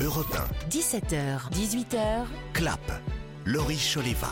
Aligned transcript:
Europe 0.00 0.36
17h, 0.70 1.50
18h, 1.52 1.96
1, 1.96 2.24
Clap, 2.52 2.80
Laurie 3.44 3.76
Choleva. 3.78 4.28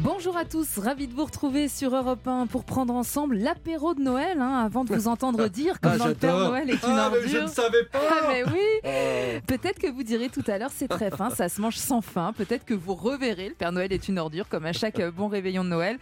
Bonjour 0.00 0.36
à 0.36 0.44
tous, 0.46 0.78
ravi 0.78 1.08
de 1.08 1.12
vous 1.14 1.24
retrouver 1.26 1.68
sur 1.68 1.94
Europe 1.94 2.26
1 2.26 2.46
pour 2.46 2.64
prendre 2.64 2.94
ensemble 2.94 3.36
l'apéro 3.36 3.92
de 3.94 4.00
Noël, 4.00 4.40
hein, 4.40 4.62
avant 4.64 4.84
de 4.84 4.94
vous 4.94 5.08
entendre 5.08 5.46
dire 5.48 5.78
comme 5.80 5.92
Ah, 5.94 5.98
dans 5.98 6.06
le 6.08 6.14
Père. 6.14 6.36
Noël 6.36 6.70
est 6.70 6.72
une 6.74 6.78
Ah, 6.84 7.10
mais 7.12 7.20
je 7.20 7.24
ordure. 7.26 7.42
ne 7.42 7.48
savais 7.48 7.84
pas 7.84 7.98
Ah 8.10 8.26
mais 8.28 8.44
oui 8.44 8.58
Oh. 8.82 9.40
Peut-être 9.46 9.78
que 9.78 9.90
vous 9.90 10.02
direz 10.02 10.28
tout 10.30 10.42
à 10.46 10.56
l'heure 10.58 10.70
c'est 10.74 10.88
très 10.88 11.10
fin, 11.10 11.28
ça 11.30 11.48
se 11.50 11.60
mange 11.60 11.76
sans 11.76 12.00
fin. 12.00 12.32
Peut-être 12.32 12.64
que 12.64 12.72
vous 12.74 12.94
reverrez 12.94 13.48
le 13.50 13.54
Père 13.54 13.72
Noël 13.72 13.92
est 13.92 14.08
une 14.08 14.18
ordure 14.18 14.48
comme 14.48 14.64
à 14.64 14.72
chaque 14.72 15.00
euh, 15.00 15.10
bon 15.10 15.28
réveillon 15.28 15.64
de 15.64 15.68
Noël. 15.68 15.98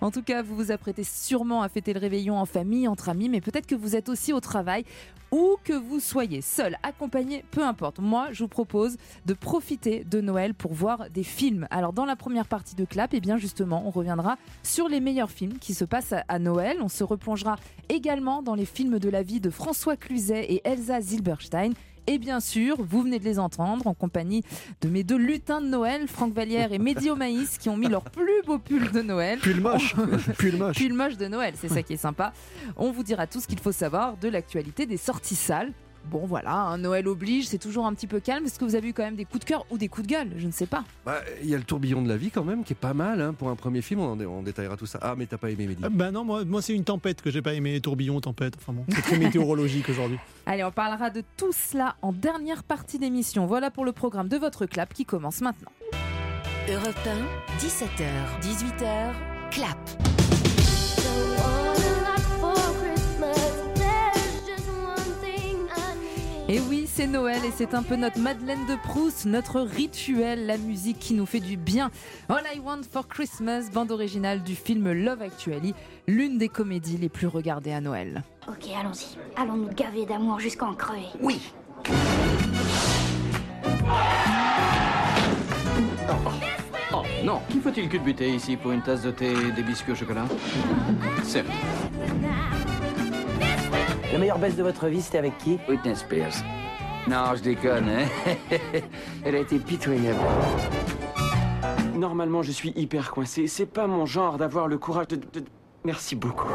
En 0.00 0.10
tout 0.12 0.22
cas, 0.22 0.42
vous 0.42 0.54
vous 0.54 0.70
apprêtez 0.70 1.02
sûrement 1.04 1.62
à 1.62 1.68
fêter 1.68 1.92
le 1.92 1.98
réveillon 2.00 2.38
en 2.38 2.46
famille, 2.46 2.86
entre 2.86 3.08
amis, 3.08 3.28
mais 3.28 3.40
peut-être 3.40 3.66
que 3.66 3.74
vous 3.74 3.96
êtes 3.96 4.08
aussi 4.08 4.32
au 4.32 4.40
travail 4.40 4.84
ou 5.32 5.56
que 5.64 5.72
vous 5.72 6.00
soyez 6.00 6.40
seul, 6.42 6.76
accompagné, 6.82 7.44
peu 7.50 7.62
importe. 7.62 7.98
Moi, 7.98 8.28
je 8.32 8.42
vous 8.44 8.48
propose 8.48 8.96
de 9.26 9.34
profiter 9.34 10.04
de 10.04 10.20
Noël 10.20 10.54
pour 10.54 10.72
voir 10.74 11.08
des 11.10 11.22
films. 11.22 11.66
Alors 11.70 11.92
dans 11.92 12.04
la 12.04 12.16
première 12.16 12.46
partie 12.46 12.74
de 12.74 12.84
Clap, 12.84 13.14
et 13.14 13.20
bien 13.20 13.36
justement, 13.36 13.82
on 13.86 13.90
reviendra 13.90 14.36
sur 14.62 14.88
les 14.88 15.00
meilleurs 15.00 15.30
films 15.30 15.58
qui 15.58 15.74
se 15.74 15.84
passent 15.84 16.12
à- 16.12 16.24
à 16.28 16.38
Noël. 16.38 16.78
On 16.82 16.88
se 16.88 17.04
replongera 17.04 17.56
également 17.88 18.42
dans 18.42 18.54
les 18.54 18.64
films 18.66 18.98
de 18.98 19.08
la 19.08 19.22
vie 19.22 19.40
de 19.40 19.50
François 19.50 19.96
Cluzet 19.96 20.44
et 20.52 20.60
Elsa 20.64 21.00
Zilberstein. 21.00 21.70
Et 22.06 22.18
bien 22.18 22.40
sûr, 22.40 22.76
vous 22.78 23.02
venez 23.02 23.18
de 23.18 23.24
les 23.24 23.38
entendre 23.38 23.86
en 23.86 23.94
compagnie 23.94 24.42
de 24.80 24.88
mes 24.88 25.04
deux 25.04 25.16
lutins 25.16 25.60
de 25.60 25.66
Noël, 25.66 26.08
Franck 26.08 26.32
Vallière 26.32 26.72
et 26.72 26.78
Mehdi 26.78 27.10
Omaïs, 27.10 27.58
qui 27.58 27.68
ont 27.68 27.76
mis 27.76 27.88
leur 27.88 28.02
plus 28.04 28.42
beau 28.46 28.58
pull 28.58 28.90
de 28.90 29.02
Noël. 29.02 29.38
Pull 29.38 29.60
moche 29.60 29.94
Pull 30.38 30.56
moche 30.56 30.76
Pull 30.76 30.92
moche 30.94 31.16
de 31.16 31.28
Noël, 31.28 31.54
c'est 31.56 31.68
ça 31.68 31.82
qui 31.82 31.92
est 31.94 31.98
sympa. 31.98 32.32
On 32.76 32.90
vous 32.90 33.02
dira 33.02 33.26
tout 33.26 33.40
ce 33.40 33.46
qu'il 33.46 33.60
faut 33.60 33.72
savoir 33.72 34.16
de 34.16 34.28
l'actualité 34.28 34.86
des 34.86 34.96
sorties 34.96 35.36
salles. 35.36 35.72
Bon 36.10 36.26
voilà, 36.26 36.52
un 36.54 36.78
Noël 36.78 37.06
oblige, 37.06 37.46
c'est 37.46 37.58
toujours 37.58 37.86
un 37.86 37.94
petit 37.94 38.06
peu 38.08 38.18
calme. 38.18 38.44
Est-ce 38.44 38.58
que 38.58 38.64
vous 38.64 38.74
avez 38.74 38.88
eu 38.88 38.92
quand 38.92 39.04
même 39.04 39.14
des 39.14 39.24
coups 39.24 39.40
de 39.40 39.44
cœur 39.44 39.64
ou 39.70 39.78
des 39.78 39.86
coups 39.88 40.06
de 40.08 40.12
gueule? 40.12 40.30
Je 40.38 40.46
ne 40.46 40.50
sais 40.52 40.66
pas. 40.66 40.82
Bah, 41.06 41.20
Il 41.42 41.48
y 41.48 41.54
a 41.54 41.58
le 41.58 41.62
tourbillon 41.62 42.02
de 42.02 42.08
la 42.08 42.16
vie 42.16 42.30
quand 42.32 42.42
même 42.44 42.64
qui 42.64 42.72
est 42.72 42.76
pas 42.76 42.94
mal 42.94 43.20
hein, 43.20 43.32
pour 43.32 43.48
un 43.48 43.54
premier 43.56 43.80
film, 43.80 44.00
on, 44.00 44.12
en 44.12 44.16
dé- 44.16 44.26
on 44.26 44.42
détaillera 44.42 44.76
tout 44.76 44.86
ça. 44.86 44.98
Ah 45.02 45.14
mais 45.16 45.26
t'as 45.26 45.38
pas 45.38 45.50
aimé 45.50 45.66
Mehdi 45.68 45.84
Euh, 45.84 45.88
Bah 45.88 46.10
non, 46.10 46.24
moi, 46.24 46.44
moi 46.44 46.62
c'est 46.62 46.74
une 46.74 46.82
tempête 46.84 47.22
que 47.22 47.30
j'ai 47.30 47.42
pas 47.42 47.54
aimé, 47.54 47.80
tourbillon, 47.80 48.20
tempête. 48.20 48.54
Enfin 48.58 48.72
bon, 48.72 48.84
c'est 48.88 49.02
très 49.02 49.18
météorologique 49.18 49.88
aujourd'hui. 49.88 50.18
Allez, 50.46 50.64
on 50.64 50.72
parlera 50.72 51.10
de 51.10 51.22
tout 51.36 51.52
cela 51.52 51.94
en 52.02 52.12
dernière 52.12 52.64
partie 52.64 52.98
d'émission. 52.98 53.46
Voilà 53.46 53.70
pour 53.70 53.84
le 53.84 53.92
programme 53.92 54.28
de 54.28 54.36
votre 54.36 54.66
clap 54.66 54.92
qui 54.92 55.04
commence 55.04 55.40
maintenant. 55.42 55.70
Europe 56.68 56.98
1, 57.06 57.64
17h, 57.64 58.40
18h, 58.42 59.12
clap. 59.50 60.09
Et 66.52 66.58
oui, 66.58 66.88
c'est 66.92 67.06
Noël 67.06 67.38
et 67.44 67.52
c'est 67.54 67.74
un 67.74 67.84
peu 67.84 67.94
notre 67.94 68.18
Madeleine 68.18 68.66
de 68.66 68.74
Proust, 68.74 69.24
notre 69.24 69.60
rituel, 69.60 70.46
la 70.46 70.58
musique 70.58 70.98
qui 70.98 71.14
nous 71.14 71.24
fait 71.24 71.38
du 71.38 71.56
bien. 71.56 71.92
All 72.28 72.42
I 72.52 72.58
Want 72.58 72.80
for 72.90 73.06
Christmas, 73.06 73.70
bande 73.72 73.92
originale 73.92 74.42
du 74.42 74.56
film 74.56 74.90
Love 74.90 75.22
Actually, 75.22 75.74
l'une 76.08 76.38
des 76.38 76.48
comédies 76.48 76.96
les 76.96 77.08
plus 77.08 77.28
regardées 77.28 77.70
à 77.70 77.80
Noël. 77.80 78.24
Ok, 78.48 78.64
allons-y. 78.76 79.16
Allons 79.36 79.58
nous 79.58 79.68
gaver 79.68 80.06
d'amour 80.06 80.40
jusqu'à 80.40 80.66
en 80.66 80.74
crever. 80.74 81.06
Oui, 81.20 81.40
Oh 86.92 87.02
non, 87.22 87.40
qui 87.48 87.60
faut-il 87.60 87.88
culbuter 87.88 88.28
ici 88.34 88.56
pour 88.56 88.72
une 88.72 88.82
tasse 88.82 89.02
de 89.02 89.12
thé 89.12 89.30
et 89.30 89.52
des 89.52 89.62
biscuits 89.62 89.92
au 89.92 89.94
chocolat? 89.94 90.24
Certes. 91.22 91.46
La 94.12 94.18
meilleure 94.18 94.38
baisse 94.38 94.56
de 94.56 94.62
votre 94.62 94.86
vie, 94.88 95.00
c'était 95.02 95.18
avec 95.18 95.36
qui 95.38 95.58
Whitney 95.68 95.94
Spears. 95.94 96.32
Non, 97.08 97.34
je 97.36 97.42
déconne, 97.42 97.88
hein. 97.88 98.06
Elle 99.24 99.36
a 99.36 99.38
été 99.38 99.58
pitoyable. 99.58 100.18
Normalement, 101.94 102.42
je 102.42 102.50
suis 102.52 102.72
hyper 102.76 103.10
coincé. 103.10 103.46
C'est 103.46 103.66
pas 103.66 103.86
mon 103.86 104.06
genre 104.06 104.36
d'avoir 104.38 104.68
le 104.68 104.78
courage 104.78 105.08
de. 105.08 105.16
de- 105.16 105.44
Merci 105.84 106.14
beaucoup. 106.14 106.48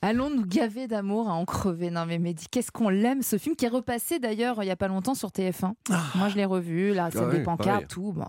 Allons 0.00 0.30
nous 0.30 0.46
gaver 0.46 0.86
d'amour 0.86 1.28
à 1.28 1.32
en 1.34 1.44
crever. 1.44 1.90
Non 1.90 2.06
mais 2.06 2.18
Mehdi, 2.18 2.46
qu'est-ce 2.50 2.70
qu'on 2.72 2.88
l'aime 2.88 3.20
ce 3.22 3.36
film 3.36 3.54
qui 3.56 3.64
est 3.66 3.68
repassé 3.68 4.18
d'ailleurs 4.18 4.62
il 4.62 4.66
y 4.66 4.70
a 4.70 4.76
pas 4.76 4.88
longtemps 4.88 5.14
sur 5.14 5.28
TF1. 5.30 5.72
Moi 6.14 6.28
je 6.28 6.36
l'ai 6.36 6.44
revu, 6.46 6.94
la 6.94 7.10
scène 7.10 7.22
Ah 7.24 7.28
ouais, 7.28 7.38
des 7.38 7.42
pancartes, 7.42 7.66
pareil. 7.66 7.86
tout. 7.88 8.12
Bon. 8.12 8.24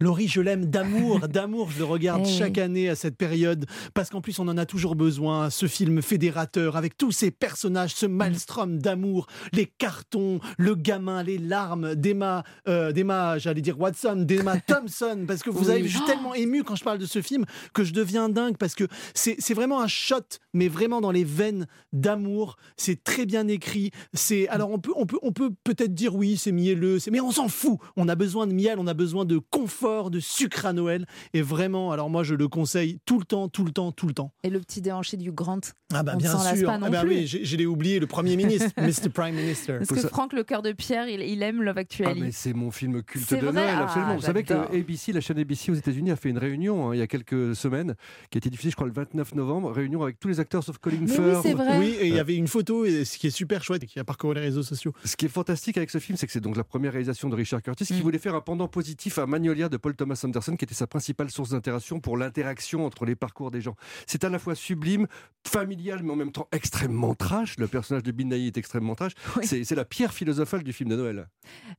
Laurie, 0.00 0.28
je 0.28 0.40
l'aime 0.40 0.66
d'amour, 0.66 1.20
d'amour, 1.28 1.70
je 1.72 1.78
le 1.78 1.84
regarde 1.84 2.22
Eh 2.24 2.30
chaque 2.30 2.58
année 2.58 2.88
à 2.88 2.94
cette 2.94 3.16
période, 3.16 3.66
parce 3.94 4.10
qu'en 4.10 4.20
plus 4.20 4.38
on 4.38 4.46
en 4.46 4.56
a 4.56 4.64
toujours 4.64 4.94
besoin, 4.94 5.50
ce 5.50 5.66
film 5.66 6.02
fédérateur, 6.02 6.76
avec 6.76 6.96
tous 6.96 7.10
ces 7.10 7.30
personnages, 7.32 7.94
ce 7.94 8.06
maelstrom 8.06 8.78
d'amour, 8.78 9.26
les 9.52 9.66
cartons, 9.66 10.38
le 10.56 10.76
gamin, 10.76 11.24
les 11.24 11.38
larmes, 11.38 11.96
d'Emma, 11.96 12.44
euh, 12.68 12.92
d'Emma, 12.92 13.38
j'allais 13.38 13.60
dire 13.60 13.78
Watson, 13.80 14.16
d'Emma 14.24 14.60
Thompson, 14.66 15.24
parce 15.26 15.42
que 15.42 15.50
vous 15.50 15.64
Oui. 15.66 15.70
avez, 15.72 15.84
je 15.88 15.96
suis 15.96 16.06
tellement 16.06 16.34
ému 16.34 16.62
quand 16.62 16.76
je 16.76 16.84
parle 16.84 16.98
de 16.98 17.06
ce 17.06 17.20
film 17.20 17.44
que 17.74 17.82
je 17.82 17.92
deviens 17.92 18.28
dingue, 18.28 18.56
parce 18.56 18.74
que 18.76 18.84
c'est 19.14 19.34
c'est 19.40 19.54
vraiment 19.54 19.80
un 19.80 19.88
shot, 19.88 20.20
mais 20.54 20.68
vraiment 20.68 21.00
dans 21.00 21.10
les 21.10 21.24
veines 21.24 21.66
d'amour, 21.92 22.56
c'est 22.76 23.02
très 23.02 23.26
bien 23.26 23.48
écrit, 23.48 23.90
c'est, 24.14 24.46
alors 24.48 24.70
on 24.70 24.78
peut, 24.78 24.92
on 24.94 25.06
peut, 25.06 25.18
on 25.22 25.32
peut 25.32 25.50
peut-être 25.64 25.94
dire 25.94 26.14
oui, 26.14 26.36
c'est 26.36 26.52
mielleux, 26.52 26.98
mais 27.10 27.20
on 27.20 27.32
s'en 27.32 27.48
fout, 27.48 27.78
on 27.96 28.08
a 28.08 28.14
besoin 28.14 28.46
de 28.46 28.52
miel, 28.52 28.76
on 28.78 28.86
a 28.86 28.94
besoin 28.94 29.24
de 29.24 29.38
confort, 29.38 29.87
de 30.10 30.20
sucre 30.20 30.66
à 30.66 30.72
Noël, 30.72 31.06
et 31.34 31.42
vraiment, 31.42 31.92
alors 31.92 32.10
moi 32.10 32.22
je 32.22 32.34
le 32.34 32.48
conseille 32.48 32.98
tout 33.06 33.18
le 33.18 33.24
temps, 33.24 33.48
tout 33.48 33.64
le 33.64 33.70
temps, 33.72 33.92
tout 33.92 34.06
le 34.06 34.14
temps. 34.14 34.32
Et 34.42 34.50
le 34.50 34.60
petit 34.60 34.80
déhanché 34.80 35.16
du 35.16 35.32
Grant. 35.32 35.60
Ah 35.92 36.02
bah 36.02 36.12
On 36.14 36.18
bien 36.18 36.30
sûr, 36.38 36.66
pas 36.66 36.78
non 36.78 36.86
ah 36.86 36.90
bah 36.90 37.00
plus. 37.00 37.08
oui, 37.10 37.26
j'ai- 37.26 37.44
je 37.44 37.56
l'ai 37.56 37.66
oublié, 37.66 37.98
le 37.98 38.06
Premier 38.06 38.36
ministre, 38.36 38.70
Mr. 38.78 39.08
Prime 39.08 39.34
Minister. 39.34 39.78
Est-ce 39.80 39.92
que 39.94 40.00
Franck, 40.08 40.32
le 40.32 40.44
cœur 40.44 40.62
de 40.62 40.72
pierre, 40.72 41.08
il, 41.08 41.20
il 41.22 41.42
aime 41.42 41.62
Love 41.62 41.74
Ah 41.76 41.80
Actually 41.80 42.20
mais 42.20 42.32
c'est 42.32 42.52
mon 42.52 42.70
film 42.70 43.02
culte 43.02 43.30
de 43.32 43.36
vrai 43.38 43.52
Noël, 43.52 43.74
Ah, 43.78 43.84
absolument. 43.84 44.16
Vous 44.16 44.22
savez 44.22 44.42
que. 44.44 44.54
ABC, 44.54 45.12
la 45.12 45.20
chaîne 45.20 45.38
ABC 45.38 45.70
aux 45.72 45.74
États-Unis, 45.74 46.10
a 46.10 46.16
fait 46.16 46.28
une 46.28 46.38
réunion 46.38 46.90
hein, 46.90 46.94
il 46.94 46.98
y 46.98 47.02
a 47.02 47.06
quelques 47.06 47.54
semaines, 47.56 47.94
qui 48.30 48.36
a 48.36 48.38
été 48.38 48.50
diffusée, 48.50 48.70
je 48.70 48.76
crois, 48.76 48.86
le 48.86 48.92
29 48.92 49.34
novembre. 49.34 49.70
Réunion 49.72 50.02
avec 50.02 50.18
tous 50.20 50.28
les 50.28 50.40
acteurs 50.40 50.62
sauf 50.62 50.78
Colin 50.78 50.98
Mais 51.00 51.10
oui, 51.18 51.42
Firth. 51.42 51.56
vrai. 51.56 51.78
Oui, 51.78 51.96
et 52.00 52.08
il 52.08 52.14
y 52.14 52.18
avait 52.18 52.36
une 52.36 52.48
photo, 52.48 52.84
et 52.84 53.04
ce 53.04 53.16
qui 53.18 53.26
est 53.26 53.30
super 53.30 53.62
chouette, 53.64 53.82
et 53.82 53.86
qui 53.86 53.98
a 53.98 54.04
parcouru 54.04 54.34
les 54.34 54.40
réseaux 54.42 54.62
sociaux. 54.62 54.92
Ce 55.04 55.16
qui 55.16 55.24
est 55.24 55.28
fantastique 55.30 55.76
avec 55.78 55.88
ce 55.90 55.98
film, 55.98 56.16
c'est 56.18 56.26
que 56.26 56.32
c'est 56.32 56.40
donc 56.40 56.56
la 56.56 56.64
première 56.64 56.92
réalisation 56.92 57.28
de 57.30 57.34
Richard 57.34 57.62
Curtis 57.62 57.86
qui 57.86 57.94
Mm. 57.94 58.02
voulait 58.02 58.18
faire 58.18 58.34
un 58.34 58.40
pendant 58.40 58.68
positif 58.68 59.18
à 59.18 59.26
Magnolia 59.26 59.68
de 59.70 59.76
Paul 59.78 59.94
Thomas 59.96 60.20
Anderson, 60.24 60.56
qui 60.56 60.64
était 60.64 60.74
sa 60.74 60.86
principale 60.86 61.30
source 61.30 61.50
d'interaction 61.50 62.00
pour 62.00 62.16
l'interaction 62.16 62.84
entre 62.86 63.04
les 63.04 63.16
parcours 63.16 63.50
des 63.50 63.60
gens. 63.60 63.74
C'est 64.06 64.24
à 64.24 64.28
la 64.28 64.38
fois 64.38 64.54
sublime, 64.54 65.06
familial, 65.46 66.02
mais 66.02 66.12
en 66.12 66.16
même 66.16 66.32
temps 66.32 66.48
extrêmement 66.52 67.14
trash. 67.14 67.56
Le 67.58 67.66
personnage 67.68 68.02
de 68.02 68.12
Bin 68.12 68.30
est 68.30 68.56
extrêmement 68.56 68.94
trash. 68.94 69.12
Oui. 69.36 69.46
C'est 69.46 69.74
la 69.74 69.84
pierre 69.84 70.12
philosophale 70.12 70.62
du 70.62 70.72
film 70.72 70.90
de 70.90 70.96
Noël. 70.96 71.28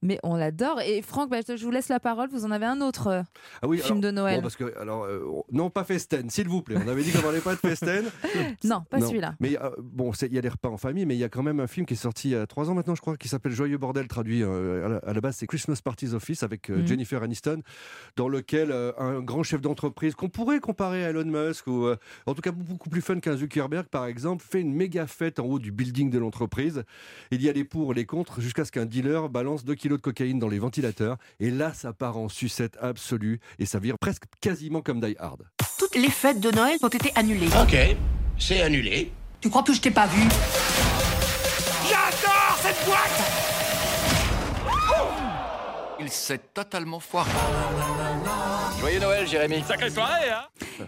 Mais 0.01 0.19
on 0.23 0.35
l'adore. 0.35 0.81
Et 0.81 1.01
Franck, 1.01 1.29
bah, 1.29 1.37
je 1.47 1.63
vous 1.63 1.71
laisse 1.71 1.89
la 1.89 1.99
parole. 1.99 2.29
Vous 2.29 2.45
en 2.45 2.51
avez 2.51 2.65
un 2.65 2.81
autre 2.81 3.07
euh, 3.07 3.21
Ah 3.61 3.67
oui, 3.67 3.77
film 3.79 3.99
alors- 3.99 4.01
de 4.03 4.11
Noël. 4.11 4.35
Bon, 4.37 4.41
parce 4.43 4.55
que, 4.55 4.77
alors, 4.79 5.03
euh, 5.05 5.21
non, 5.51 5.69
pas 5.69 5.83
Festen, 5.83 6.29
s'il 6.29 6.47
vous 6.47 6.61
plaît. 6.61 6.77
On 6.83 6.87
avait 6.87 7.03
dit 7.03 7.11
qu'on 7.11 7.21
parlait 7.21 7.39
pas 7.41 7.53
de 7.55 7.59
Festen. 7.59 8.05
Non, 8.63 8.83
pas 8.89 8.99
celui-là. 9.01 9.35
Mais 9.39 9.57
euh, 9.61 9.69
bon, 9.79 10.11
il 10.21 10.33
y 10.33 10.37
a 10.37 10.41
les 10.41 10.49
repas 10.49 10.69
en 10.69 10.77
famille, 10.77 11.05
mais 11.05 11.15
il 11.15 11.19
y 11.19 11.23
a 11.23 11.29
quand 11.29 11.43
même 11.43 11.59
un 11.59 11.67
film 11.67 11.85
qui 11.85 11.93
est 11.93 11.97
sorti 11.97 12.29
il 12.29 12.31
y 12.31 12.35
a 12.35 12.45
trois 12.47 12.69
ans 12.69 12.73
maintenant, 12.73 12.95
je 12.95 13.01
crois, 13.01 13.15
qui 13.17 13.27
s'appelle 13.27 13.51
Joyeux 13.51 13.77
Bordel, 13.77 14.07
traduit 14.07 14.43
à, 14.43 14.47
la, 14.47 14.97
à 14.97 15.13
la 15.13 15.21
base, 15.21 15.37
c'est 15.37 15.47
Christmas 15.47 15.79
Parties 15.83 16.13
Office 16.13 16.43
avec 16.43 16.69
Mhm. 16.69 16.85
Jennifer 16.87 17.21
Aniston, 17.23 17.61
dans 18.15 18.27
lequel 18.27 18.71
euh, 18.71 18.91
un 18.97 19.21
grand 19.21 19.43
chef 19.43 19.61
d'entreprise 19.61 20.15
qu'on 20.15 20.29
pourrait 20.29 20.59
comparer 20.59 21.05
à 21.05 21.09
Elon 21.09 21.25
Musk, 21.25 21.67
ou 21.67 21.85
euh, 21.85 21.97
en 22.25 22.33
tout 22.33 22.41
cas 22.41 22.51
beaucoup 22.51 22.89
plus 22.89 23.01
fun 23.01 23.19
qu'un 23.19 23.37
Zuckerberg, 23.37 23.87
par 23.87 24.05
exemple, 24.05 24.43
fait 24.47 24.61
une 24.61 24.73
méga 24.73 25.07
fête 25.07 25.39
en 25.39 25.45
haut 25.45 25.59
du 25.59 25.71
building 25.71 26.09
de 26.09 26.19
l'entreprise. 26.19 26.83
Il 27.31 27.41
y 27.41 27.49
a 27.49 27.53
les 27.53 27.63
pour, 27.63 27.93
les 27.93 28.05
contre, 28.05 28.41
jusqu'à 28.41 28.65
ce 28.65 28.71
qu'un 28.71 28.85
dealer 28.85 29.29
balance 29.29 29.65
2 29.65 29.75
kilos 29.75 29.97
de 29.97 30.03
cocaïne 30.03 30.39
dans 30.39 30.49
les 30.49 30.59
ventilateurs. 30.59 31.17
Et 31.39 31.51
là, 31.51 31.73
ça 31.73 31.93
part 31.93 32.17
en 32.17 32.29
sucette 32.29 32.77
absolue 32.81 33.39
et 33.59 33.65
ça 33.65 33.79
vire 33.79 33.97
presque 33.99 34.23
quasiment 34.41 34.81
comme 34.81 34.99
Die 34.99 35.15
Hard. 35.19 35.43
Toutes 35.77 35.95
les 35.95 36.09
fêtes 36.09 36.39
de 36.39 36.51
Noël 36.51 36.77
ont 36.81 36.87
été 36.87 37.11
annulées. 37.15 37.49
ok, 37.61 37.95
c'est 38.37 38.61
annulé. 38.61 39.11
Tu 39.41 39.49
crois 39.49 39.63
que 39.63 39.73
je 39.73 39.79
t'ai 39.79 39.91
pas 39.91 40.07
vu? 40.07 40.21
J'adore 41.87 42.57
cette 42.61 42.85
boîte 42.85 43.58
Il 46.01 46.09
s'est 46.09 46.39
totalement 46.53 46.99
foiré. 46.99 47.29
Joyeux 48.79 48.99
Noël, 48.99 49.27
Jérémy. 49.27 49.63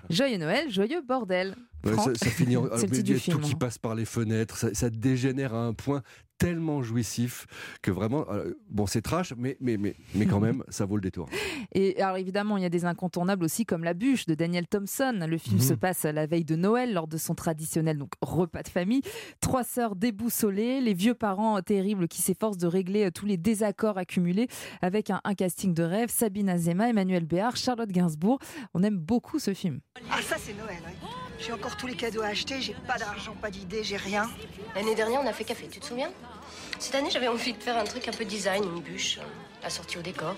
Joyeux 0.10 0.38
Noël, 0.38 0.72
joyeux 0.72 1.02
bordel. 1.02 1.56
Ouais, 1.84 1.94
ça, 2.16 2.30
finit 2.30 2.58
en- 2.58 2.68
film, 2.78 3.38
tout 3.38 3.40
qui 3.40 3.54
hein. 3.54 3.58
passe 3.60 3.78
par 3.78 3.96
les 3.96 4.06
fenêtres, 4.06 4.56
ça, 4.58 4.74
ça 4.74 4.90
dégénère 4.90 5.54
à 5.54 5.66
un 5.66 5.74
point 5.74 6.02
tellement 6.42 6.82
jouissif 6.82 7.46
que 7.82 7.92
vraiment, 7.92 8.26
euh, 8.32 8.54
bon, 8.70 8.86
c'est 8.88 9.02
trash, 9.02 9.34
mais, 9.38 9.58
mais, 9.60 9.78
mais, 9.78 9.96
mais 10.16 10.26
quand 10.26 10.40
même, 10.40 10.64
ça 10.70 10.86
vaut 10.86 10.96
le 10.96 11.02
détour. 11.02 11.30
Et 11.74 12.02
alors 12.02 12.18
évidemment, 12.18 12.58
il 12.58 12.64
y 12.64 12.66
a 12.66 12.70
des 12.70 12.86
incontournables 12.86 13.44
aussi 13.46 13.66
comme 13.66 13.84
La 13.84 13.94
bûche 13.94 14.26
de 14.26 14.34
Daniel 14.34 14.68
Thompson. 14.68 15.26
Le 15.28 15.38
film 15.38 15.58
Mhm. 15.58 15.62
se 15.62 15.74
passe 15.74 16.04
la 16.04 16.26
veille 16.26 16.46
de 16.46 16.56
Noël 16.56 16.94
lors 16.94 17.08
de 17.08 17.18
son 17.18 17.36
traditionnel 17.36 17.98
donc 17.98 18.12
repas 18.22 18.64
de 18.64 18.68
famille. 18.70 19.02
Trois 19.40 19.64
sœurs 19.64 19.96
déboussolées, 19.96 20.82
les 20.82 20.94
vieux 20.94 21.14
parents 21.14 21.62
terribles 21.62 22.08
qui 22.08 22.22
s'efforcent 22.22 22.58
de 22.58 22.68
régler 22.68 23.06
euh, 23.06 23.12
tous 23.12 23.26
les 23.26 23.38
désaccords 23.38 23.98
accumulés 23.98 24.48
avec 24.82 25.10
un, 25.10 25.22
un 25.24 25.36
casting 25.36 25.74
de 25.74 25.84
rêve. 25.84 26.10
Sabine 26.10 26.50
Azema, 26.50 26.90
Emmanuel 26.90 27.26
Béard, 27.26 27.56
Charlotte 27.56 27.90
Gainsbourg. 27.92 28.40
On 28.74 28.84
aime 28.84 28.98
beaucoup 28.98 29.40
ce 29.40 29.54
film. 29.54 29.80
Ah 30.10 30.22
ça 30.22 30.36
c'est 30.40 30.54
Noël, 30.54 30.78
ouais. 30.86 30.96
J'ai 31.40 31.54
encore 31.54 31.76
tous 31.76 31.88
les 31.88 31.96
cadeaux 31.96 32.22
à 32.22 32.28
acheter, 32.28 32.62
j'ai 32.62 32.76
pas 32.88 32.98
d'argent, 33.00 33.34
pas 33.42 33.50
d'idée, 33.50 33.84
j'ai 33.84 33.98
rien. 33.98 34.30
L'année 34.76 34.94
dernière, 34.94 35.22
on 35.24 35.28
a 35.28 35.34
fait 35.34 35.44
café, 35.44 35.68
tu 35.72 35.80
te 35.80 35.86
souviens? 35.86 36.12
Cette 36.82 36.96
année, 36.96 37.12
j'avais 37.12 37.28
envie 37.28 37.54
de 37.54 37.62
faire 37.62 37.78
un 37.78 37.84
truc 37.84 38.08
un 38.08 38.12
peu 38.12 38.26
design, 38.26 38.64
une 38.64 38.82
bûche, 38.82 39.20
euh, 39.20 39.68
assortie 39.68 40.00
au 40.00 40.02
décor. 40.02 40.36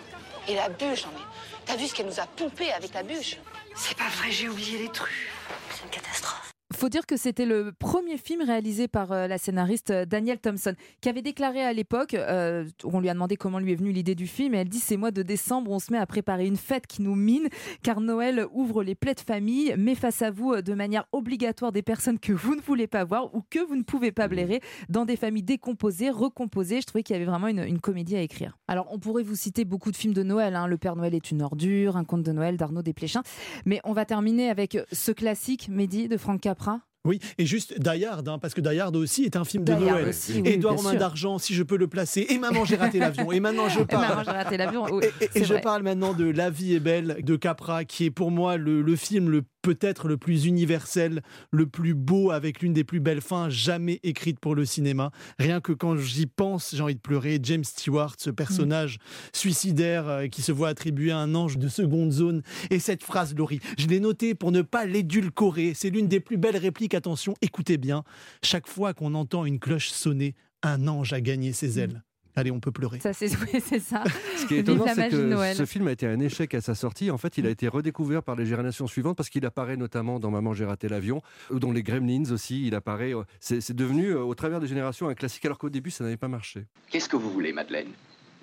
Et 0.49 0.55
la 0.55 0.67
bûche, 0.67 1.05
mais 1.05 1.21
t'as 1.65 1.77
vu 1.77 1.87
ce 1.87 1.93
qu'elle 1.93 2.05
nous 2.05 2.19
a 2.19 2.27
pompé 2.27 2.69
avec 2.73 2.93
la 2.93 3.01
bûche? 3.01 3.37
C'est 3.77 3.95
pas 3.95 4.09
vrai, 4.09 4.29
j'ai 4.29 4.49
oublié 4.49 4.77
les 4.77 4.89
trucs. 4.89 5.29
C'est 5.71 5.85
une 5.85 5.89
catastrophe. 5.89 6.52
Faut 6.75 6.89
dire 6.89 7.05
que 7.05 7.15
c'était 7.15 7.45
le 7.45 7.71
premier 7.71 8.17
film 8.17 8.41
réalisé 8.41 8.87
par 8.87 9.11
euh, 9.11 9.27
la 9.27 9.37
scénariste 9.37 9.91
euh, 9.91 10.05
Danielle 10.05 10.39
Thompson, 10.39 10.73
qui 11.01 11.07
avait 11.07 11.21
déclaré 11.21 11.61
à 11.61 11.71
l'époque, 11.71 12.13
euh, 12.13 12.65
on 12.83 12.99
lui 12.99 13.09
a 13.09 13.13
demandé 13.13 13.37
comment 13.37 13.59
lui 13.59 13.71
est 13.71 13.75
venue 13.75 13.91
l'idée 13.91 14.15
du 14.15 14.27
film, 14.27 14.53
et 14.53 14.57
elle 14.57 14.67
dit 14.67 14.79
c'est 14.79 14.97
mois 14.97 15.11
de 15.11 15.21
décembre, 15.21 15.71
on 15.71 15.79
se 15.79 15.93
met 15.93 15.97
à 15.97 16.05
préparer 16.05 16.45
une 16.45 16.57
fête 16.57 16.85
qui 16.87 17.01
nous 17.01 17.15
mine, 17.15 17.47
car 17.83 18.01
Noël 18.01 18.47
ouvre 18.51 18.83
les 18.83 18.95
plaies 18.95 19.13
de 19.13 19.21
famille, 19.21 19.73
met 19.77 19.95
face 19.95 20.21
à 20.21 20.31
vous 20.31 20.61
de 20.61 20.73
manière 20.73 21.05
obligatoire 21.11 21.71
des 21.71 21.83
personnes 21.83 22.19
que 22.19 22.33
vous 22.33 22.55
ne 22.55 22.61
voulez 22.61 22.87
pas 22.87 23.05
voir 23.05 23.33
ou 23.33 23.41
que 23.49 23.59
vous 23.59 23.75
ne 23.75 23.83
pouvez 23.83 24.11
pas 24.11 24.27
blairer, 24.27 24.59
dans 24.89 25.05
des 25.05 25.15
familles 25.15 25.43
décomposées, 25.43 26.09
recomposées. 26.09 26.81
Je 26.81 26.87
trouvais 26.87 27.03
qu'il 27.03 27.13
y 27.13 27.17
avait 27.17 27.29
vraiment 27.29 27.47
une, 27.47 27.63
une 27.63 27.79
comédie 27.79 28.17
à 28.17 28.21
écrire. 28.21 28.57
Alors 28.67 28.87
on 28.91 28.99
pourrait 28.99 29.23
vous 29.23 29.35
citer 29.35 29.63
beaucoup 29.63 29.91
de 29.91 29.97
films 29.97 30.13
de 30.13 30.23
Noël, 30.23 30.55
hein. 30.55 30.67
Le 30.67 30.77
Père 30.77 30.95
Noël 30.95 31.13
est 31.13 31.31
une 31.31 31.43
ordure, 31.43 31.97
Un 31.97 32.03
conte 32.03 32.23
de 32.23 32.31
Noël 32.31 32.57
d'Arnaud 32.57 32.81
Desplechin, 32.81 33.21
mais 33.65 33.79
on 33.83 33.93
va 33.93 34.05
terminer 34.05 34.49
avec 34.49 34.77
ce 34.91 35.11
classique, 35.11 35.69
Mehdi, 35.69 36.07
de 36.07 36.17
Franck 36.17 36.41
Capra. 36.41 36.62
Oui, 37.05 37.19
et 37.37 37.45
juste 37.45 37.77
Die 37.81 38.05
Hard, 38.05 38.29
hein, 38.29 38.39
parce 38.39 38.53
que 38.53 38.61
Die 38.61 38.79
Hard 38.79 38.95
aussi 38.95 39.25
est 39.25 39.35
un 39.35 39.43
film 39.43 39.65
de 39.65 39.73
Noël. 39.73 40.07
aussi, 40.07 40.41
oui, 40.41 40.57
mains 40.57 40.77
sûr. 40.91 40.99
d'argent, 40.99 41.37
si 41.37 41.53
je 41.53 41.61
peux 41.61 41.75
le 41.75 41.87
placer. 41.87 42.25
Et 42.29 42.37
Maman, 42.37 42.63
j'ai 42.63 42.77
raté 42.77 42.97
l'avion. 42.97 43.29
Et 43.33 43.41
maintenant, 43.41 43.67
je 43.67 43.81
Et 43.81 43.85
parle. 43.85 44.07
Maman, 44.07 44.23
j'ai 44.23 44.31
raté 44.31 44.55
l'avion, 44.55 44.85
oui, 44.89 45.03
Et- 45.19 45.25
et, 45.25 45.29
c'est 45.33 45.41
et 45.41 45.43
je 45.43 45.55
parle 45.55 45.83
maintenant 45.83 46.13
de 46.13 46.23
La 46.29 46.49
vie 46.49 46.75
est 46.75 46.79
belle 46.79 47.17
de 47.21 47.35
Capra, 47.35 47.83
qui 47.83 48.05
est 48.05 48.09
pour 48.11 48.31
moi 48.31 48.55
le, 48.55 48.81
le 48.81 48.95
film 48.95 49.29
le 49.29 49.43
peut-être 49.63 50.07
le 50.07 50.17
plus 50.17 50.45
universel, 50.45 51.23
le 51.49 51.65
plus 51.65 51.95
beau, 51.95 52.29
avec 52.29 52.61
l'une 52.61 52.73
des 52.73 52.83
plus 52.83 52.99
belles 52.99 53.21
fins 53.21 53.49
jamais 53.49 53.99
écrites 54.03 54.39
pour 54.39 54.53
le 54.53 54.65
cinéma. 54.65 55.09
Rien 55.39 55.61
que 55.61 55.71
quand 55.71 55.97
j'y 55.97 56.27
pense, 56.27 56.75
j'ai 56.75 56.83
envie 56.83 56.95
de 56.95 56.99
pleurer. 56.99 57.39
James 57.41 57.63
Stewart, 57.63 58.13
ce 58.19 58.29
personnage 58.29 58.99
suicidaire 59.33 60.07
euh, 60.07 60.27
qui 60.27 60.43
se 60.43 60.51
voit 60.51 60.67
attribuer 60.67 61.11
un 61.11 61.33
ange 61.33 61.57
de 61.57 61.67
seconde 61.69 62.11
zone. 62.11 62.43
Et 62.69 62.77
cette 62.77 63.03
phrase, 63.03 63.33
Laurie, 63.35 63.61
je 63.79 63.87
l'ai 63.87 63.99
notée 63.99 64.35
pour 64.35 64.51
ne 64.51 64.61
pas 64.61 64.85
l'édulcorer. 64.85 65.73
C'est 65.73 65.89
l'une 65.89 66.07
des 66.07 66.19
plus 66.19 66.37
belles 66.37 66.57
répliques. 66.57 66.93
Attention, 66.93 67.33
écoutez 67.41 67.77
bien. 67.77 68.03
Chaque 68.43 68.67
fois 68.67 68.93
qu'on 68.93 69.15
entend 69.15 69.45
une 69.45 69.59
cloche 69.59 69.89
sonner, 69.89 70.35
un 70.61 70.87
ange 70.87 71.13
a 71.13 71.21
gagné 71.21 71.53
ses 71.53 71.79
ailes. 71.79 72.03
Allez, 72.35 72.51
on 72.51 72.59
peut 72.59 72.71
pleurer. 72.71 72.99
Ça, 72.99 73.13
c'est 73.13 73.29
oui, 73.53 73.61
ça. 73.79 74.03
Ce 74.37 74.45
qui 74.45 74.55
est 74.55 74.59
étonnant, 74.59 74.85
c'est 74.93 75.09
que 75.09 75.15
Noël. 75.15 75.55
ce 75.55 75.65
film 75.65 75.87
a 75.87 75.91
été 75.91 76.07
un 76.07 76.19
échec 76.19 76.53
à 76.55 76.61
sa 76.61 76.73
sortie. 76.75 77.11
En 77.11 77.17
fait, 77.17 77.37
il 77.37 77.45
a 77.45 77.49
été 77.49 77.67
redécouvert 77.67 78.23
par 78.23 78.35
les 78.35 78.45
générations 78.45 78.87
suivantes 78.87 79.15
parce 79.15 79.29
qu'il 79.29 79.45
apparaît 79.45 79.77
notamment 79.77 80.19
dans 80.19 80.31
Maman, 80.31 80.53
j'ai 80.53 80.65
raté 80.65 80.87
l'avion, 80.89 81.21
ou 81.51 81.59
dans 81.59 81.71
les 81.71 81.83
Gremlins 81.83 82.31
aussi. 82.31 82.65
Il 82.67 82.75
apparaît. 82.75 83.13
euh, 83.13 83.23
C'est 83.39 83.61
c'est 83.61 83.75
devenu, 83.75 84.07
euh, 84.09 84.21
au 84.23 84.33
travers 84.35 84.59
des 84.59 84.67
générations, 84.67 85.09
un 85.09 85.13
classique, 85.15 85.45
alors 85.45 85.57
qu'au 85.59 85.69
début, 85.69 85.91
ça 85.91 86.03
n'avait 86.03 86.17
pas 86.17 86.27
marché. 86.27 86.65
Qu'est-ce 86.89 87.07
que 87.09 87.15
vous 87.17 87.29
voulez, 87.29 87.53
Madeleine? 87.53 87.89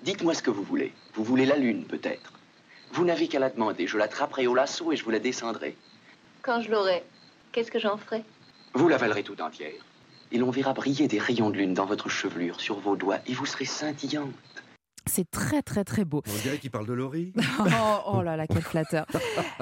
Dites-moi 0.03 0.33
ce 0.33 0.41
que 0.41 0.49
vous 0.51 0.63
voulez. 0.63 0.93
Vous 1.13 1.23
voulez 1.23 1.45
la 1.45 1.57
lune, 1.57 1.83
peut-être? 1.85 2.33
Vous 2.93 3.05
n'avez 3.05 3.27
qu'à 3.27 3.39
la 3.39 3.49
demander. 3.49 3.87
Je 3.87 3.97
l'attraperai 3.97 4.47
au 4.47 4.55
lasso 4.55 4.91
et 4.91 4.95
je 4.95 5.03
vous 5.03 5.11
la 5.11 5.19
descendrai. 5.19 5.75
Quand 6.41 6.61
je 6.61 6.71
l'aurai, 6.71 7.03
qu'est-ce 7.51 7.71
que 7.71 7.79
j'en 7.79 7.97
ferai? 7.97 8.23
Vous 8.73 8.87
l'avalerez 8.87 9.23
tout 9.23 9.39
entière. 9.41 9.71
Et 10.31 10.37
l'on 10.37 10.51
verra 10.51 10.73
briller 10.73 11.07
des 11.07 11.19
rayons 11.19 11.49
de 11.49 11.57
lune 11.57 11.73
dans 11.73 11.85
votre 11.85 12.09
chevelure, 12.09 12.59
sur 12.59 12.79
vos 12.79 12.95
doigts, 12.95 13.19
et 13.27 13.33
vous 13.33 13.45
serez 13.45 13.65
scintillante. 13.65 14.31
C'est 15.07 15.29
très 15.29 15.61
très 15.61 15.83
très 15.83 16.05
beau. 16.05 16.21
On 16.27 16.41
dirait 16.43 16.57
qu'il 16.57 16.69
parle 16.69 16.85
de 16.85 16.93
Laurie. 16.93 17.33
Oh, 17.59 17.97
oh 18.17 18.21
là 18.21 18.37
là, 18.37 18.47
quel 18.47 18.61
flatteur. 18.61 19.05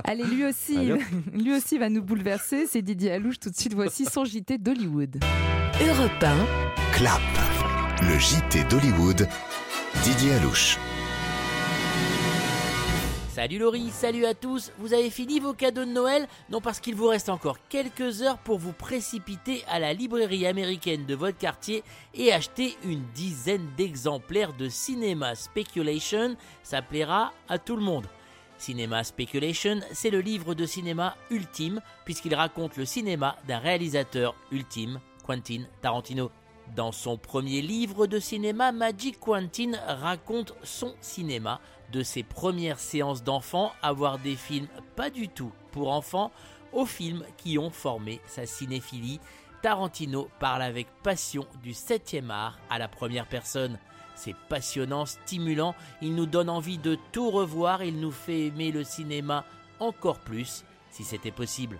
Allez, 0.03 0.23
lui 0.23 0.45
aussi, 0.45 0.77
Allez, 0.77 0.99
lui 1.33 1.53
aussi 1.53 1.77
va 1.77 1.89
nous 1.89 2.03
bouleverser. 2.03 2.67
C'est 2.67 2.81
Didier 2.81 3.11
Alouche. 3.13 3.39
Tout 3.39 3.49
de 3.49 3.55
suite, 3.55 3.73
voici 3.73 4.05
son 4.05 4.25
JT 4.25 4.57
d'Hollywood. 4.57 5.19
Europe 5.81 6.11
1, 6.21 6.35
Clap, 6.93 7.21
le 8.01 8.19
JT 8.19 8.65
d'Hollywood, 8.69 9.27
Didier 10.03 10.33
Alouche. 10.33 10.77
Salut 13.39 13.59
Laurie, 13.59 13.89
salut 13.89 14.25
à 14.25 14.33
tous. 14.33 14.73
Vous 14.79 14.93
avez 14.93 15.09
fini 15.09 15.39
vos 15.39 15.53
cadeaux 15.53 15.85
de 15.85 15.91
Noël? 15.91 16.27
Non, 16.49 16.59
parce 16.59 16.81
qu'il 16.81 16.93
vous 16.93 17.07
reste 17.07 17.29
encore 17.29 17.55
quelques 17.69 18.21
heures 18.21 18.37
pour 18.37 18.59
vous 18.59 18.73
précipiter 18.73 19.63
à 19.69 19.79
la 19.79 19.93
librairie 19.93 20.45
américaine 20.45 21.05
de 21.05 21.15
votre 21.15 21.37
quartier 21.37 21.85
et 22.13 22.33
acheter 22.33 22.75
une 22.83 23.05
dizaine 23.15 23.65
d'exemplaires 23.77 24.51
de 24.51 24.67
Cinema 24.67 25.35
Speculation. 25.35 26.35
Ça 26.63 26.81
plaira 26.81 27.31
à 27.47 27.57
tout 27.57 27.77
le 27.77 27.81
monde. 27.81 28.07
Cinema 28.57 29.05
Speculation, 29.05 29.79
c'est 29.93 30.09
le 30.09 30.19
livre 30.19 30.53
de 30.53 30.65
cinéma 30.65 31.15
ultime, 31.31 31.79
puisqu'il 32.03 32.35
raconte 32.35 32.75
le 32.75 32.83
cinéma 32.83 33.37
d'un 33.47 33.59
réalisateur 33.59 34.35
ultime, 34.51 34.99
Quentin 35.25 35.63
Tarantino. 35.81 36.29
Dans 36.75 36.91
son 36.91 37.17
premier 37.17 37.61
livre 37.61 38.05
de 38.05 38.19
cinéma, 38.19 38.71
Magic 38.71 39.19
Quentin 39.19 39.71
raconte 39.87 40.53
son 40.63 40.93
cinéma, 41.01 41.59
de 41.91 42.03
ses 42.03 42.21
premières 42.21 42.79
séances 42.79 43.23
d'enfants 43.23 43.71
à 43.81 43.91
voir 43.91 44.19
des 44.19 44.35
films 44.35 44.67
pas 44.95 45.09
du 45.09 45.27
tout 45.27 45.51
pour 45.71 45.91
enfants 45.91 46.31
aux 46.71 46.85
films 46.85 47.25
qui 47.37 47.57
ont 47.57 47.71
formé 47.71 48.21
sa 48.27 48.45
cinéphilie. 48.45 49.19
Tarantino 49.63 50.29
parle 50.39 50.61
avec 50.61 50.87
passion 51.03 51.47
du 51.63 51.71
7e 51.71 52.29
art 52.29 52.59
à 52.69 52.77
la 52.77 52.87
première 52.87 53.27
personne. 53.27 53.79
C'est 54.15 54.35
passionnant, 54.49 55.05
stimulant, 55.05 55.73
il 56.01 56.13
nous 56.13 56.27
donne 56.27 56.49
envie 56.49 56.77
de 56.77 56.97
tout 57.11 57.31
revoir, 57.31 57.83
il 57.83 57.99
nous 57.99 58.11
fait 58.11 58.47
aimer 58.47 58.71
le 58.71 58.83
cinéma 58.83 59.45
encore 59.79 60.19
plus 60.19 60.63
si 60.91 61.03
c'était 61.03 61.31
possible. 61.31 61.79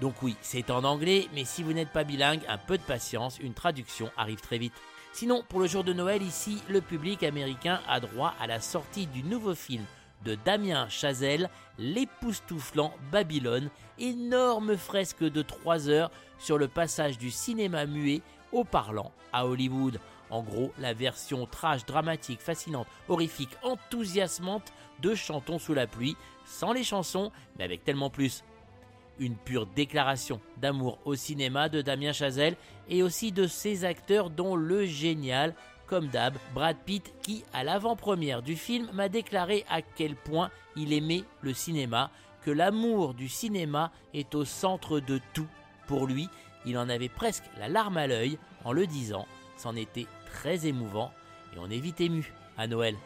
Donc 0.00 0.22
oui, 0.22 0.36
c'est 0.40 0.70
en 0.70 0.84
anglais, 0.84 1.28
mais 1.34 1.44
si 1.44 1.62
vous 1.62 1.72
n'êtes 1.72 1.92
pas 1.92 2.04
bilingue, 2.04 2.42
un 2.48 2.58
peu 2.58 2.76
de 2.78 2.82
patience, 2.82 3.38
une 3.38 3.54
traduction 3.54 4.10
arrive 4.16 4.40
très 4.40 4.58
vite. 4.58 4.74
Sinon, 5.12 5.44
pour 5.48 5.60
le 5.60 5.68
jour 5.68 5.84
de 5.84 5.92
Noël, 5.92 6.22
ici, 6.22 6.60
le 6.68 6.80
public 6.80 7.22
américain 7.22 7.80
a 7.86 8.00
droit 8.00 8.34
à 8.40 8.48
la 8.48 8.60
sortie 8.60 9.06
du 9.06 9.22
nouveau 9.22 9.54
film 9.54 9.84
de 10.24 10.34
Damien 10.34 10.88
Chazelle, 10.88 11.48
l'époustouflant 11.78 12.94
Babylone, 13.12 13.70
énorme 13.98 14.76
fresque 14.76 15.22
de 15.22 15.42
3 15.42 15.88
heures 15.88 16.10
sur 16.38 16.58
le 16.58 16.66
passage 16.66 17.18
du 17.18 17.30
cinéma 17.30 17.86
muet 17.86 18.22
au 18.50 18.64
parlant 18.64 19.12
à 19.32 19.46
Hollywood. 19.46 20.00
En 20.30 20.42
gros, 20.42 20.72
la 20.78 20.94
version 20.94 21.46
trash, 21.46 21.84
dramatique, 21.84 22.40
fascinante, 22.40 22.88
horrifique, 23.08 23.56
enthousiasmante 23.62 24.72
de 25.00 25.14
Chantons 25.14 25.58
sous 25.58 25.74
la 25.74 25.86
pluie, 25.86 26.16
sans 26.44 26.72
les 26.72 26.84
chansons, 26.84 27.30
mais 27.56 27.64
avec 27.64 27.84
tellement 27.84 28.10
plus 28.10 28.42
une 29.18 29.36
pure 29.36 29.66
déclaration 29.66 30.40
d'amour 30.56 30.98
au 31.04 31.14
cinéma 31.14 31.68
de 31.68 31.82
Damien 31.82 32.12
Chazelle 32.12 32.56
et 32.88 33.02
aussi 33.02 33.32
de 33.32 33.46
ses 33.46 33.84
acteurs 33.84 34.30
dont 34.30 34.56
le 34.56 34.84
génial, 34.84 35.54
comme 35.86 36.08
d'hab, 36.08 36.34
Brad 36.54 36.76
Pitt 36.84 37.12
qui, 37.22 37.44
à 37.52 37.64
l'avant-première 37.64 38.42
du 38.42 38.56
film, 38.56 38.88
m'a 38.92 39.08
déclaré 39.08 39.64
à 39.68 39.82
quel 39.82 40.16
point 40.16 40.50
il 40.76 40.92
aimait 40.92 41.24
le 41.40 41.54
cinéma, 41.54 42.10
que 42.44 42.50
l'amour 42.50 43.14
du 43.14 43.28
cinéma 43.28 43.90
est 44.12 44.34
au 44.34 44.44
centre 44.44 45.00
de 45.00 45.20
tout. 45.32 45.48
Pour 45.86 46.06
lui, 46.06 46.28
il 46.66 46.78
en 46.78 46.88
avait 46.88 47.08
presque 47.08 47.44
la 47.58 47.68
larme 47.68 47.96
à 47.96 48.06
l'œil 48.06 48.38
en 48.64 48.72
le 48.72 48.86
disant, 48.86 49.26
c'en 49.56 49.76
était 49.76 50.06
très 50.26 50.66
émouvant 50.66 51.12
et 51.54 51.58
on 51.58 51.70
est 51.70 51.78
vite 51.78 52.00
ému 52.00 52.32
à 52.56 52.66
Noël. 52.66 52.96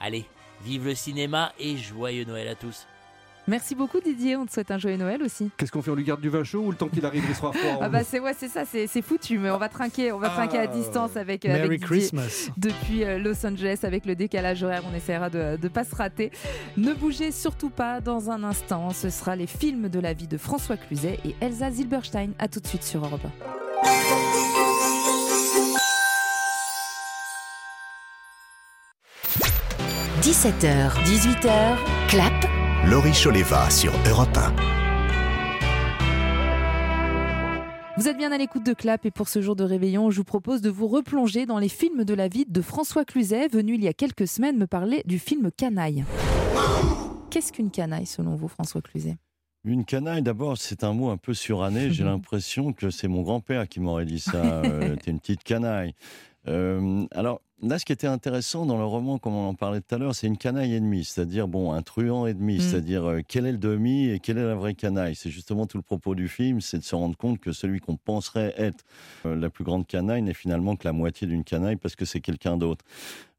Allez, 0.00 0.24
vive 0.62 0.86
le 0.86 0.94
cinéma 0.94 1.52
et 1.58 1.76
joyeux 1.76 2.24
Noël 2.24 2.48
à 2.48 2.54
tous. 2.54 2.86
Merci 3.48 3.74
beaucoup 3.74 3.98
Didier, 4.00 4.36
on 4.36 4.44
te 4.44 4.52
souhaite 4.52 4.70
un 4.70 4.76
joyeux 4.76 4.98
Noël 4.98 5.22
aussi. 5.22 5.50
Qu'est-ce 5.56 5.72
qu'on 5.72 5.80
fait 5.80 5.90
On 5.90 5.94
lui 5.94 6.04
garde 6.04 6.20
du 6.20 6.28
vin 6.28 6.44
chaud 6.44 6.60
ou 6.66 6.70
le 6.70 6.76
temps 6.76 6.88
qu'il 6.88 7.04
arrive, 7.06 7.24
il 7.26 7.34
sera 7.34 7.52
froid 7.52 7.78
Ah 7.80 7.88
bah 7.88 8.04
c'est 8.04 8.20
ouais, 8.20 8.34
c'est 8.36 8.48
ça, 8.48 8.64
c'est 8.66 9.02
foutu, 9.02 9.38
mais 9.38 9.50
on 9.50 9.56
va 9.56 9.70
trinquer, 9.70 10.12
on 10.12 10.18
va 10.18 10.28
trinquer 10.28 10.58
à 10.58 10.66
distance 10.66 11.16
avec, 11.16 11.46
euh, 11.46 11.48
Merry 11.48 11.60
avec 11.62 11.80
Didier 11.80 11.98
Christmas. 11.98 12.50
depuis 12.58 13.04
euh, 13.04 13.18
Los 13.18 13.46
Angeles 13.46 13.80
avec 13.84 14.04
le 14.04 14.14
décalage 14.14 14.62
horaire. 14.62 14.82
On 14.92 14.94
essaiera 14.94 15.30
de 15.30 15.58
ne 15.62 15.68
pas 15.68 15.84
se 15.84 15.94
rater. 15.94 16.30
Ne 16.76 16.92
bougez 16.92 17.32
surtout 17.32 17.70
pas. 17.70 18.00
Dans 18.00 18.30
un 18.30 18.44
instant, 18.44 18.90
ce 18.90 19.08
sera 19.08 19.34
les 19.34 19.46
films 19.46 19.88
de 19.88 19.98
la 19.98 20.12
vie 20.12 20.28
de 20.28 20.36
François 20.36 20.76
Cluzet 20.76 21.18
et 21.24 21.34
Elsa 21.40 21.70
Zilberstein. 21.70 22.32
À 22.38 22.48
tout 22.48 22.60
de 22.60 22.66
suite 22.66 22.84
sur 22.84 23.04
Europe 23.04 23.26
17h, 30.22 30.90
18h, 31.04 31.76
clap, 32.08 32.47
Laurie 32.90 33.12
Choleva 33.12 33.68
sur 33.68 33.92
Europe 34.08 34.38
Vous 37.98 38.08
êtes 38.08 38.16
bien 38.16 38.32
à 38.32 38.38
l'écoute 38.38 38.64
de 38.64 38.72
Clap 38.72 39.04
et 39.04 39.10
pour 39.10 39.28
ce 39.28 39.42
jour 39.42 39.56
de 39.56 39.64
réveillon, 39.64 40.10
je 40.10 40.16
vous 40.16 40.24
propose 40.24 40.62
de 40.62 40.70
vous 40.70 40.88
replonger 40.88 41.44
dans 41.44 41.58
les 41.58 41.68
films 41.68 42.04
de 42.04 42.14
la 42.14 42.28
vie 42.28 42.46
de 42.48 42.62
François 42.62 43.04
Cluzet, 43.04 43.48
venu 43.48 43.74
il 43.74 43.84
y 43.84 43.88
a 43.88 43.92
quelques 43.92 44.26
semaines 44.26 44.56
me 44.56 44.66
parler 44.66 45.02
du 45.04 45.18
film 45.18 45.50
Canaille. 45.54 46.06
Qu'est-ce 47.28 47.52
qu'une 47.52 47.70
canaille 47.70 48.06
selon 48.06 48.36
vous, 48.36 48.48
François 48.48 48.80
Cluzet? 48.80 49.18
Une 49.64 49.84
canaille, 49.84 50.22
d'abord, 50.22 50.56
c'est 50.56 50.82
un 50.82 50.94
mot 50.94 51.10
un 51.10 51.18
peu 51.18 51.34
suranné. 51.34 51.90
J'ai 51.90 52.04
l'impression 52.04 52.72
que 52.72 52.88
c'est 52.88 53.08
mon 53.08 53.20
grand-père 53.20 53.68
qui 53.68 53.80
m'aurait 53.80 54.06
dit 54.06 54.20
ça. 54.20 54.62
Euh, 54.62 54.96
T'es 55.02 55.10
une 55.10 55.20
petite 55.20 55.44
canaille. 55.44 55.94
Euh, 56.46 57.04
alors, 57.10 57.42
là, 57.62 57.78
ce 57.78 57.84
qui 57.84 57.92
était 57.92 58.06
intéressant 58.06 58.66
dans 58.66 58.78
le 58.78 58.84
roman, 58.84 59.18
comme 59.18 59.34
on 59.34 59.48
en 59.48 59.54
parlait 59.54 59.80
tout 59.80 59.94
à 59.94 59.98
l'heure, 59.98 60.14
c'est 60.14 60.26
une 60.26 60.36
canaille 60.38 60.74
ennemie, 60.74 61.04
c'est-à-dire 61.04 61.48
bon, 61.48 61.72
un 61.72 61.82
truand 61.82 62.26
ennemi, 62.26 62.56
Mm. 62.58 62.60
c'est-à-dire 62.60 63.04
euh, 63.04 63.20
quel 63.26 63.46
est 63.46 63.52
le 63.52 63.58
demi 63.58 64.08
et 64.08 64.20
quelle 64.20 64.38
est 64.38 64.44
la 64.44 64.54
vraie 64.54 64.74
canaille? 64.74 65.14
C'est 65.14 65.30
justement 65.30 65.66
tout 65.66 65.76
le 65.76 65.82
propos 65.82 66.14
du 66.14 66.28
film, 66.28 66.60
c'est 66.60 66.78
de 66.78 66.84
se 66.84 66.94
rendre 66.94 67.16
compte 67.16 67.40
que 67.40 67.52
celui 67.52 67.80
qu'on 67.80 67.96
penserait 67.96 68.54
être 68.56 68.84
euh, 69.26 69.34
la 69.34 69.50
plus 69.50 69.64
grande 69.64 69.86
canaille 69.86 70.22
n'est 70.22 70.34
finalement 70.34 70.76
que 70.76 70.86
la 70.86 70.92
moitié 70.92 71.26
d'une 71.26 71.44
canaille 71.44 71.76
parce 71.76 71.96
que 71.96 72.04
c'est 72.04 72.20
quelqu'un 72.20 72.56
d'autre. 72.56 72.84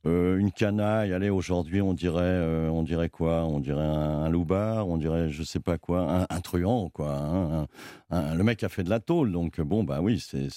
Euh, 0.06 0.38
une 0.38 0.52
canaille, 0.52 1.12
allez, 1.12 1.30
aujourd'hui, 1.30 1.82
on 1.82 1.94
dirait, 1.94 2.22
euh, 2.24 2.70
on 2.70 2.84
dirait 2.84 3.10
quoi? 3.10 3.44
On 3.44 3.60
dirait 3.60 3.84
un, 3.84 4.24
un 4.24 4.30
loupard, 4.30 4.88
on 4.88 4.96
dirait, 4.98 5.30
je 5.30 5.44
sais 5.44 5.60
pas 5.60 5.78
quoi, 5.78 6.22
un, 6.22 6.26
un 6.30 6.40
truand, 6.40 6.90
quoi. 6.90 7.18
hein, 7.18 7.68
un- 8.10 8.34
le 8.36 8.44
mec 8.46 8.64
a 8.64 8.70
fait 8.70 8.84
de 8.86 8.90
la 8.90 9.02
tôle, 9.02 9.32
donc 9.34 9.60
bon, 9.60 9.84
bah 9.84 10.00
oui, 10.02 10.20
c'est- 10.26 10.48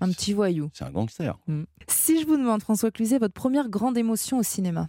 Un 0.00 0.10
petit 0.10 0.32
voyou. 0.32 0.70
c'est 0.72 0.84
un 0.84 0.90
gangster. 0.90 1.38
Mm. 1.46 1.62
Si 1.86 2.20
je 2.20 2.26
vous 2.26 2.36
demande, 2.36 2.62
François 2.62 2.90
Cluzet, 2.90 3.18
votre 3.18 3.34
première 3.34 3.68
grande 3.68 3.96
émotion 3.96 4.38
au 4.38 4.42
cinéma? 4.42 4.88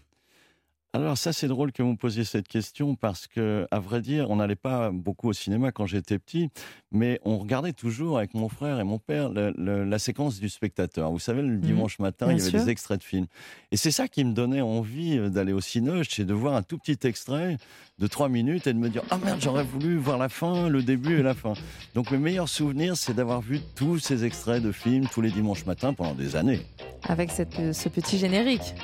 Alors 0.93 1.17
ça, 1.17 1.31
c'est 1.31 1.47
drôle 1.47 1.71
que 1.71 1.81
vous 1.81 1.91
me 1.91 1.95
posiez 1.95 2.25
cette 2.25 2.49
question 2.49 2.95
parce 2.95 3.25
que, 3.25 3.65
à 3.71 3.79
vrai 3.79 4.01
dire, 4.01 4.29
on 4.29 4.35
n'allait 4.35 4.57
pas 4.57 4.91
beaucoup 4.91 5.29
au 5.29 5.33
cinéma 5.33 5.71
quand 5.71 5.85
j'étais 5.85 6.19
petit, 6.19 6.49
mais 6.91 7.17
on 7.23 7.37
regardait 7.37 7.71
toujours 7.71 8.17
avec 8.17 8.33
mon 8.33 8.49
frère 8.49 8.77
et 8.77 8.83
mon 8.83 8.99
père 8.99 9.29
le- 9.29 9.53
le- 9.57 9.85
la 9.85 9.99
séquence 9.99 10.37
du 10.41 10.49
spectateur. 10.49 11.09
Vous 11.09 11.17
savez, 11.19 11.43
le 11.43 11.55
dimanche 11.59 11.97
matin, 11.99 12.25
il 12.29 12.39
y 12.39 12.41
avait 12.41 12.49
sûr. 12.49 12.59
des 12.65 12.69
extraits 12.69 12.99
de 12.99 13.05
films. 13.05 13.27
Et 13.71 13.77
c'est 13.77 13.91
ça 13.91 14.09
qui 14.09 14.25
me 14.25 14.33
donnait 14.33 14.59
envie 14.59 15.17
euh, 15.17 15.29
d'aller 15.29 15.53
au 15.53 15.61
cinoche, 15.61 16.07
c'est 16.09 16.25
de 16.25 16.33
voir 16.33 16.55
un 16.55 16.61
tout 16.61 16.77
petit 16.77 17.07
extrait 17.07 17.55
de 17.97 18.07
trois 18.07 18.27
minutes 18.27 18.67
et 18.67 18.73
de 18.73 18.77
me 18.79 18.89
dire 18.89 19.03
ah 19.11 19.17
merde, 19.23 19.39
j'aurais 19.41 19.63
voulu 19.63 19.95
voir 19.95 20.17
la 20.17 20.27
fin, 20.27 20.67
le 20.67 20.83
début 20.83 21.19
et 21.19 21.23
la 21.23 21.33
fin. 21.35 21.53
Donc 21.95 22.11
mes 22.11 22.17
meilleurs 22.17 22.49
souvenirs, 22.49 22.97
c'est 22.97 23.13
d'avoir 23.13 23.39
vu 23.39 23.61
tous 23.77 23.99
ces 23.99 24.25
extraits 24.25 24.61
de 24.61 24.73
films 24.73 25.07
tous 25.07 25.21
les 25.21 25.31
dimanches 25.31 25.65
matins 25.65 25.93
pendant 25.93 26.15
des 26.15 26.35
années. 26.35 26.59
avec 27.07 27.31
cette- 27.31 27.57
euh, 27.59 27.73
ce 27.73 27.89
petit 27.89 28.17
générique 28.19 28.75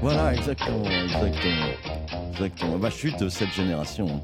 Voilà, 0.00 0.32
exactement, 0.34 0.84
exactement. 0.84 1.37
Exactement. 2.32 2.78
Bah, 2.78 2.90
je 2.90 2.96
suis 2.96 3.14
de 3.16 3.28
cette 3.28 3.52
génération. 3.52 4.22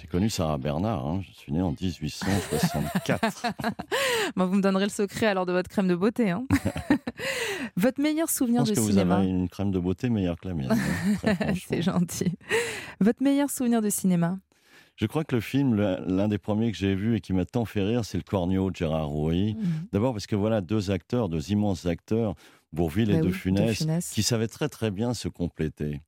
J'ai 0.00 0.06
connu 0.06 0.30
Sarah 0.30 0.58
Bernard, 0.58 1.06
hein. 1.06 1.20
je 1.22 1.32
suis 1.38 1.52
né 1.52 1.60
en 1.60 1.70
1864. 1.72 3.46
Bon, 4.36 4.46
Vous 4.46 4.56
me 4.56 4.62
donnerez 4.62 4.84
le 4.84 4.90
secret 4.90 5.26
alors 5.26 5.46
de 5.46 5.52
votre 5.52 5.68
crème 5.68 5.88
de 5.88 5.94
beauté. 5.94 6.30
hein. 6.30 6.46
votre 7.76 8.00
meilleur 8.00 8.28
Je 8.28 8.34
souvenir 8.34 8.60
pense 8.60 8.70
de 8.70 8.74
que 8.74 8.80
vous 8.80 8.90
cinéma 8.90 9.16
avez 9.18 9.28
une 9.28 9.48
crème 9.48 9.70
de 9.70 9.78
beauté 9.78 10.08
meilleure 10.08 10.38
que 10.38 10.48
la 10.48 10.54
mienne. 10.54 10.72
hein. 11.26 11.36
C'est 11.68 11.82
gentil. 11.82 12.32
Votre 13.00 13.22
meilleur 13.22 13.50
souvenir 13.50 13.82
de 13.82 13.90
cinéma? 13.90 14.38
Je 14.96 15.06
crois 15.06 15.22
que 15.22 15.36
le 15.36 15.40
film, 15.40 15.76
l'un 15.76 16.26
des 16.26 16.38
premiers 16.38 16.72
que 16.72 16.76
j'ai 16.78 16.96
vu 16.96 17.14
et 17.16 17.20
qui 17.20 17.32
m'a 17.32 17.44
tant 17.44 17.64
fait 17.64 17.82
rire, 17.82 18.04
c'est 18.04 18.18
Le 18.18 18.24
Cornio 18.24 18.68
de 18.72 18.74
Gérard 18.76 19.06
Rouy. 19.06 19.54
Mhm. 19.54 19.64
D'abord 19.92 20.12
parce 20.12 20.26
que 20.26 20.34
voilà 20.34 20.60
deux 20.60 20.90
acteurs, 20.90 21.28
deux 21.28 21.52
immenses 21.52 21.86
acteurs, 21.86 22.34
Bourville 22.72 23.10
et 23.10 23.14
Bah 23.14 23.20
De 23.20 23.26
oui, 23.26 23.32
De 23.32 23.36
Funès. 23.72 24.10
qui 24.10 24.22
savaient 24.22 24.48
très 24.48 24.68
très 24.68 24.90
bien 24.90 25.14
se 25.14 25.28
compléter. 25.28 26.00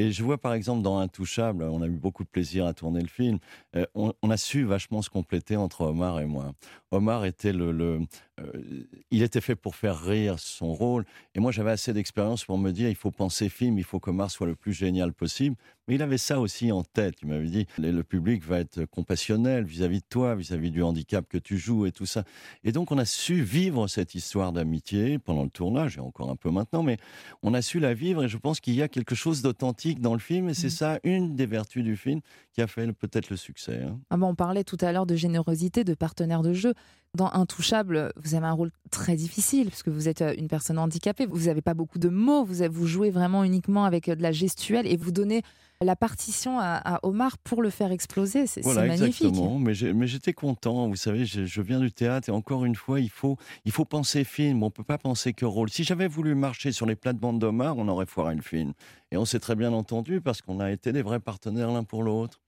Et 0.00 0.12
je 0.12 0.22
vois 0.22 0.38
par 0.38 0.54
exemple 0.54 0.82
dans 0.82 0.98
Intouchable, 0.98 1.64
on 1.64 1.82
a 1.82 1.88
eu 1.88 1.96
beaucoup 1.96 2.22
de 2.22 2.28
plaisir 2.28 2.66
à 2.66 2.72
tourner 2.72 3.00
le 3.00 3.08
film, 3.08 3.40
euh, 3.74 3.84
on, 3.96 4.30
a 4.30 4.36
su 4.36 4.62
vachement 4.62 5.02
se 5.02 5.10
compléter 5.10 5.56
entre 5.56 5.80
Omar 5.80 6.20
et 6.20 6.24
moi. 6.24 6.52
Omar 6.92 7.24
était 7.24 7.52
le, 7.52 7.72
le, 7.72 8.02
euh, 8.38 8.86
il 9.10 9.24
était 9.24 9.40
fait 9.40 9.56
pour 9.56 9.74
faire 9.74 10.00
rire 10.00 10.38
son 10.38 10.72
rôle, 10.72 11.04
et 11.34 11.40
moi 11.40 11.50
j'avais 11.50 11.72
assez 11.72 11.92
d'expérience 11.92 12.44
pour 12.44 12.58
me 12.58 12.70
dire 12.70 12.88
il 12.88 12.94
faut 12.94 13.10
penser 13.10 13.48
film, 13.48 13.76
il 13.76 13.82
faut 13.82 13.98
qu'Omar 13.98 14.30
soit 14.30 14.46
le 14.46 14.54
plus 14.54 14.72
génial 14.72 15.12
possible. 15.12 15.56
Mais 15.88 15.94
il 15.94 16.02
avait 16.02 16.18
ça 16.18 16.38
aussi 16.38 16.70
en 16.70 16.84
tête. 16.84 17.14
Il 17.22 17.28
m'avait 17.28 17.48
dit 17.48 17.66
le 17.78 18.02
public 18.02 18.44
va 18.44 18.60
être 18.60 18.84
compassionnel 18.84 19.64
vis-à-vis 19.64 20.00
de 20.00 20.06
toi, 20.08 20.34
vis-à-vis 20.34 20.70
du 20.70 20.82
handicap 20.82 21.26
que 21.26 21.38
tu 21.38 21.56
joues 21.56 21.86
et 21.86 21.92
tout 21.92 22.04
ça. 22.04 22.24
Et 22.62 22.72
donc 22.72 22.92
on 22.92 22.98
a 22.98 23.06
su 23.06 23.42
vivre 23.42 23.88
cette 23.88 24.14
histoire 24.14 24.52
d'amitié 24.52 25.18
pendant 25.18 25.44
le 25.44 25.50
tournage 25.50 25.96
et 25.96 26.00
encore 26.00 26.28
un 26.30 26.36
peu 26.36 26.50
maintenant, 26.50 26.82
mais 26.82 26.98
on 27.42 27.54
a 27.54 27.62
su 27.62 27.80
la 27.80 27.94
vivre 27.94 28.22
et 28.22 28.28
je 28.28 28.36
pense 28.36 28.60
qu'il 28.60 28.74
y 28.74 28.82
a 28.82 28.88
quelque 28.88 29.14
chose 29.14 29.40
d'authentique 29.40 29.87
dans 29.94 30.12
le 30.14 30.18
film 30.20 30.48
et 30.48 30.54
c'est 30.54 30.70
ça 30.70 30.98
une 31.04 31.36
des 31.36 31.46
vertus 31.46 31.82
du 31.84 31.96
film 31.96 32.20
qui 32.52 32.62
a 32.62 32.66
fait 32.66 32.90
peut-être 32.92 33.30
le 33.30 33.36
succès. 33.36 33.82
hein. 33.82 33.98
Ah 34.10 34.16
bon, 34.16 34.28
On 34.28 34.34
parlait 34.34 34.64
tout 34.64 34.78
à 34.80 34.92
l'heure 34.92 35.06
de 35.06 35.16
générosité, 35.16 35.84
de 35.84 35.94
partenaire 35.94 36.42
de 36.42 36.52
jeu. 36.52 36.74
Dans 37.14 37.32
Intouchable, 37.32 38.12
vous 38.16 38.34
avez 38.34 38.46
un 38.46 38.52
rôle 38.52 38.70
très 38.90 39.16
difficile 39.16 39.68
parce 39.70 39.82
que 39.82 39.90
vous 39.90 40.08
êtes 40.08 40.22
euh, 40.22 40.34
une 40.36 40.48
personne 40.48 40.78
handicapée. 40.78 41.26
Vous 41.26 41.46
n'avez 41.46 41.62
pas 41.62 41.74
beaucoup 41.74 41.98
de 41.98 42.08
mots. 42.08 42.44
Vous, 42.44 42.62
vous 42.70 42.86
jouez 42.86 43.10
vraiment 43.10 43.44
uniquement 43.44 43.84
avec 43.84 44.08
euh, 44.08 44.14
de 44.14 44.22
la 44.22 44.32
gestuelle 44.32 44.86
et 44.86 44.96
vous 44.96 45.10
donnez 45.10 45.42
la 45.82 45.94
partition 45.94 46.58
à, 46.58 46.74
à 46.84 46.98
Omar 47.04 47.38
pour 47.38 47.62
le 47.62 47.70
faire 47.70 47.92
exploser. 47.92 48.46
C'est 48.46 48.62
Voilà, 48.62 48.84
magnifique. 48.86 49.26
exactement. 49.28 49.58
Mais 49.58 50.06
j'étais 50.06 50.32
content. 50.32 50.88
Vous 50.88 50.96
savez, 50.96 51.24
je, 51.24 51.44
je 51.44 51.62
viens 51.62 51.78
du 51.80 51.92
théâtre 51.92 52.28
et 52.28 52.32
encore 52.32 52.64
une 52.64 52.74
fois, 52.74 52.98
il 53.00 53.10
faut, 53.10 53.36
il 53.64 53.70
faut 53.72 53.84
penser 53.84 54.24
film. 54.24 54.62
On 54.62 54.70
peut 54.70 54.82
pas 54.84 54.98
penser 54.98 55.32
que 55.32 55.44
rôle. 55.44 55.70
Si 55.70 55.84
j'avais 55.84 56.08
voulu 56.08 56.34
marcher 56.34 56.72
sur 56.72 56.84
les 56.86 56.96
plates-bandes 56.96 57.38
d'Omar, 57.38 57.76
on 57.78 57.86
aurait 57.88 58.06
foiré 58.06 58.34
le 58.34 58.42
film. 58.42 58.72
Et 59.12 59.16
on 59.16 59.24
s'est 59.24 59.40
très 59.40 59.54
bien 59.54 59.72
entendu 59.72 60.20
parce 60.20 60.42
qu'on 60.42 60.58
a 60.60 60.70
été 60.72 60.92
des 60.92 61.02
vrais 61.02 61.20
partenaires 61.20 61.70
l'un 61.70 61.84
pour 61.84 62.02
l'autre. 62.02 62.40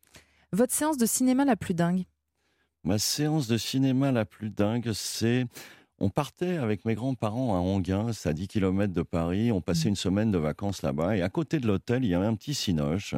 Votre 0.53 0.75
séance 0.75 0.97
de 0.97 1.07
cinéma 1.07 1.45
la 1.45 1.55
plus 1.57 1.75
dingue? 1.75 2.05
Ma 2.83 2.99
séance 2.99 3.47
de 3.47 3.59
cinéma 3.59 4.11
la 4.11 4.25
plus 4.25 4.51
dingue, 4.51 4.91
c'est. 4.95 5.47
On 6.03 6.09
partait 6.09 6.57
avec 6.57 6.87
mes 6.87 6.95
grands-parents 6.95 7.55
à 7.55 7.59
Anguin, 7.59 8.15
c'est 8.15 8.31
à 8.31 8.33
10 8.33 8.49
km 8.49 8.91
de 8.91 9.03
Paris. 9.03 9.53
On 9.53 9.61
passait 9.61 9.91
une 9.91 9.97
semaine 9.97 10.31
de 10.31 10.39
vacances 10.39 10.81
là-bas. 10.81 11.19
Et 11.19 11.21
à 11.21 11.29
côté 11.29 11.61
de 11.61 11.67
l'hôtel, 11.67 12.07
il 12.07 12.11
y 12.11 12.15
avait 12.15 12.25
un 12.25 12.35
petit 12.35 12.55
cinoche. 12.55 13.15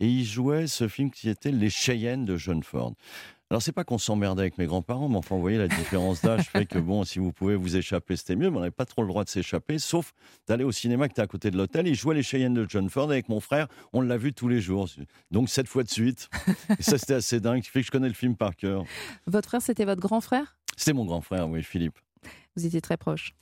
Et 0.00 0.08
il 0.08 0.24
jouait 0.24 0.66
ce 0.66 0.88
film 0.88 1.10
qui 1.10 1.28
était 1.28 1.52
Les 1.52 1.68
Cheyennes 1.68 2.24
de 2.24 2.38
John 2.38 2.62
Ford. 2.62 2.94
Alors, 3.50 3.60
c'est 3.60 3.72
pas 3.72 3.84
qu'on 3.84 3.98
s'emmerdait 3.98 4.40
avec 4.40 4.56
mes 4.56 4.64
grands-parents, 4.64 5.10
mais 5.10 5.18
enfin, 5.18 5.34
vous 5.34 5.42
voyez, 5.42 5.58
la 5.58 5.68
différence 5.68 6.22
d'âge 6.22 6.48
fait 6.48 6.64
que, 6.64 6.78
bon, 6.78 7.04
si 7.04 7.18
vous 7.18 7.30
pouvez 7.30 7.56
vous 7.56 7.76
échapper, 7.76 8.16
c'était 8.16 8.36
mieux, 8.36 8.48
mais 8.48 8.56
on 8.56 8.60
n'avait 8.60 8.70
pas 8.70 8.86
trop 8.86 9.02
le 9.02 9.08
droit 9.08 9.22
de 9.22 9.28
s'échapper, 9.28 9.78
sauf 9.78 10.14
d'aller 10.48 10.64
au 10.64 10.72
cinéma 10.72 11.08
qui 11.08 11.12
était 11.12 11.22
à 11.22 11.26
côté 11.26 11.50
de 11.50 11.58
l'hôtel. 11.58 11.86
Il 11.86 11.94
jouait 11.94 12.14
Les 12.14 12.22
Cheyennes 12.22 12.54
de 12.54 12.64
John 12.66 12.88
Ford 12.88 13.10
avec 13.10 13.28
mon 13.28 13.40
frère. 13.40 13.68
On 13.92 14.00
l'a 14.00 14.16
vu 14.16 14.32
tous 14.32 14.48
les 14.48 14.62
jours. 14.62 14.88
Donc, 15.30 15.50
sept 15.50 15.68
fois 15.68 15.82
de 15.82 15.90
suite. 15.90 16.30
Et 16.78 16.82
ça, 16.82 16.96
c'était 16.96 17.14
assez 17.14 17.38
dingue. 17.38 17.60
Ce 17.62 17.66
qui 17.66 17.70
fait 17.70 17.80
que 17.80 17.86
je 17.86 17.92
connais 17.92 18.08
le 18.08 18.14
film 18.14 18.34
par 18.34 18.56
cœur. 18.56 18.84
Votre 19.26 19.48
frère, 19.48 19.60
c'était 19.60 19.84
votre 19.84 20.00
grand 20.00 20.22
frère? 20.22 20.56
C'était 20.74 20.94
mon 20.94 21.04
grand 21.04 21.20
frère, 21.20 21.46
oui, 21.50 21.62
Philippe. 21.62 21.98
Vous 22.56 22.66
étiez 22.66 22.80
très 22.80 22.96
proche. 22.96 23.34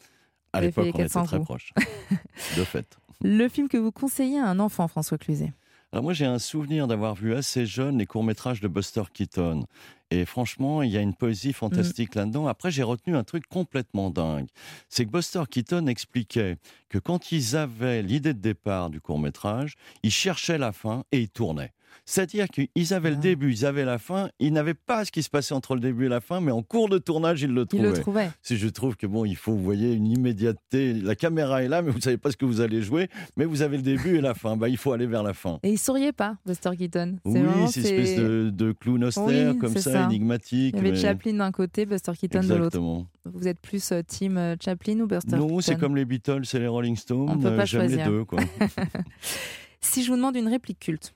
À 0.53 0.61
l'époque, 0.61 0.87
on 0.87 0.89
était 0.91 0.99
400 1.05 1.25
très 1.25 1.37
coups. 1.39 1.47
proches. 1.47 1.73
De 2.57 2.65
fait. 2.65 2.99
Le 3.23 3.49
film 3.49 3.69
que 3.69 3.77
vous 3.77 3.93
conseillez 3.93 4.39
à 4.39 4.49
un 4.49 4.59
enfant, 4.59 4.89
François 4.89 5.17
Cluzet 5.17 5.53
Alors 5.93 6.03
moi, 6.03 6.13
j'ai 6.13 6.27
un 6.27 6.39
souvenir 6.39 6.87
d'avoir 6.87 7.15
vu 7.15 7.35
assez 7.35 7.67
jeune 7.67 7.99
les 7.99 8.07
courts-métrages 8.07 8.61
de 8.61 8.69
Buster 8.69 9.05
Keaton. 9.13 9.67
Et 10.11 10.27
franchement, 10.27 10.83
il 10.83 10.91
y 10.91 10.99
a 10.99 11.01
une 11.01 11.15
poésie 11.15 11.55
fantastique 11.55 12.15
là-dedans. 12.15 12.47
Après, 12.47 12.71
j'ai 12.71 12.83
retenu 12.83 13.17
un 13.17 13.25
truc 13.25 13.47
complètement 13.47 14.11
dingue. 14.11 14.47
C'est 14.91 15.07
que 15.07 15.11
Buster 15.11 15.45
Keaton 15.51 15.87
expliquait 15.87 16.59
que 16.91 16.99
quand 16.99 17.33
ils 17.33 17.57
avaient 17.57 18.03
l'idée 18.03 18.35
de 18.35 18.41
départ 18.41 18.91
du 18.91 19.01
court-métrage, 19.01 19.77
ils 20.03 20.11
cherchaient 20.11 20.59
la 20.59 20.73
fin 20.73 21.05
et 21.13 21.21
ils 21.21 21.31
tournaient. 21.31 21.73
C'est-à-dire 22.05 22.47
qu'ils 22.49 22.95
avaient 22.95 23.11
le 23.11 23.17
début, 23.17 23.53
ils 23.53 23.67
avaient 23.67 23.85
la 23.85 23.99
fin, 23.99 24.29
ils 24.39 24.53
n'avaient 24.53 24.75
pas 24.75 25.05
ce 25.05 25.13
qui 25.13 25.23
se 25.23 25.31
passait 25.31 25.55
entre 25.55 25.75
le 25.75 25.81
début 25.81 26.07
et 26.07 26.09
la 26.09 26.21
fin, 26.21 26.41
mais 26.41 26.53
en 26.53 26.63
cours 26.63 26.89
de 26.89 26.99
tournage, 26.99 27.43
ils 27.43 27.53
le 27.53 27.67
trouvaient. 27.67 27.89
le 27.89 27.93
trouvait. 27.95 28.31
Si 28.43 28.57
je 28.57 28.69
trouve 28.69 28.97
que 28.97 29.07
bon, 29.07 29.25
il 29.25 29.37
faut, 29.37 29.53
vous 29.53 29.63
voyez, 29.63 29.93
une 29.93 30.07
immédiateté. 30.07 30.93
La 30.95 31.15
caméra 31.15 31.63
est 31.63 31.69
là, 31.69 31.83
mais 31.83 31.91
vous 31.91 32.01
savez 32.01 32.17
pas 32.19 32.31
ce 32.31 32.37
que 32.37 32.45
vous 32.45 32.61
allez 32.61 32.83
jouer, 32.83 33.09
mais 33.37 33.45
vous 33.45 33.63
avez 33.63 33.77
le 33.77 33.83
début 33.83 34.17
et 34.17 34.21
la 34.21 34.35
fin. 34.35 34.57
Bah, 34.57 34.69
il 34.69 34.77
faut 34.77 34.93
aller 34.93 35.07
vers 35.07 35.23
la 35.23 35.35
fin. 35.35 35.59
Et 35.63 35.71
il 35.71 35.79
souriait 35.79 36.13
pas, 36.13 36.37
Buster 36.47 36.71
Keaton. 36.77 37.17
Oui, 37.25 37.41
c'est 37.71 37.81
une 37.81 37.87
espèce 37.87 38.17
de, 38.17 38.51
de 38.51 38.73
clown 38.73 39.05
austère, 39.05 39.53
Oui, 39.53 39.59
comme 39.59 39.77
ça, 39.77 40.05
énigmatique. 40.05 40.75
Il 40.75 40.77
y 40.77 40.81
avait 40.81 40.91
mais- 40.93 40.97
Chaplin 40.97 41.35
d'un 41.35 41.53
côté, 41.53 41.87
Buster 41.87 42.13
Keaton 42.19 42.41
de 42.41 42.49
l'autre. 42.49 42.57
Exactement. 42.77 43.07
Vous 43.25 43.47
êtes 43.47 43.61
plus 43.61 43.93
euh, 43.93 44.03
team 44.03 44.37
euh, 44.37 44.57
Chaplin 44.63 44.99
ou 45.01 45.07
Buster 45.07 45.37
Non, 45.37 45.47
Keaton 45.47 45.61
c'est 45.61 45.79
comme 45.79 45.95
les 45.97 46.05
Beatles 46.05 46.43
et 46.53 46.59
les 46.59 46.67
Rolling 46.67 46.97
Stones. 46.97 47.31
On 47.31 47.39
peut 47.39 47.49
euh, 47.49 47.57
pas 47.57 47.65
J'aime 47.65 47.87
les 47.87 48.03
deux, 48.03 48.25
quoi. 48.25 48.41
Si 49.81 50.03
je 50.05 50.11
vous 50.11 50.17
demande 50.17 50.37
une 50.37 50.49
réplique 50.49 50.79
culte, 50.79 51.13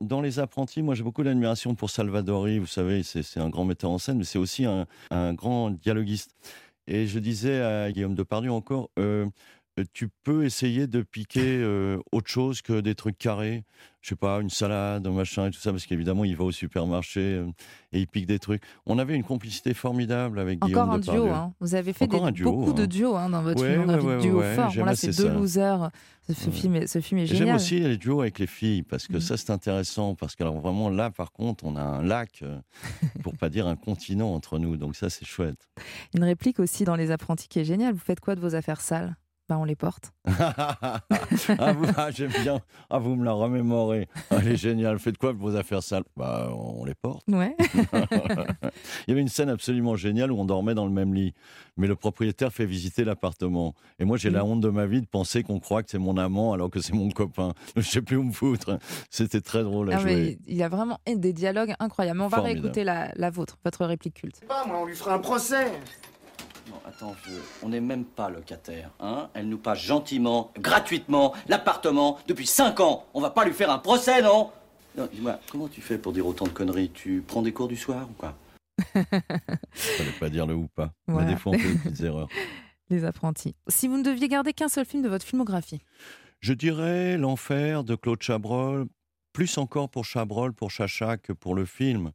Dans 0.00 0.20
Les 0.20 0.38
Apprentis, 0.38 0.82
moi 0.82 0.94
j'ai 0.94 1.02
beaucoup 1.02 1.22
d'admiration 1.22 1.74
pour 1.74 1.88
Salvadori. 1.88 2.58
Vous 2.58 2.66
savez, 2.66 3.02
c'est 3.02 3.40
un 3.40 3.48
grand 3.48 3.64
metteur 3.64 3.90
en 3.90 3.98
scène, 3.98 4.18
mais 4.18 4.24
c'est 4.24 4.38
aussi 4.38 4.66
un, 4.66 4.86
grand 5.34 5.70
dialoguiste. 5.70 6.36
Et 6.86 7.06
je 7.06 7.18
disais 7.18 7.60
à 7.62 7.90
Guillaume 7.90 8.14
Depardieu 8.14 8.52
encore, 8.52 8.90
euh, 8.98 9.26
tu 9.84 10.08
peux 10.24 10.44
essayer 10.44 10.86
de 10.86 11.02
piquer 11.02 11.58
euh, 11.60 11.98
autre 12.12 12.28
chose 12.30 12.62
que 12.62 12.80
des 12.80 12.94
trucs 12.94 13.18
carrés? 13.18 13.64
Je 14.00 14.10
sais 14.10 14.16
pas, 14.16 14.40
une 14.40 14.50
salade, 14.50 15.04
un 15.04 15.10
machin 15.10 15.48
et 15.48 15.50
tout 15.50 15.58
ça, 15.58 15.72
parce 15.72 15.84
qu'évidemment, 15.84 16.24
il 16.24 16.36
va 16.36 16.44
au 16.44 16.52
supermarché 16.52 17.20
euh, 17.20 17.46
et 17.92 17.98
il 18.00 18.06
pique 18.06 18.26
des 18.26 18.38
trucs. 18.38 18.62
On 18.86 18.98
avait 19.00 19.16
une 19.16 19.24
complicité 19.24 19.74
formidable 19.74 20.38
avec 20.38 20.60
Guillaume 20.60 20.80
Encore 20.90 20.94
un 20.94 20.98
duo, 21.00 21.28
hein. 21.28 21.52
vous 21.58 21.74
avez 21.74 21.92
fait 21.92 22.06
des- 22.06 22.30
duo, 22.30 22.52
beaucoup 22.52 22.72
de 22.72 22.84
hein. 22.84 22.86
duos 22.86 23.16
hein, 23.16 23.28
dans 23.30 23.42
votre 23.42 23.60
Ouais, 23.60 23.72
film. 23.74 23.90
Ouais, 23.90 24.30
ouais, 24.30 24.54
forts. 24.54 24.70
j'aime 24.70 24.82
Bon, 24.84 24.86
là, 24.86 24.94
c'est 24.96 25.08
deux 25.08 25.12
ça. 25.26 25.34
losers. 25.34 25.90
Ce, 26.28 26.50
film 26.50 26.76
est, 26.76 26.86
ce 26.86 27.00
film 27.00 27.18
est 27.20 27.26
J'aime 27.26 27.38
génial. 27.38 27.56
aussi 27.56 27.80
les 27.80 27.96
duos 27.96 28.20
avec 28.20 28.38
les 28.38 28.46
filles, 28.46 28.82
parce 28.84 29.08
que 29.08 29.16
Mm. 29.16 29.20
ça, 29.20 29.36
c'est 29.36 29.50
intéressant. 29.50 30.14
Parce 30.14 30.36
que, 30.36 30.44
alors, 30.44 30.60
vraiment, 30.60 30.88
là, 30.88 31.10
par 31.10 31.32
contre, 31.32 31.64
on 31.64 31.74
a 31.76 31.82
un 31.82 32.02
lac, 32.02 32.40
euh, 32.42 32.58
pour 33.24 33.36
pas 33.36 33.48
dire 33.48 33.66
un 33.66 33.76
continent 33.76 34.32
entre 34.34 34.58
nous. 34.60 34.76
Donc, 34.76 34.94
ça, 34.94 35.10
c'est 35.10 35.24
chouette. 35.24 35.68
Une 36.14 36.22
réplique 36.24 36.60
aussi 36.60 36.84
dans 36.84 36.94
Les 36.96 37.10
Apprentis 37.10 37.48
qui 37.48 37.58
est 37.58 37.64
géniale. 37.64 37.92
Vous 37.94 38.00
faites 38.00 38.20
quoi 38.20 38.36
de 38.36 38.40
vos 38.40 38.54
affaires 38.54 38.80
sales? 38.80 39.16
Bah, 39.48 39.58
on 39.58 39.64
les 39.64 39.76
porte. 39.76 40.12
ah, 40.26 41.00
vous- 41.72 41.86
ah, 41.96 42.10
j'aime 42.10 42.32
bien. 42.42 42.60
Ah, 42.90 42.98
vous 42.98 43.14
me 43.14 43.24
la 43.24 43.32
remémorez. 43.32 44.08
Ah, 44.30 44.36
Elle 44.40 44.48
est 44.48 44.56
géniale. 44.56 44.98
Faites 44.98 45.18
quoi 45.18 45.32
de 45.32 45.38
vos 45.38 45.54
affaires 45.56 45.82
sales? 45.82 46.04
Bah, 46.16 46.48
on 46.52 46.84
les 46.84 46.94
porte. 46.94 47.22
Ouais. 47.28 47.54
Il 47.92 49.08
y 49.08 49.12
avait 49.12 49.20
une 49.20 49.28
scène 49.28 49.48
absolument 49.48 49.96
géniale 49.96 50.32
où 50.32 50.38
on 50.38 50.44
dormait 50.44 50.74
dans 50.74 50.84
le 50.86 50.90
même 50.92 51.14
lit. 51.14 51.34
Mais 51.76 51.86
le 51.86 51.94
propriétaire 51.96 52.52
fait 52.52 52.66
visiter 52.66 53.04
l'appartement. 53.04 53.74
Et 53.98 54.04
moi, 54.04 54.16
j'ai 54.16 54.30
la 54.30 54.44
honte 54.44 54.60
de 54.60 54.68
ma 54.68 54.86
vie 54.86 55.00
de 55.00 55.06
penser 55.06 55.42
qu'on 55.42 55.60
croit 55.60 55.82
que 55.82 55.90
c'est 55.90 55.98
mon 55.98 56.16
amant 56.16 56.52
alors 56.52 56.70
que 56.70 56.80
c'est 56.80 56.94
mon 56.94 57.10
copain. 57.10 57.52
Je 57.76 57.82
sais 57.82 58.02
plus 58.02 58.16
où 58.16 58.22
me 58.24 58.32
foutre. 58.32 58.78
C'était 59.10 59.40
très 59.40 59.62
drôle 59.62 59.92
à 59.92 59.96
Ah, 59.96 60.00
jouer. 60.00 60.38
il 60.46 60.56
y 60.56 60.62
a 60.62 60.68
vraiment 60.68 60.98
des 61.06 61.32
dialogues 61.32 61.74
incroyables. 61.78 62.18
Mais 62.18 62.24
on 62.24 62.28
va 62.28 62.38
Formidable. 62.38 62.60
réécouter 62.62 62.84
la, 62.84 63.10
la 63.14 63.30
vôtre, 63.30 63.58
votre 63.64 63.84
réplique 63.84 64.14
culte. 64.14 64.40
Pas 64.48 64.64
moi, 64.66 64.78
on 64.82 64.86
lui 64.86 64.94
fera 64.96 65.14
un 65.14 65.18
procès. 65.18 65.66
Attends, 66.88 67.16
vieux, 67.26 67.42
on 67.64 67.70
n'est 67.70 67.80
même 67.80 68.04
pas 68.04 68.30
locataire, 68.30 68.92
hein 69.00 69.28
Elle 69.34 69.48
nous 69.48 69.58
passe 69.58 69.80
gentiment, 69.80 70.52
gratuitement, 70.56 71.34
l'appartement, 71.48 72.16
depuis 72.28 72.46
5 72.46 72.78
ans. 72.78 73.06
On 73.12 73.20
va 73.20 73.30
pas 73.30 73.44
lui 73.44 73.52
faire 73.52 73.72
un 73.72 73.78
procès, 73.78 74.22
non? 74.22 74.52
Non, 74.96 75.08
dis-moi, 75.12 75.40
comment 75.50 75.66
tu 75.66 75.80
fais 75.80 75.98
pour 75.98 76.12
dire 76.12 76.24
autant 76.24 76.44
de 76.44 76.50
conneries? 76.50 76.90
Tu 76.90 77.24
prends 77.26 77.42
des 77.42 77.52
cours 77.52 77.66
du 77.66 77.74
soir 77.74 78.06
ou 78.08 78.12
quoi? 78.12 78.36
Fallait 79.72 80.10
pas 80.20 80.28
dire 80.28 80.46
le 80.46 80.54
ou 80.54 80.68
pas. 80.68 80.92
Mais 81.08 81.24
des 81.24 81.34
fois, 81.34 81.52
on 81.52 81.58
fait 81.58 81.72
des 81.72 81.78
petites 81.78 82.00
erreurs. 82.02 82.28
Les 82.88 83.04
apprentis. 83.04 83.56
Si 83.66 83.88
vous 83.88 83.98
ne 83.98 84.04
deviez 84.04 84.28
garder 84.28 84.52
qu'un 84.52 84.68
seul 84.68 84.84
film 84.86 85.02
de 85.02 85.08
votre 85.08 85.26
filmographie, 85.26 85.82
Je 86.38 86.52
dirais 86.52 87.18
L'Enfer 87.18 87.82
de 87.82 87.96
Claude 87.96 88.22
Chabrol, 88.22 88.86
plus 89.32 89.58
encore 89.58 89.90
pour 89.90 90.04
Chabrol, 90.04 90.52
pour 90.52 90.70
Chacha 90.70 91.16
que 91.16 91.32
pour 91.32 91.56
le 91.56 91.64
film, 91.64 92.12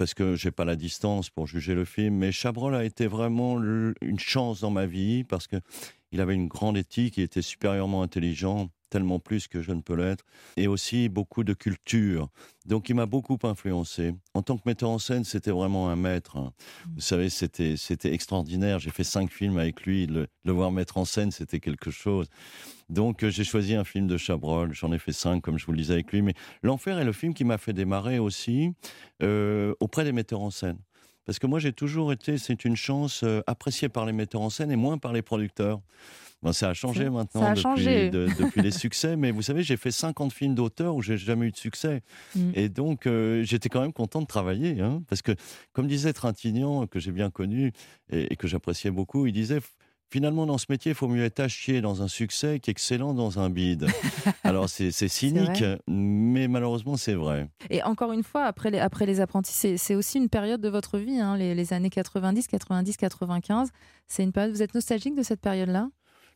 parce 0.00 0.14
que 0.14 0.34
j'ai 0.34 0.50
pas 0.50 0.64
la 0.64 0.76
distance 0.76 1.28
pour 1.28 1.46
juger 1.46 1.74
le 1.74 1.84
film. 1.84 2.14
Mais 2.14 2.32
Chabrol 2.32 2.74
a 2.74 2.84
été 2.84 3.06
vraiment 3.06 3.60
une 3.60 4.18
chance 4.18 4.62
dans 4.62 4.70
ma 4.70 4.86
vie 4.86 5.24
parce 5.24 5.46
que 5.46 5.56
il 6.12 6.20
avait 6.20 6.34
une 6.34 6.48
grande 6.48 6.76
éthique, 6.76 7.16
il 7.18 7.24
était 7.24 7.42
supérieurement 7.42 8.02
intelligent, 8.02 8.70
tellement 8.90 9.20
plus 9.20 9.46
que 9.46 9.62
je 9.62 9.70
ne 9.70 9.80
peux 9.80 9.94
l'être, 9.94 10.24
et 10.56 10.66
aussi 10.66 11.08
beaucoup 11.08 11.44
de 11.44 11.54
culture. 11.54 12.28
Donc 12.66 12.88
il 12.88 12.96
m'a 12.96 13.06
beaucoup 13.06 13.38
influencé. 13.44 14.14
En 14.34 14.42
tant 14.42 14.56
que 14.56 14.62
metteur 14.66 14.90
en 14.90 14.98
scène, 14.98 15.22
c'était 15.24 15.52
vraiment 15.52 15.90
un 15.90 15.96
maître. 15.96 16.36
hein. 16.36 16.52
Vous 16.94 17.00
savez, 17.00 17.30
c'était 17.30 17.76
c'était 17.76 18.12
extraordinaire. 18.12 18.80
J'ai 18.80 18.90
fait 18.90 19.04
cinq 19.04 19.30
films 19.30 19.58
avec 19.58 19.82
lui. 19.82 20.06
Le, 20.06 20.26
le 20.44 20.52
voir 20.52 20.72
mettre 20.72 20.98
en 20.98 21.04
scène, 21.04 21.30
c'était 21.30 21.60
quelque 21.60 21.90
chose. 21.92 22.26
Donc 22.88 23.22
euh, 23.22 23.30
j'ai 23.30 23.44
choisi 23.44 23.76
un 23.76 23.84
film 23.84 24.08
de 24.08 24.16
Chabrol. 24.16 24.74
J'en 24.74 24.92
ai 24.92 24.98
fait 24.98 25.12
cinq, 25.12 25.40
comme 25.40 25.56
je 25.58 25.66
vous 25.66 25.72
le 25.72 25.78
disais 25.78 25.94
avec 25.94 26.10
lui. 26.12 26.22
Mais 26.22 26.34
L'Enfer 26.62 26.98
est 26.98 27.04
le 27.04 27.12
film 27.12 27.32
qui 27.32 27.44
m'a 27.44 27.58
fait 27.58 27.72
démarrer 27.72 28.18
aussi 28.18 28.72
euh, 29.22 29.72
auprès 29.78 30.02
des 30.04 30.12
metteurs 30.12 30.40
en 30.40 30.50
scène. 30.50 30.78
Parce 31.26 31.38
que 31.38 31.46
moi, 31.46 31.58
j'ai 31.58 31.72
toujours 31.72 32.12
été, 32.12 32.38
c'est 32.38 32.64
une 32.64 32.76
chance, 32.76 33.22
euh, 33.24 33.42
appréciée 33.46 33.88
par 33.88 34.06
les 34.06 34.12
metteurs 34.12 34.40
en 34.40 34.50
scène 34.50 34.70
et 34.70 34.76
moins 34.76 34.98
par 34.98 35.12
les 35.12 35.22
producteurs. 35.22 35.80
Bon, 36.42 36.52
ça 36.52 36.70
a 36.70 36.74
changé 36.74 37.10
maintenant 37.10 37.42
a 37.42 37.50
depuis, 37.50 37.62
changé. 37.62 38.08
de- 38.10 38.26
depuis 38.40 38.62
les 38.62 38.70
succès, 38.70 39.14
mais 39.16 39.30
vous 39.30 39.42
savez, 39.42 39.62
j'ai 39.62 39.76
fait 39.76 39.90
50 39.90 40.32
films 40.32 40.54
d'auteurs 40.54 40.94
où 40.94 41.02
j'ai 41.02 41.18
jamais 41.18 41.46
eu 41.48 41.50
de 41.50 41.56
succès. 41.56 42.02
Mm. 42.34 42.50
Et 42.54 42.68
donc, 42.70 43.06
euh, 43.06 43.42
j'étais 43.44 43.68
quand 43.68 43.82
même 43.82 43.92
content 43.92 44.22
de 44.22 44.26
travailler, 44.26 44.80
hein, 44.80 45.02
parce 45.08 45.20
que, 45.20 45.32
comme 45.74 45.86
disait 45.86 46.14
Trintignant, 46.14 46.86
que 46.86 46.98
j'ai 46.98 47.12
bien 47.12 47.30
connu 47.30 47.72
et, 48.10 48.32
et 48.32 48.36
que 48.36 48.48
j'appréciais 48.48 48.90
beaucoup, 48.90 49.26
il 49.26 49.32
disait 49.32 49.60
finalement, 50.10 50.46
dans 50.46 50.58
ce 50.58 50.66
métier, 50.68 50.92
il 50.92 50.94
faut 50.94 51.08
mieux 51.08 51.24
être 51.24 51.40
à 51.40 51.48
chier 51.48 51.80
dans 51.80 52.02
un 52.02 52.08
succès 52.08 52.60
qu'excellent 52.60 53.14
dans 53.14 53.38
un 53.38 53.50
bide. 53.50 53.86
Alors, 54.44 54.68
c'est 54.68 54.90
cynique, 54.90 55.64
mais 55.86 56.48
malheureusement, 56.48 56.96
c'est 56.96 57.14
vrai. 57.14 57.48
et 57.70 57.82
encore 57.82 58.12
une 58.12 58.22
fois, 58.22 58.44
après 58.44 58.70
les, 58.70 58.78
après 58.78 59.06
les 59.06 59.20
apprentis, 59.20 59.52
c'est 59.52 59.76
c'est 59.76 59.94
aussi 59.94 60.18
une 60.18 60.28
période 60.28 60.60
de 60.60 60.68
votre 60.68 60.98
vie, 60.98 61.18
hein, 61.20 61.36
les, 61.36 61.54
les 61.54 61.72
années 61.72 61.90
90, 61.90 62.46
90, 62.48 62.96
95. 62.96 63.70
C'est 64.06 64.22
une 64.22 64.32
période. 64.32 64.52
Vous 64.52 64.62
êtes 64.62 64.74
nostalgique 64.74 65.14
de 65.14 65.22
cette 65.22 65.40
période-là? 65.40 65.88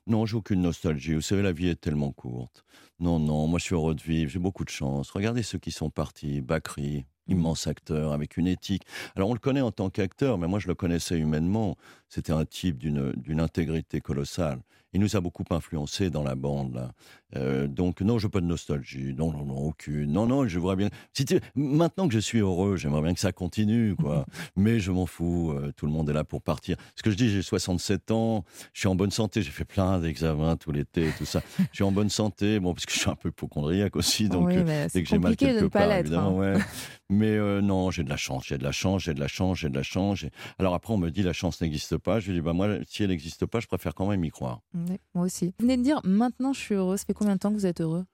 Non, 0.07 0.26
j'ai 0.26 0.37
aucune 0.37 0.61
nostalgie. 0.61 1.14
Vous 1.14 1.23
savez, 1.23 1.43
la 1.43 1.52
vie 1.52 1.69
est 1.69 1.81
tellement 1.81 2.12
courte. 2.12 2.64
Non, 3.00 3.19
non, 3.19 3.47
moi 3.47 3.59
je 3.59 3.64
suis 3.64 3.75
heureux 3.75 3.95
de 3.95 4.02
vivre, 4.02 4.31
j'ai 4.31 4.38
beaucoup 4.38 4.64
de 4.64 4.71
chance. 4.71 5.11
Regardez 5.11 5.43
ceux 5.43 5.59
qui 5.59 5.71
sont 5.71 5.90
partis. 5.90 6.40
Bakri, 6.40 7.07
immense 7.26 7.66
acteur, 7.66 8.12
avec 8.12 8.37
une 8.37 8.47
éthique. 8.47 8.85
Alors 9.16 9.31
on 9.31 9.35
le 9.35 9.38
connaît 9.38 9.61
en 9.61 9.73
tant 9.73 9.90
qu'acteur, 9.90 10.38
mais 10.38 10.47
moi 10.47 10.59
je 10.59 10.69
le 10.69 10.75
connaissais 10.75 11.19
humainement. 11.19 11.76
C'était 12.09 12.33
un 12.33 12.45
type 12.45 12.78
d'une 12.78 13.40
intégrité 13.40 14.00
colossale. 14.00 14.61
Il 14.95 15.01
nous 15.01 15.17
a 15.17 15.21
beaucoup 15.21 15.45
influencé 15.51 16.09
dans 16.09 16.23
la 16.23 16.35
bande. 16.37 16.75
Là. 16.75 16.93
Euh, 17.37 17.67
donc 17.67 18.01
non, 18.01 18.19
je 18.19 18.27
n'ai 18.27 18.31
pas 18.31 18.41
de 18.41 18.47
nostalgie. 18.47 19.13
Non, 19.17 19.33
non, 19.33 19.45
non, 19.45 19.57
aucune. 19.57 20.13
Non, 20.13 20.27
non, 20.27 20.47
je 20.47 20.59
voudrais 20.59 20.77
bien. 20.77 20.89
Si 21.13 21.25
tu- 21.25 21.41
Maintenant 21.57 22.07
que 22.07 22.15
je 22.15 22.21
suis 22.21 22.39
heureux, 22.39 22.77
j'aimerais 22.77 23.03
bien 23.03 23.13
que 23.13 23.19
ça 23.21 23.33
continue, 23.33 23.97
quoi. 23.97 24.25
Mais 24.57 24.79
je 24.79 24.93
m'en 24.93 25.07
fous. 25.07 25.51
euh, 25.51 25.73
tout 25.77 25.87
le 25.87 25.93
monde 25.93 26.09
est 26.11 26.13
là 26.13 26.23
pour 26.23 26.41
partir. 26.43 26.77
Ce 26.95 27.03
que 27.03 27.11
je 27.11 27.17
dis, 27.17 27.29
j'ai 27.29 27.43
67 27.43 28.13
ans. 28.13 28.45
Je 28.73 28.81
suis 28.81 28.89
en 28.89 28.95
bonne 28.95 29.11
santé. 29.11 29.43
J'ai 29.43 29.51
fait 29.51 29.65
plein 29.65 29.99
d'examens 29.99 30.57
tout 30.57 30.71
l'été, 30.71 31.09
tout 31.19 31.25
ça. 31.25 31.43
Je 31.59 31.65
suis 31.75 31.85
en 31.85 31.91
bonne 31.93 32.09
santé. 32.11 32.61
Bon, 32.61 32.73
parce 32.73 32.87
que 32.87 32.93
je 32.93 33.01
suis 33.01 33.11
un 33.11 33.17
peu 33.17 33.30
hypochondriaque 33.30 33.97
aussi. 33.97 34.28
Donc, 34.28 34.47
Oui, 34.49 34.54
euh, 34.59 34.87
dès 34.95 35.02
que 35.02 35.09
j'ai 35.09 35.19
mal 35.19 35.33
compliqué 35.33 35.47
de 35.47 35.52
quelque 35.54 35.65
ne 35.65 35.69
pas 35.69 35.87
part, 35.89 35.97
évidemment, 35.99 36.41
hein. 36.43 36.54
ouais. 36.54 36.61
Mais 37.11 37.39
non, 37.63 37.91
j'ai 37.91 38.02
de 38.02 38.09
la 38.09 38.17
chance, 38.17 38.45
j'ai 38.47 38.57
de 38.59 38.65
la 38.65 38.73
chance, 38.73 39.02
j'ai 39.02 39.13
de 39.15 39.21
la 39.21 39.28
chance, 39.28 39.59
j'ai 39.59 39.69
de 39.69 39.75
la 39.76 39.83
chance. 39.83 40.25
Alors 40.59 40.73
après, 40.75 40.93
on 40.95 40.97
me 40.99 41.11
dit 41.11 41.23
la 41.23 41.33
chance 41.35 41.61
n'existe 41.61 41.99
pas. 41.99 42.19
Je 42.19 42.33
dis, 42.33 42.41
bah 42.41 42.54
moi, 42.54 42.69
si 42.89 43.02
elle 43.02 43.11
n'existe 43.11 43.45
pas, 43.47 43.61
je 43.61 43.67
préfère 43.67 43.95
quand 43.95 44.07
même 44.07 44.25
y 44.25 44.30
croire. 44.30 44.61
Oui, 44.88 44.97
Moi 45.14 45.25
aussi. 45.25 45.47
Vous 45.58 45.64
venez 45.66 45.76
de 45.76 45.82
dire 45.82 46.00
maintenant 46.04 46.52
je 46.52 46.60
suis 46.60 46.75
heureux. 46.75 46.97
Ça 46.97 47.04
fait 47.06 47.14
combien 47.14 47.34
de 47.34 47.40
temps 47.40 47.50
que 47.50 47.54
vous 47.56 47.66
êtes 47.66 47.80
heureux? 47.80 48.04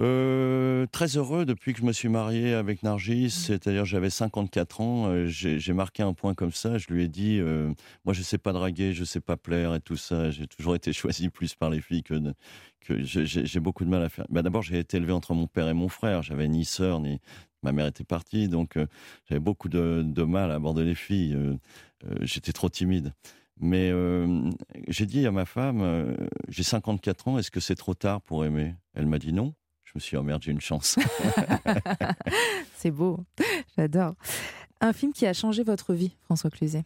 Euh, 0.00 0.86
très 0.92 1.16
heureux 1.16 1.44
depuis 1.44 1.72
que 1.72 1.80
je 1.80 1.84
me 1.84 1.90
suis 1.92 2.08
marié 2.08 2.54
avec 2.54 2.84
Nargis, 2.84 3.24
Mmh. 3.26 3.30
c'est-à-dire 3.30 3.84
j'avais 3.84 4.10
54 4.10 4.80
ans, 4.80 5.06
euh, 5.08 5.26
j'ai 5.26 5.72
marqué 5.72 6.04
un 6.04 6.12
point 6.12 6.34
comme 6.34 6.52
ça, 6.52 6.78
je 6.78 6.86
lui 6.88 7.02
ai 7.02 7.08
dit, 7.08 7.40
euh, 7.40 7.72
moi 8.04 8.14
je 8.14 8.22
sais 8.22 8.38
pas 8.38 8.52
draguer, 8.52 8.92
je 8.92 9.02
sais 9.02 9.18
pas 9.20 9.36
plaire 9.36 9.74
et 9.74 9.80
tout 9.80 9.96
ça, 9.96 10.30
j'ai 10.30 10.46
toujours 10.46 10.76
été 10.76 10.92
choisi 10.92 11.30
plus 11.30 11.56
par 11.56 11.68
les 11.68 11.80
filles 11.80 12.04
que, 12.04 12.14
de- 12.14 12.34
que 12.80 13.02
j'ai- 13.02 13.58
beaucoup 13.58 13.84
de 13.84 13.90
mal 13.90 14.04
à 14.04 14.08
faire. 14.08 14.24
Bah, 14.30 14.42
D'abord 14.42 14.62
j'ai 14.62 14.78
été 14.78 14.98
élevé 14.98 15.10
entre 15.12 15.34
mon 15.34 15.48
père 15.48 15.68
et 15.68 15.74
mon 15.74 15.88
frère, 15.88 16.22
j'avais 16.22 16.46
ni 16.46 16.64
sœur, 16.64 17.00
ni 17.00 17.18
ma 17.64 17.72
mère 17.72 17.88
était 17.88 18.04
partie, 18.04 18.46
donc 18.48 18.78
j'avais 19.28 19.40
beaucoup 19.40 19.68
de, 19.68 20.04
de 20.06 20.22
mal 20.22 20.52
à 20.52 20.54
aborder 20.54 20.84
les 20.84 20.94
filles, 20.94 21.36
j'étais 22.20 22.52
trop 22.52 22.68
timide. 22.68 23.12
Mais 23.60 23.90
euh, 23.90 24.50
j'ai 24.88 25.06
dit 25.06 25.26
à 25.26 25.30
ma 25.32 25.44
femme, 25.44 25.80
euh, 25.82 26.14
j'ai 26.48 26.62
54 26.62 27.28
ans, 27.28 27.38
est-ce 27.38 27.50
que 27.50 27.60
c'est 27.60 27.74
trop 27.74 27.94
tard 27.94 28.20
pour 28.22 28.44
aimer? 28.44 28.74
Elle 28.94 29.06
m'a 29.06 29.18
dit 29.18 29.32
non. 29.32 29.54
Je 29.84 29.92
me 29.94 30.00
suis 30.00 30.10
dit, 30.10 30.16
oh 30.16 30.22
merde, 30.22 30.42
j'ai 30.42 30.52
une 30.52 30.60
chance. 30.60 30.96
C'est 32.76 32.90
beau. 32.90 33.24
J'adore. 33.76 34.14
Un 34.80 34.92
film 34.92 35.12
qui 35.12 35.26
a 35.26 35.32
changé 35.32 35.62
votre 35.64 35.94
vie, 35.94 36.16
François 36.22 36.50
Cluzet? 36.50 36.84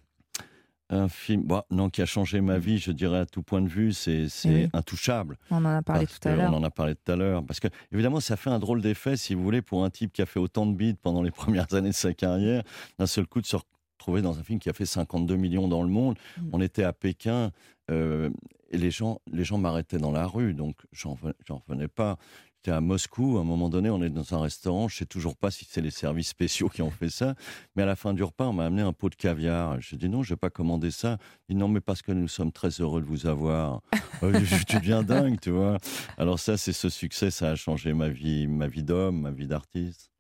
un 0.95 1.09
film, 1.09 1.43
bah, 1.45 1.65
non, 1.71 1.89
qui 1.89 2.03
a 2.03 2.07
changé 2.07 2.43
ma 2.43 2.59
vie, 2.59 2.77
je 2.77 2.93
dirais 2.93 3.21
à 3.21 3.25
tout 3.25 3.43
point 3.43 3.63
de 3.63 3.67
vue, 3.69 3.95
c'est 3.95 4.27
Oui. 4.45 4.69
intouchable. 4.75 5.39
On 5.51 5.57
en 5.57 5.65
a 5.65 5.81
parlé 5.81 6.07
tout 6.07 6.29
à 6.29 6.37
l'heure. 6.37 6.53
On 6.53 6.57
en 6.57 6.63
a 6.65 6.71
parlé 6.71 6.95
tout 6.95 7.11
à 7.11 7.17
l'heure. 7.17 7.43
Parce 7.47 7.61
que, 7.61 7.69
évidemment, 7.93 8.21
ça 8.21 8.37
fait 8.37 8.51
un 8.51 8.59
drôle 8.59 8.83
d'effet, 8.83 9.17
si 9.17 9.33
vous 9.35 9.43
voulez, 9.43 9.63
pour 9.63 9.85
un 9.87 9.89
type 9.91 10.13
qui 10.13 10.21
a 10.21 10.27
fait 10.27 10.39
autant 10.39 10.67
de 10.67 10.75
bides 10.75 10.99
pendant 11.01 11.23
les 11.23 11.31
premières 11.71 11.73
années 11.73 11.89
de 11.89 11.95
sa 11.95 12.13
carrière, 12.13 12.63
d'un 12.99 13.07
seul 13.07 13.27
coup 13.27 13.41
de 13.41 13.47
se 13.47 13.57
retrouver 14.03 14.23
dans 14.23 14.39
un 14.39 14.43
film 14.43 14.59
qui 14.59 14.69
a 14.69 14.73
fait 14.73 14.87
52 14.87 15.37
millions 15.37 15.69
dans 15.69 15.83
le 15.83 15.89
monde. 15.89 16.19
Mm. 16.39 16.49
On 16.53 16.61
était 16.61 16.85
à 16.85 16.93
Pékin 16.93 17.53
euh, 17.91 18.31
et 18.71 18.79
les 18.79 18.91
gens, 18.91 19.21
les 19.33 19.45
gens 19.45 19.59
m'arrêtaient 19.59 19.99
dans 19.99 20.13
la 20.13 20.27
rue, 20.27 20.55
donc 20.55 20.77
j'en 20.93 21.15
ven- 21.15 21.35
j'en 21.47 21.59
revenais 21.67 21.89
pas. 21.89 22.19
J'étais 22.65 22.77
à 22.77 22.81
Moscou, 22.81 23.39
à 23.39 23.41
un 23.41 23.45
moment 23.45 23.69
donné, 23.69 23.91
on 23.91 24.01
est 24.03 24.09
dans 24.09 24.35
un 24.35 24.41
restaurant, 24.41 24.87
je 24.87 24.97
sais 24.99 25.05
toujours 25.07 25.35
pas 25.37 25.51
si 25.51 25.67
c'est 25.69 25.81
les 25.81 25.91
services 25.91 26.29
spéciaux 26.29 26.69
qui 26.69 26.81
ont 26.81 26.93
fait 26.93 27.09
ça, 27.11 27.35
mais 27.75 27.83
à 27.83 27.87
la 27.87 27.97
fin 27.97 28.15
du 28.15 28.23
repas, 28.23 28.47
on 28.47 28.53
m'a 28.53 28.67
amené 28.67 28.83
un 28.83 28.93
pot 28.93 29.09
de 29.11 29.17
caviar. 29.17 29.81
Je 29.81 29.97
dis 29.97 30.09
non, 30.09 30.23
je 30.23 30.31
vais 30.35 30.37
pas 30.39 30.49
commander 30.49 30.93
ça. 30.93 31.19
Il 31.49 31.57
dit 31.57 31.61
non, 31.61 31.67
mais 31.67 31.81
parce 31.81 32.03
que 32.03 32.13
nous 32.13 32.29
sommes 32.29 32.53
très 32.53 32.69
heureux 32.81 33.01
de 33.01 33.07
vous 33.07 33.27
avoir. 33.27 33.81
Je- 34.23 34.63
tu 34.65 34.77
deviens 34.77 35.03
dingue, 35.03 35.41
tu 35.41 35.51
vois. 35.51 35.79
Alors 36.17 36.39
ça, 36.39 36.57
c'est 36.57 36.73
ce 36.73 36.89
succès, 36.89 37.33
ça 37.33 37.51
a 37.51 37.57
changé 37.57 37.93
ma 37.95 38.09
vie, 38.09 38.47
ma 38.47 38.69
vie 38.69 38.85
d'homme, 38.85 39.21
ma 39.23 39.33
vie 39.33 39.49
d'artiste. 39.49 40.13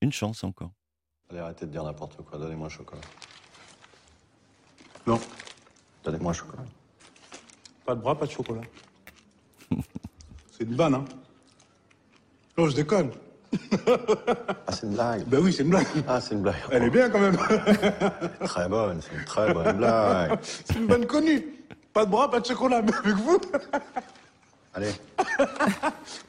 Une 0.00 0.12
chance 0.12 0.42
encore. 0.42 0.72
Allez, 1.30 1.40
arrêtez 1.40 1.66
de 1.66 1.70
dire 1.70 1.84
n'importe 1.84 2.16
quoi. 2.22 2.38
Donnez-moi 2.38 2.66
un 2.66 2.70
chocolat. 2.70 3.00
Non. 5.06 5.20
Donnez-moi 6.04 6.30
un 6.30 6.34
chocolat. 6.34 6.64
Pas 7.84 7.94
de 7.94 8.00
bras, 8.00 8.18
pas 8.18 8.26
de 8.26 8.30
chocolat. 8.30 8.62
C'est 10.50 10.64
une 10.64 10.76
vanne, 10.76 10.94
hein 10.94 11.04
Non, 12.56 12.68
je 12.68 12.76
déconne. 12.76 13.10
Ah, 14.66 14.72
c'est 14.72 14.82
une 14.86 14.94
blague. 14.94 15.24
Ben 15.26 15.38
oui, 15.40 15.52
c'est 15.52 15.62
une 15.62 15.70
blague. 15.70 15.86
Ah, 16.08 16.20
c'est 16.20 16.34
une 16.34 16.42
blague. 16.42 16.56
Elle 16.72 16.82
est 16.84 16.90
bien 16.90 17.08
quand 17.08 17.20
même. 17.20 17.36
Très 18.44 18.68
bonne, 18.68 19.00
c'est 19.00 19.14
une 19.16 19.24
très 19.24 19.52
bonne 19.54 19.76
blague. 19.76 20.38
C'est 20.42 20.74
une 20.74 20.86
vanne 20.86 21.06
connue. 21.06 21.64
Pas 21.92 22.04
de 22.04 22.10
bras, 22.10 22.28
pas 22.28 22.40
de 22.40 22.46
chocolat, 22.46 22.82
mais 22.82 22.92
avec 22.92 23.14
vous. 23.14 23.40
Allez, 24.74 24.90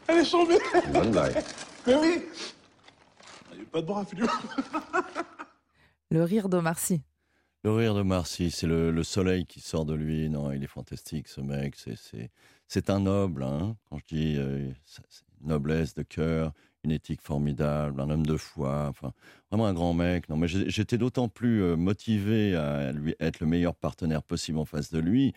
Elle 0.07 0.17
est 0.17 0.25
chambée. 0.25 0.59
bonne 0.93 1.09
blague. 1.09 1.43
Mais 1.87 1.95
oui. 1.95 2.25
Pas 3.75 3.81
de 3.81 3.87
bras. 3.87 4.05
Le 6.09 6.23
rire 6.23 6.47
d'Omar 6.47 6.79
Sy. 6.79 7.01
Le 7.65 7.73
rire 7.73 7.93
de 7.93 8.03
Marcy, 8.03 8.49
c'est 8.49 8.67
le, 8.67 8.89
le 8.89 9.03
soleil 9.03 9.45
qui 9.45 9.59
sort 9.59 9.85
de 9.85 9.93
lui. 9.93 10.29
Non, 10.29 10.53
il 10.53 10.63
est 10.63 10.67
fantastique, 10.67 11.27
ce 11.27 11.41
mec. 11.41 11.75
C'est- 11.75 11.97
C'est 11.97 12.31
c'est 12.69 12.89
un 12.89 13.01
noble, 13.01 13.43
hein. 13.43 13.75
quand 13.89 13.97
je 13.97 14.05
dis 14.15 14.35
euh, 14.37 14.71
noblesse 15.41 15.93
de 15.93 16.03
cœur, 16.03 16.53
une 16.85 16.91
éthique 16.91 17.21
formidable, 17.21 17.99
un 17.99 18.09
homme 18.09 18.25
de 18.25 18.37
foi. 18.37 18.87
Enfin, 18.89 19.11
vraiment 19.51 19.67
un 19.67 19.73
grand 19.73 19.93
mec. 19.93 20.29
Non, 20.29 20.37
mais 20.37 20.47
j'étais 20.47 20.97
d'autant 20.97 21.27
plus 21.29 21.61
euh, 21.61 21.75
motivé 21.75 22.55
à 22.55 22.91
lui 22.91 23.15
être 23.19 23.39
le 23.39 23.47
meilleur 23.47 23.75
partenaire 23.75 24.23
possible 24.23 24.57
en 24.57 24.65
face 24.65 24.91
de 24.91 24.99
lui. 24.99 25.33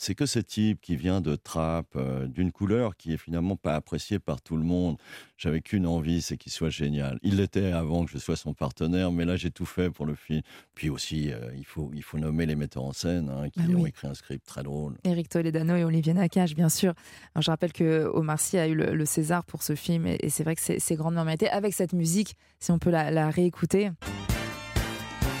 C'est 0.00 0.14
que 0.14 0.26
ce 0.26 0.38
type 0.38 0.80
qui 0.80 0.94
vient 0.94 1.20
de 1.20 1.34
Trappes, 1.34 1.96
euh, 1.96 2.28
d'une 2.28 2.52
couleur 2.52 2.96
qui 2.96 3.12
est 3.12 3.16
finalement 3.16 3.56
pas 3.56 3.74
appréciée 3.74 4.20
par 4.20 4.40
tout 4.40 4.56
le 4.56 4.62
monde. 4.62 4.96
J'avais 5.36 5.60
qu'une 5.60 5.86
envie, 5.88 6.22
c'est 6.22 6.36
qu'il 6.36 6.52
soit 6.52 6.70
génial. 6.70 7.18
Il 7.22 7.38
l'était 7.38 7.72
avant 7.72 8.04
que 8.04 8.10
je 8.12 8.18
sois 8.18 8.36
son 8.36 8.54
partenaire, 8.54 9.10
mais 9.10 9.24
là 9.24 9.34
j'ai 9.34 9.50
tout 9.50 9.66
fait 9.66 9.90
pour 9.90 10.06
le 10.06 10.14
film. 10.14 10.42
Puis 10.74 10.88
aussi, 10.88 11.32
euh, 11.32 11.50
il, 11.56 11.64
faut, 11.64 11.90
il 11.94 12.04
faut 12.04 12.18
nommer 12.18 12.46
les 12.46 12.54
metteurs 12.54 12.84
en 12.84 12.92
scène 12.92 13.28
hein, 13.28 13.50
qui 13.50 13.58
Ah 13.60 13.76
ont 13.76 13.86
écrit 13.86 14.06
un 14.06 14.14
script 14.14 14.46
très 14.46 14.62
drôle. 14.62 14.96
Eric 15.02 15.28
Toledano 15.28 15.74
et 15.74 15.82
Olivier 15.82 16.14
Nakache, 16.14 16.54
bien 16.54 16.68
sûr. 16.68 16.94
Alors, 17.34 17.42
je 17.42 17.50
rappelle 17.50 17.72
que 17.72 18.08
Omar 18.14 18.38
Sy 18.38 18.56
a 18.56 18.68
eu 18.68 18.76
le, 18.76 18.94
le 18.94 19.04
César 19.04 19.44
pour 19.44 19.64
ce 19.64 19.74
film 19.74 20.06
et, 20.06 20.18
et 20.20 20.28
c'est 20.30 20.44
vrai 20.44 20.54
que 20.54 20.60
c'est 20.78 20.94
grandement 20.94 21.24
mérité. 21.24 21.48
Avec 21.48 21.74
cette 21.74 21.92
musique, 21.92 22.36
si 22.60 22.70
on 22.70 22.78
peut 22.78 22.90
la, 22.90 23.10
la 23.10 23.30
réécouter, 23.48 23.90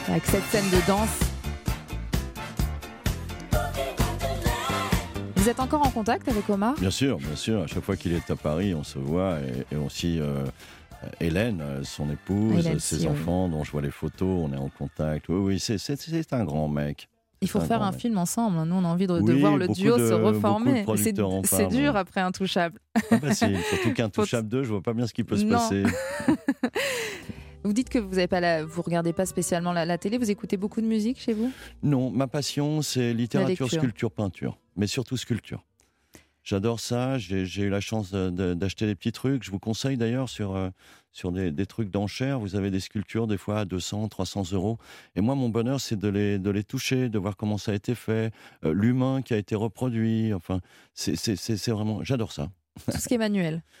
avec 0.08 0.24
cette 0.24 0.42
scène 0.44 0.64
de 0.70 0.86
danse. 0.86 1.20
Vous 5.36 5.48
êtes 5.48 5.60
encore 5.60 5.86
en 5.86 5.90
contact 5.90 6.26
avec 6.28 6.48
Omar? 6.48 6.74
Bien 6.80 6.90
sûr, 6.90 7.18
bien 7.18 7.36
sûr. 7.36 7.62
À 7.62 7.66
chaque 7.66 7.82
fois 7.84 7.96
qu'il 7.96 8.14
est 8.14 8.30
à 8.30 8.36
Paris, 8.36 8.74
on 8.74 8.82
se 8.82 8.98
voit. 8.98 9.38
Et, 9.40 9.74
et 9.74 9.76
aussi 9.76 10.18
euh, 10.20 10.44
Hélène, 11.20 11.62
son 11.84 12.10
épouse, 12.10 12.66
Hélène, 12.66 12.80
ses 12.80 13.00
si, 13.00 13.02
oui. 13.06 13.12
enfants 13.12 13.48
dont 13.50 13.62
je 13.62 13.70
vois 13.72 13.82
les 13.82 13.90
photos, 13.90 14.48
on 14.48 14.52
est 14.54 14.58
en 14.58 14.70
contact. 14.70 15.28
Oui, 15.28 15.36
oui, 15.36 15.60
c'est- 15.60 16.32
un 16.32 16.44
grand 16.44 16.68
mec. 16.68 17.08
Il 17.40 17.48
faut 17.48 17.60
faire 17.60 17.82
un 17.82 17.92
mec. 17.92 18.00
film 18.00 18.16
ensemble. 18.18 18.56
Nous, 18.66 18.74
on 18.74 18.84
a 18.84 18.88
envie 18.88 19.06
de, 19.06 19.32
voir 19.34 19.56
le 19.56 19.68
duo 19.68 19.98
de- 19.98 20.08
se 20.08 20.14
reformer. 20.14 20.84
C'est 20.96 21.68
dur 21.68 21.92
ouais. 21.92 22.00
après 22.00 22.22
Intouchable. 22.22 22.80
Pas 23.10 23.20
facile. 23.20 23.58
Surtout 23.68 23.92
qu'un 23.92 24.08
touchable 24.08 24.48
2, 24.48 24.62
je 24.64 24.70
vois 24.70 24.82
pas 24.82 24.94
bien 24.94 25.06
ce 25.06 25.12
qui 25.12 25.24
peut 25.24 25.36
se 25.36 25.44
Non. 25.44 25.58
passer. 25.58 25.84
Vous 27.64 27.72
dites 27.72 27.88
que 27.88 27.98
vous 27.98 28.18
avez 28.18 28.28
pas 28.28 28.40
la, 28.40 28.64
vous 28.64 28.82
regardez 28.82 29.12
pas 29.12 29.26
spécialement 29.26 29.72
la, 29.72 29.84
la 29.84 29.98
télé. 29.98 30.18
Vous 30.18 30.30
écoutez 30.30 30.56
beaucoup 30.56 30.80
de 30.80 30.86
musique 30.86 31.20
chez 31.20 31.32
vous? 31.32 31.52
Non, 31.82 32.10
ma 32.10 32.26
passion, 32.26 32.82
c'est 32.82 33.12
littérature, 33.12 33.68
sculpture, 33.70 34.10
peinture. 34.10 34.58
Mais 34.76 34.86
surtout 34.86 35.16
sculpture. 35.16 35.64
J'adore 36.44 36.80
ça. 36.80 37.18
J'ai 37.18 37.44
eu 37.62 37.68
la 37.68 37.80
chance 37.80 38.10
de- 38.10 38.30
de- 38.30 38.54
d'acheter 38.54 38.86
des 38.86 38.94
petits 38.94 39.12
trucs. 39.12 39.42
Je 39.42 39.50
vous 39.50 39.58
conseille 39.58 39.98
d'ailleurs 39.98 40.30
sur, 40.30 40.56
euh, 40.56 40.70
sur 41.12 41.30
des, 41.30 41.50
des 41.50 41.66
trucs 41.66 41.90
d'enchères. 41.90 42.38
Vous 42.38 42.56
avez 42.56 42.70
des 42.70 42.80
sculptures 42.80 43.26
des 43.26 43.36
fois 43.36 43.60
à 43.60 43.64
200, 43.66 44.08
300 44.08 44.52
euros. 44.52 44.78
Et 45.14 45.20
moi, 45.20 45.34
mon 45.34 45.50
bonheur, 45.50 45.78
c'est 45.80 45.96
de 45.98 46.08
les, 46.08 46.38
de 46.38 46.48
les 46.50 46.64
toucher, 46.64 47.10
de 47.10 47.18
voir 47.18 47.36
comment 47.36 47.58
ça 47.58 47.72
a 47.72 47.74
été 47.74 47.94
fait, 47.94 48.32
euh, 48.64 48.72
l'humain 48.72 49.20
qui 49.20 49.34
a 49.34 49.36
été 49.36 49.54
reproduit. 49.56 50.32
Enfin, 50.32 50.60
c'est 50.94 51.68
vraiment. 51.68 52.02
J'adore 52.02 52.32
ça. 52.32 52.48
Tout 52.90 52.96
ce 52.98 53.08
qui 53.08 53.14
est 53.14 53.18
manuel. 53.18 53.62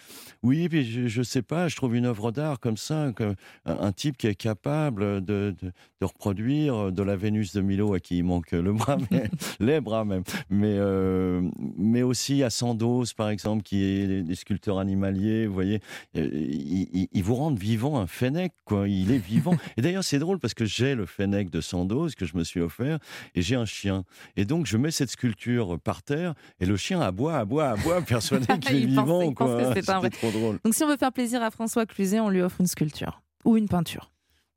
Oui, 0.42 0.68
puis 0.68 0.84
je, 0.84 1.08
je 1.08 1.22
sais 1.22 1.42
pas, 1.42 1.68
je 1.68 1.76
trouve 1.76 1.96
une 1.96 2.06
œuvre 2.06 2.30
d'art 2.30 2.60
comme 2.60 2.76
ça, 2.76 3.12
que, 3.14 3.34
un, 3.64 3.78
un 3.80 3.92
type 3.92 4.16
qui 4.16 4.26
est 4.28 4.34
capable 4.34 5.24
de, 5.24 5.50
de, 5.50 5.72
de 6.00 6.04
reproduire 6.04 6.92
de 6.92 7.02
la 7.02 7.16
Vénus 7.16 7.52
de 7.54 7.60
Milo 7.60 7.94
à 7.94 8.00
qui 8.00 8.18
il 8.18 8.24
manque 8.24 8.52
le 8.52 8.72
bras, 8.72 8.98
mais, 9.10 9.28
les 9.60 9.80
bras 9.80 10.04
même, 10.04 10.22
mais, 10.50 10.76
euh, 10.78 11.42
mais 11.76 12.02
aussi 12.02 12.42
à 12.42 12.50
Sandoz, 12.50 13.12
par 13.14 13.30
exemple, 13.30 13.62
qui 13.62 13.82
est 13.84 14.22
des, 14.22 14.34
sculpteurs 14.34 14.78
animaliers, 14.78 15.46
vous 15.46 15.54
voyez, 15.54 15.80
euh, 16.16 16.28
ils, 16.32 16.88
ils- 16.92 17.08
ils 17.12 17.22
vous 17.24 17.34
rendent 17.34 17.58
vivant 17.58 17.98
un 17.98 18.06
fennec, 18.06 18.52
quoi, 18.64 18.88
il 18.88 19.10
est 19.10 19.18
vivant. 19.18 19.56
Et 19.76 19.82
d'ailleurs, 19.82 20.04
c'est 20.04 20.18
drôle 20.20 20.38
parce 20.38 20.54
que 20.54 20.64
j'ai 20.64 20.94
le 20.94 21.06
fennec 21.06 21.50
de 21.50 21.60
Sandoz 21.60 22.14
que 22.14 22.26
je 22.26 22.36
me 22.36 22.44
suis 22.44 22.60
offert 22.60 22.98
et 23.34 23.42
j'ai 23.42 23.56
un 23.56 23.64
chien. 23.64 24.04
Et 24.36 24.44
donc, 24.44 24.66
je 24.66 24.76
mets 24.76 24.90
cette 24.90 25.10
sculpture 25.10 25.78
par 25.80 26.02
terre 26.02 26.34
et 26.60 26.66
le 26.66 26.76
chien 26.76 27.00
aboie, 27.00 27.36
aboie, 27.38 27.70
aboie, 27.70 28.00
persuadé 28.06 28.46
qu'il 28.60 28.76
est 28.76 28.86
vivant, 28.86 29.32
quoi. 29.32 29.74
C'était 29.74 30.10
trop 30.10 30.27
drôle. 30.30 30.58
Donc 30.64 30.74
si 30.74 30.82
on 30.84 30.88
veut 30.88 30.96
faire 30.96 31.12
plaisir 31.12 31.42
à 31.42 31.50
François 31.50 31.86
Cluzet, 31.86 32.20
on 32.20 32.28
lui 32.30 32.40
offre 32.42 32.60
une 32.60 32.66
sculpture 32.66 33.22
ou 33.44 33.56
une 33.56 33.68
peinture. 33.68 34.10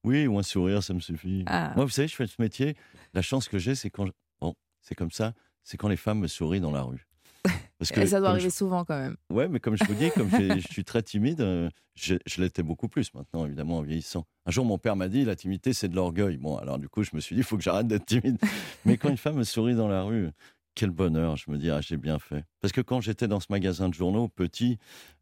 Oui, 0.03 0.25
ou 0.27 0.39
un 0.39 0.43
sourire, 0.43 0.81
ça 0.81 0.93
me 0.93 0.99
suffit. 0.99 1.43
Ah. 1.45 1.73
Moi, 1.75 1.85
vous 1.85 1.91
savez, 1.91 2.07
je 2.07 2.15
fais 2.15 2.25
ce 2.27 2.41
métier. 2.41 2.75
La 3.13 3.21
chance 3.21 3.47
que 3.47 3.59
j'ai, 3.59 3.75
c'est 3.75 3.89
quand. 3.91 4.07
je- 4.07 4.11
Bon, 4.41 4.55
c'est 4.81 4.95
comme 4.95 5.11
ça, 5.11 5.33
c'est 5.63 5.77
quand 5.77 5.87
les 5.89 5.97
femmes 5.97 6.19
me 6.19 6.27
sourient 6.27 6.59
dans 6.59 6.71
la 6.71 6.81
rue. 6.81 7.05
Parce 7.77 7.91
Et 7.91 8.07
ça 8.07 8.19
doit 8.19 8.29
arriver 8.29 8.49
je- 8.49 8.55
souvent 8.55 8.83
quand 8.85 8.97
même. 8.97 9.15
Ouais, 9.31 9.47
mais 9.47 9.59
comme 9.59 9.75
je 9.77 9.83
vous 9.85 9.93
dis, 9.93 10.09
comme 10.11 10.29
je 10.59 10.67
suis 10.71 10.83
très 10.83 11.01
timide, 11.03 11.41
euh, 11.41 11.69
je, 11.95 12.15
je 12.25 12.41
l'étais 12.41 12.63
beaucoup 12.63 12.87
plus 12.87 13.13
maintenant, 13.13 13.45
évidemment, 13.45 13.77
en 13.77 13.81
vieillissant. 13.83 14.25
Un 14.47 14.51
jour, 14.51 14.65
mon 14.65 14.77
père 14.79 14.95
m'a 14.95 15.07
dit 15.07 15.23
la 15.25 15.35
timidité, 15.35 15.71
c'est 15.73 15.87
de 15.87 15.95
l'orgueil. 15.95 16.37
Bon, 16.37 16.57
alors 16.57 16.79
du 16.79 16.89
coup, 16.89 17.03
je 17.03 17.11
me 17.13 17.19
suis 17.19 17.35
dit, 17.35 17.41
il 17.41 17.43
faut 17.43 17.57
que 17.57 17.63
j'arrête 17.63 17.87
d'être 17.87 18.05
timide. 18.05 18.37
Mais 18.85 18.97
quand 18.97 19.09
une 19.09 19.17
femme 19.17 19.35
me 19.35 19.43
sourit 19.43 19.75
dans 19.75 19.87
la 19.87 20.01
rue, 20.03 20.29
quel 20.75 20.89
bonheur. 20.91 21.35
Je 21.37 21.49
me 21.51 21.57
dis, 21.57 21.69
ah, 21.69 21.81
j'ai 21.81 21.97
bien 21.97 22.19
fait. 22.19 22.43
Parce 22.61 22.71
que 22.71 22.81
quand 22.81 23.01
j'étais 23.01 23.27
dans 23.27 23.39
ce 23.39 23.47
magasin 23.49 23.89
de 23.89 23.93
journaux, 23.93 24.27
petit, 24.27 24.77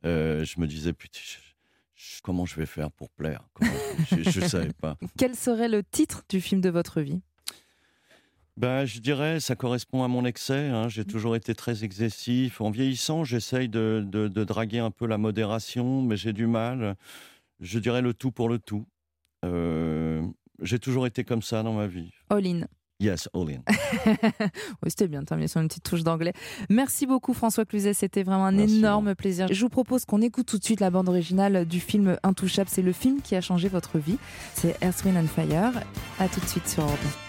euh, 0.06 0.44
je 0.46 0.60
me 0.60 0.68
disais, 0.68 0.94
putain, 0.94 1.20
comment 2.24 2.46
je 2.46 2.56
vais 2.56 2.66
faire 2.66 2.92
pour 2.92 3.10
plaire 3.10 3.42
Comment- 3.54 3.72
Je 4.12 4.40
ne 4.40 4.48
savais 4.48 4.74
pas. 4.74 4.98
Quel 5.18 5.36
serait 5.36 5.70
le 5.70 5.84
titre 5.84 6.24
du 6.30 6.40
film 6.42 6.62
de 6.62 6.70
votre 6.70 7.02
vie? 7.02 7.22
Ben, 8.58 8.84
je 8.86 9.00
dirais, 9.00 9.40
ça 9.40 9.56
correspond 9.56 10.04
à 10.04 10.10
mon 10.10 10.26
excès. 10.26 10.68
hein. 10.68 10.90
J'ai 10.90 11.06
toujours 11.06 11.36
été 11.38 11.56
très 11.56 11.84
excessif. 11.86 12.60
En 12.60 12.72
vieillissant, 12.72 13.24
j'essaye 13.24 13.70
de, 13.70 14.04
de- 14.06 14.28
de 14.28 14.44
draguer 14.44 14.80
un 14.80 14.92
peu 14.92 15.08
la 15.08 15.18
modération, 15.18 16.02
mais 16.02 16.18
j'ai 16.18 16.34
du 16.34 16.46
mal. 16.46 16.98
Je 17.62 17.80
dirais 17.80 18.02
le 18.02 18.14
tout 18.14 18.32
pour 18.32 18.50
le 18.50 18.60
tout. 18.60 18.86
Euh, 19.46 20.22
j'ai 20.62 20.78
toujours 20.80 21.08
été 21.08 21.24
comme 21.24 21.42
ça 21.42 21.64
dans 21.64 21.74
ma 21.74 21.88
vie. 21.88 22.12
All 22.30 22.46
in. 22.46 22.66
Yes, 23.00 23.30
all 23.34 23.50
in. 23.50 23.62
oui, 24.84 24.90
c'était 24.90 25.08
bien, 25.08 25.24
t'as 25.24 25.38
mis 25.38 25.48
sur 25.48 25.62
une 25.62 25.70
petite 25.70 25.84
touche 25.84 26.04
d'anglais. 26.04 26.34
Merci 26.70 27.06
beaucoup 27.06 27.34
François 27.34 27.64
Cluzet, 27.64 27.94
c'était 27.94 28.24
vraiment 28.24 28.46
un 28.46 28.52
Merci, 28.52 28.80
énorme 28.80 29.16
plaisir. 29.16 29.48
Je 29.50 29.62
vous 29.62 29.70
propose 29.70 30.04
qu'on 30.06 30.22
écoute 30.22 30.48
tout 30.48 30.58
de 30.58 30.64
suite 30.64 30.82
la 30.82 30.90
bande 30.90 31.08
originale 31.08 31.66
du 31.66 31.80
film 31.80 32.18
Intouchable. 32.24 32.70
C'est 32.70 32.82
le 32.82 32.92
film 32.92 33.22
qui 33.22 33.36
a 33.36 33.42
changé 33.42 33.70
votre 33.70 34.00
vie. 34.00 34.18
C'est 34.54 34.76
Earth, 34.84 35.04
Wind 35.06 35.18
and 35.18 35.28
Fire. 35.28 35.72
À 36.20 36.28
tout 36.28 36.42
de 36.42 36.46
suite 36.46 36.68
sur 36.68 36.84
Europe 36.84 37.29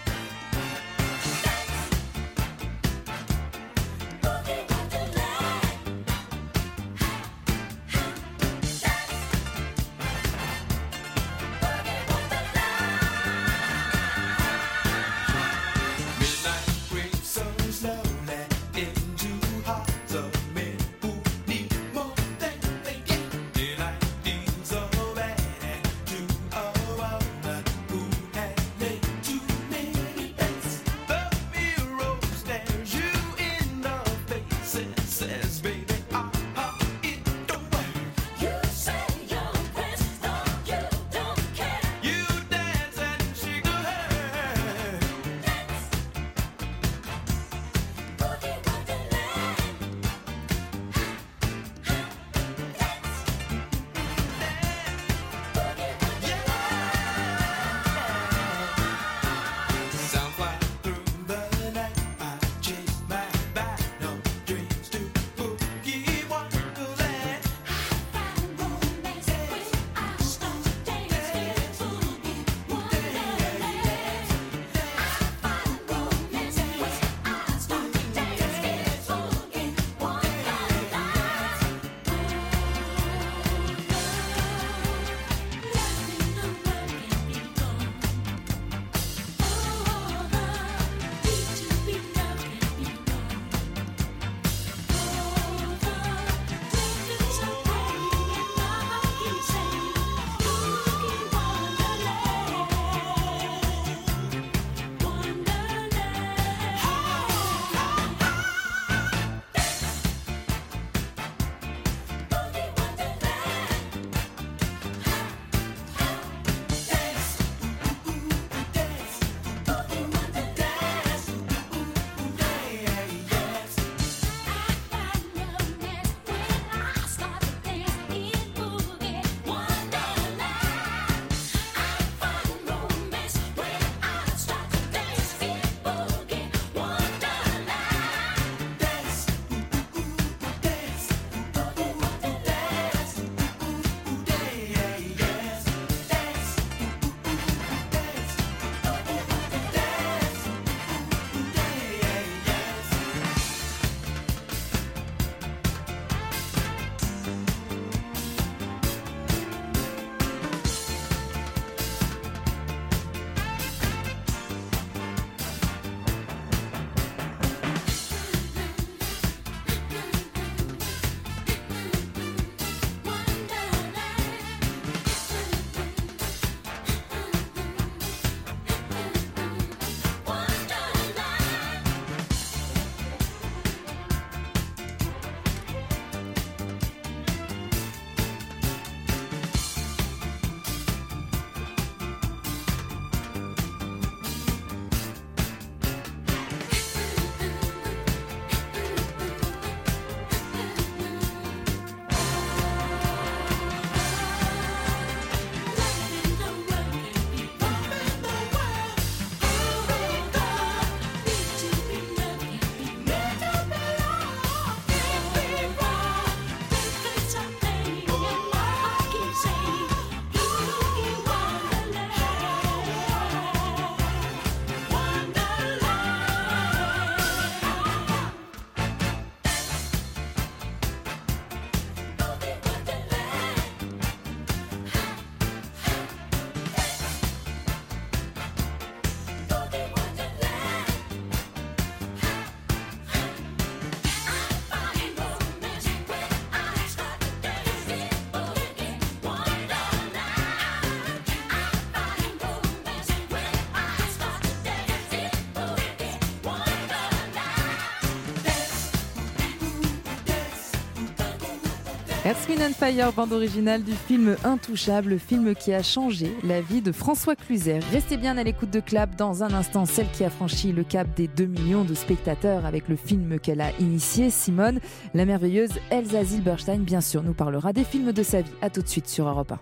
Earth, 262.31 262.47
Wind 262.47 262.61
and 262.61 262.73
Fire, 262.73 263.11
bande 263.11 263.33
originale 263.33 263.83
du 263.83 263.91
film 263.91 264.37
Intouchable, 264.45 265.19
film 265.19 265.53
qui 265.53 265.73
a 265.73 265.83
changé 265.83 266.33
la 266.45 266.61
vie 266.61 266.81
de 266.81 266.93
François 266.93 267.35
Cluzet. 267.35 267.79
Restez 267.91 268.15
bien 268.15 268.37
à 268.37 268.43
l'écoute 268.43 268.69
de 268.69 268.79
Clap 268.79 269.17
dans 269.17 269.43
un 269.43 269.53
instant, 269.53 269.85
celle 269.85 270.09
qui 270.11 270.23
a 270.23 270.29
franchi 270.29 270.71
le 270.71 270.85
cap 270.85 271.07
des 271.13 271.27
2 271.27 271.45
millions 271.45 271.83
de 271.83 271.93
spectateurs 271.93 272.65
avec 272.65 272.87
le 272.87 272.95
film 272.95 273.37
qu'elle 273.37 273.59
a 273.59 273.71
initié, 273.81 274.29
Simone. 274.29 274.79
La 275.13 275.25
merveilleuse 275.25 275.71
Elsa 275.89 276.23
Zilberstein, 276.23 276.79
bien 276.79 277.01
sûr, 277.01 277.21
nous 277.21 277.33
parlera 277.33 277.73
des 277.73 277.83
films 277.83 278.13
de 278.13 278.23
sa 278.23 278.39
vie. 278.39 278.51
A 278.61 278.69
tout 278.69 278.81
de 278.81 278.87
suite 278.87 279.09
sur 279.09 279.27
Europe 279.27 279.51
1. 279.51 279.59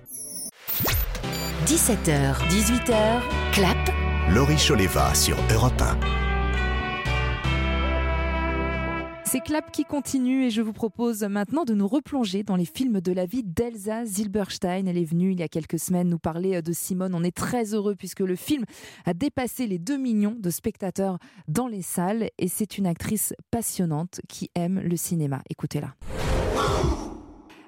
17h, 1.65 2.35
18h, 2.49 3.21
Clap, 3.51 3.77
Laurie 4.31 4.57
Choleva 4.57 5.15
sur 5.15 5.37
Europe 5.51 5.81
1. 5.81 6.28
C'est 9.31 9.41
Clap 9.41 9.71
qui 9.71 9.85
continue 9.85 10.45
et 10.45 10.49
je 10.49 10.59
vous 10.63 10.73
propose 10.73 11.21
maintenant 11.21 11.63
de 11.63 11.75
nous 11.75 11.87
replonger 11.87 12.41
dans 12.41 12.55
les 12.55 12.65
films 12.65 12.99
de 12.99 13.11
la 13.11 13.27
vie 13.27 13.43
d'Elsa 13.43 14.03
Zilberstein. 14.03 14.87
Elle 14.87 14.97
est 14.97 15.03
venue 15.03 15.33
il 15.33 15.39
y 15.39 15.43
a 15.43 15.47
quelques 15.47 15.77
semaines 15.77 16.09
nous 16.09 16.17
parler 16.17 16.63
de 16.63 16.73
Simone. 16.73 17.13
On 17.13 17.23
est 17.23 17.35
très 17.35 17.75
heureux 17.75 17.93
puisque 17.93 18.21
le 18.21 18.35
film 18.35 18.65
a 19.05 19.13
dépassé 19.13 19.67
les 19.67 19.77
2 19.77 19.97
millions 19.97 20.35
de 20.39 20.49
spectateurs 20.49 21.19
dans 21.47 21.67
les 21.67 21.83
salles 21.83 22.31
et 22.39 22.47
c'est 22.47 22.79
une 22.79 22.87
actrice 22.87 23.35
passionnante 23.51 24.19
qui 24.27 24.49
aime 24.55 24.79
le 24.79 24.97
cinéma. 24.97 25.43
Écoutez-la. 25.47 25.93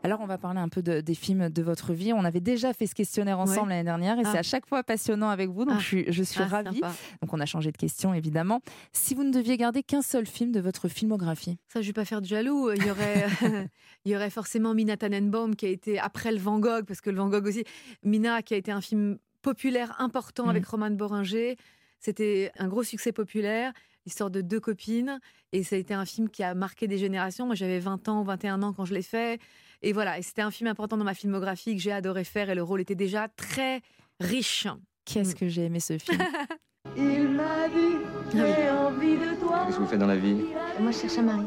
Alors, 0.03 0.19
on 0.21 0.25
va 0.25 0.39
parler 0.39 0.59
un 0.59 0.67
peu 0.67 0.81
de, 0.81 0.99
des 1.01 1.13
films 1.13 1.49
de 1.49 1.61
votre 1.61 1.93
vie. 1.93 2.11
On 2.11 2.25
avait 2.25 2.39
déjà 2.39 2.73
fait 2.73 2.87
ce 2.87 2.95
questionnaire 2.95 3.39
ensemble 3.39 3.67
Ouais. 3.67 3.75
l'année 3.75 3.83
dernière 3.83 4.17
et 4.17 4.23
Ah. 4.25 4.31
c'est 4.31 4.37
à 4.39 4.43
chaque 4.43 4.65
fois 4.65 4.81
passionnant 4.83 5.29
avec 5.29 5.49
vous. 5.49 5.63
Donc, 5.63 5.75
Ah. 5.77 5.79
je 5.79 5.85
suis, 5.85 6.05
je 6.11 6.23
suis 6.23 6.41
Ah, 6.41 6.47
ravie. 6.47 6.73
sympa. 6.79 6.91
Donc, 7.21 7.31
on 7.33 7.39
a 7.39 7.45
changé 7.45 7.71
de 7.71 7.77
question, 7.77 8.11
évidemment. 8.13 8.61
Si 8.93 9.13
vous 9.13 9.23
ne 9.23 9.31
deviez 9.31 9.57
garder 9.57 9.83
qu'un 9.83 10.01
seul 10.01 10.25
film 10.25 10.51
de 10.51 10.59
votre 10.59 10.87
filmographie, 10.87 11.59
Ça, 11.67 11.81
je 11.81 11.87
vais 11.87 11.93
pas 11.93 12.05
faire 12.05 12.21
de 12.21 12.25
jaloux. 12.25 12.71
Il 12.71 12.83
y 12.83 12.89
aurait, 12.89 13.25
il 14.05 14.11
y 14.11 14.15
aurait 14.15 14.31
forcément 14.31 14.73
Mina 14.73 14.97
Tannenbaum 14.97 15.55
qui 15.55 15.67
a 15.67 15.69
été 15.69 15.99
après 15.99 16.31
le 16.31 16.39
Van 16.39 16.57
Gogh, 16.59 16.83
parce 16.85 16.99
que 17.01 17.11
le 17.11 17.17
Van 17.17 17.29
Gogh 17.29 17.45
aussi. 17.45 17.63
Mina 18.03 18.41
qui 18.41 18.55
a 18.55 18.57
été 18.57 18.71
un 18.71 18.81
film 18.81 19.19
populaire 19.43 19.95
important 19.99 20.49
avec 20.49 20.65
Roman 20.65 20.89
Boringer. 20.91 21.57
C'était 21.99 22.51
un 22.57 22.67
gros 22.67 22.81
succès 22.83 23.11
populaire, 23.11 23.71
l'histoire 24.07 24.31
de 24.31 24.41
deux 24.41 24.59
copines. 24.59 25.19
Et 25.51 25.61
ça 25.63 25.75
a 25.75 25.79
été 25.79 25.93
un 25.93 26.05
film 26.05 26.27
qui 26.29 26.41
a 26.41 26.55
marqué 26.55 26.87
des 26.87 26.97
générations. 26.97 27.45
Moi, 27.45 27.53
j'avais 27.53 27.79
20 27.79 28.07
ans, 28.09 28.23
21 28.23 28.63
ans 28.63 28.73
quand 28.73 28.85
je 28.85 28.95
l'ai 28.95 29.03
fait. 29.03 29.39
Et 29.83 29.93
voilà, 29.93 30.19
et 30.19 30.21
c'était 30.21 30.41
un 30.41 30.51
film 30.51 30.69
important 30.69 30.97
dans 30.97 31.03
ma 31.03 31.13
filmographie 31.13 31.75
que 31.75 31.81
j'ai 31.81 31.91
adoré 31.91 32.23
faire. 32.23 32.49
Et 32.49 32.55
le 32.55 32.63
rôle 32.63 32.81
était 32.81 32.95
déjà 32.95 33.27
très 33.29 33.81
riche. 34.19 34.67
Qu'est-ce 35.05 35.35
que 35.35 35.47
j'ai 35.47 35.65
aimé 35.65 35.79
ce 35.79 35.97
film 35.97 36.19
Il 36.97 37.29
m'a 37.29 37.67
dit, 37.69 37.97
j'ai 38.33 38.69
envie 38.69 39.15
de 39.17 39.39
toi. 39.39 39.63
Qu'est-ce 39.65 39.77
que 39.77 39.81
vous 39.81 39.87
faites 39.87 39.99
dans 39.99 40.07
la 40.07 40.17
vie? 40.17 40.35
Moi, 40.79 40.91
je 40.91 40.97
cherche 40.97 41.17
un 41.17 41.23
mari. 41.23 41.45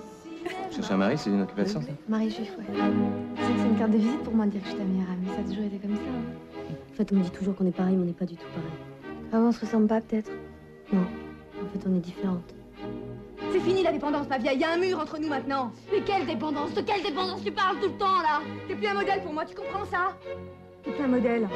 Chercher 0.70 0.92
un 0.92 0.96
mari, 0.96 1.16
c'est 1.18 1.30
une 1.30 1.42
occupation 1.42 1.80
ça 1.80 1.88
Mari 2.08 2.30
juif, 2.30 2.50
ouais. 2.58 2.64
Tu 2.66 3.42
sais 3.42 3.52
que 3.52 3.58
c'est 3.60 3.68
une 3.68 3.78
carte 3.78 3.90
de 3.92 3.96
visite 3.98 4.22
pour 4.24 4.34
moi 4.34 4.46
de 4.46 4.50
dire 4.50 4.60
que 4.60 4.66
je 4.66 4.70
suis 4.72 4.78
ta 4.80 4.84
meilleure 4.84 5.10
amie. 5.10 5.28
Ça 5.28 5.40
a 5.40 5.44
toujours 5.44 5.64
été 5.64 5.78
comme 5.78 5.94
ça. 5.96 6.02
hein. 6.02 6.74
En 6.90 6.94
fait, 6.96 7.12
on 7.12 7.16
me 7.16 7.22
dit 7.22 7.30
toujours 7.30 7.54
qu'on 7.54 7.66
est 7.66 7.76
pareil, 7.76 7.96
mais 7.96 8.02
on 8.02 8.06
n'est 8.06 8.12
pas 8.12 8.26
du 8.26 8.36
tout 8.36 8.46
pareil. 8.54 8.70
Ah 9.32 9.38
ouais, 9.40 9.46
on 9.46 9.52
se 9.52 9.60
ressemble 9.60 9.86
pas, 9.86 10.00
peut-être? 10.00 10.30
Non, 10.92 11.00
en 11.00 11.68
fait, 11.68 11.88
on 11.88 11.96
est 11.96 12.00
différentes. 12.00 12.53
C'est 13.54 13.60
fini 13.60 13.84
la 13.84 13.92
dépendance, 13.92 14.26
ma 14.28 14.36
vieille. 14.36 14.56
Il 14.56 14.62
y 14.62 14.64
a 14.64 14.72
un 14.72 14.78
mur 14.78 14.98
entre 14.98 15.16
nous 15.20 15.28
maintenant. 15.28 15.70
Mais 15.92 16.00
quelle 16.02 16.26
dépendance? 16.26 16.74
De 16.74 16.80
quelle 16.80 17.04
dépendance 17.04 17.40
tu 17.44 17.52
parles 17.52 17.76
tout 17.80 17.86
le 17.88 17.96
temps, 17.96 18.20
là? 18.20 18.42
T'es 18.66 18.74
plus 18.74 18.88
un 18.88 18.94
modèle 18.94 19.22
pour 19.22 19.32
moi, 19.32 19.44
tu 19.44 19.54
comprends 19.54 19.84
ça? 19.84 20.18
T'es 20.82 20.90
plus 20.90 21.04
un 21.04 21.06
modèle. 21.06 21.48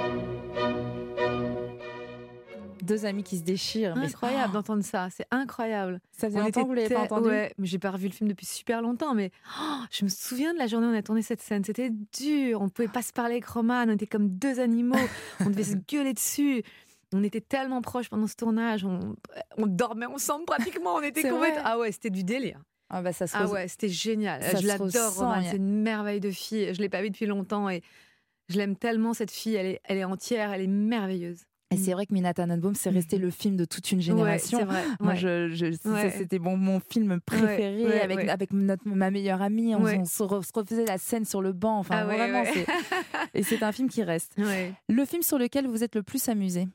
Deux 2.84 3.04
amis 3.04 3.24
qui 3.24 3.36
se 3.38 3.42
déchirent. 3.42 3.96
mais- 3.96 4.06
Incroyable 4.06 4.52
d'entendre 4.52 4.84
ça, 4.84 5.08
c'est 5.10 5.26
incroyable. 5.32 6.00
Ça 6.12 6.28
faisait 6.28 6.38
On 6.38 6.44
longtemps 6.44 6.62
que 6.62 6.66
vous 6.68 6.74
l'avez 6.74 6.94
pas 6.94 7.00
entendu? 7.00 7.30
Ouais, 7.30 7.52
mais 7.58 7.66
j'ai 7.66 7.80
pas 7.80 7.90
revu 7.90 8.06
le 8.06 8.12
film 8.14 8.28
depuis 8.30 8.46
super 8.46 8.80
longtemps, 8.80 9.14
mais 9.14 9.32
oh, 9.60 9.80
je 9.90 10.04
me 10.04 10.08
souviens 10.08 10.54
de 10.54 10.58
la 10.60 10.68
journée 10.68 10.86
où 10.86 10.90
on 10.90 10.96
a 10.96 11.02
tourné 11.02 11.22
cette 11.22 11.42
scène. 11.42 11.64
C'était 11.64 11.90
dur, 12.16 12.62
on 12.62 12.68
pouvait 12.68 12.86
pas 12.86 13.02
se 13.02 13.12
parler 13.12 13.32
avec 13.32 13.46
Roman, 13.46 13.82
on 13.88 13.90
était 13.94 14.06
comme 14.06 14.28
deux 14.28 14.60
animaux, 14.60 14.94
on 15.40 15.50
devait 15.50 15.64
se 15.64 15.74
gueuler 15.74 16.14
dessus. 16.14 16.62
On 17.14 17.22
était 17.22 17.40
tellement 17.40 17.80
proches 17.80 18.08
pendant 18.10 18.26
ce 18.26 18.36
tournage, 18.36 18.84
on, 18.84 19.14
on 19.56 19.66
dormait 19.66 20.06
ensemble 20.06 20.44
pratiquement, 20.44 20.94
on 20.96 21.00
était 21.02 21.22
complètement... 21.28 21.62
Ah 21.64 21.78
ouais, 21.78 21.90
c'était 21.92 22.10
du 22.10 22.22
délire. 22.24 22.60
Ah 22.90 23.02
bah 23.02 23.12
ça 23.12 23.26
se 23.26 23.36
Ah 23.36 23.46
ouais, 23.46 23.68
c'était 23.68 23.88
génial. 23.88 24.42
ça 24.42 24.58
je 24.60 24.66
l'adore, 24.66 24.90
C'est 25.50 25.56
une 25.56 25.82
merveille 25.82 26.20
de 26.20 26.30
fille. 26.30 26.72
Je 26.74 26.80
l'ai 26.80 26.88
pas 26.88 27.02
vue 27.02 27.10
depuis 27.10 27.26
longtemps 27.26 27.68
et 27.68 27.82
je 28.48 28.56
l'aime 28.56 28.76
tellement 28.76 29.12
cette 29.14 29.30
fille. 29.30 29.54
Elle 29.56 29.66
est, 29.66 29.80
elle 29.84 29.98
est 29.98 30.04
entière, 30.04 30.52
elle 30.52 30.62
est 30.62 30.66
merveilleuse. 30.66 31.40
Et 31.70 31.76
c'est 31.76 31.92
vrai 31.92 32.06
que 32.06 32.14
Mina 32.14 32.32
Tannenbaum, 32.32 32.74
c'est 32.74 32.88
resté 32.88 33.18
le 33.18 33.28
film 33.30 33.56
de 33.56 33.66
toute 33.66 33.92
une 33.92 34.00
génération. 34.00 34.58
c'est 34.60 34.64
vrai, 34.64 34.82
Moi, 35.00 35.12
ouais. 35.12 35.18
je, 35.18 35.48
je- 35.50 35.72
ça, 35.72 35.90
Ouais. 35.90 36.10
c'était 36.16 36.38
mon, 36.38 36.56
mon 36.56 36.80
film 36.80 37.20
préféré 37.20 37.84
ouais, 37.84 38.00
avec, 38.00 38.16
ouais. 38.16 38.28
avec 38.30 38.54
notre, 38.54 38.88
ma 38.88 39.10
meilleure 39.10 39.42
amie. 39.42 39.74
On, 39.74 39.82
Ouais. 39.82 39.98
on 40.00 40.06
se, 40.06 40.22
re- 40.22 40.42
se 40.42 40.50
refaisait 40.54 40.86
la 40.86 40.96
scène 40.96 41.26
sur 41.26 41.42
le 41.42 41.52
banc. 41.52 41.78
Enfin, 41.78 41.96
Ah 41.98 42.06
ouais, 42.06 42.16
vraiment. 42.16 42.40
ouais. 42.42 42.64
Et 43.34 43.42
c'est 43.42 43.62
un 43.62 43.72
film 43.72 43.90
qui 43.90 44.02
reste. 44.02 44.32
Ouais. 44.38 44.72
Le 44.88 45.04
film 45.04 45.20
sur 45.20 45.36
lequel 45.38 45.66
vous 45.66 45.84
êtes 45.84 45.94
le 45.94 46.02
plus 46.02 46.26
amusé? 46.30 46.66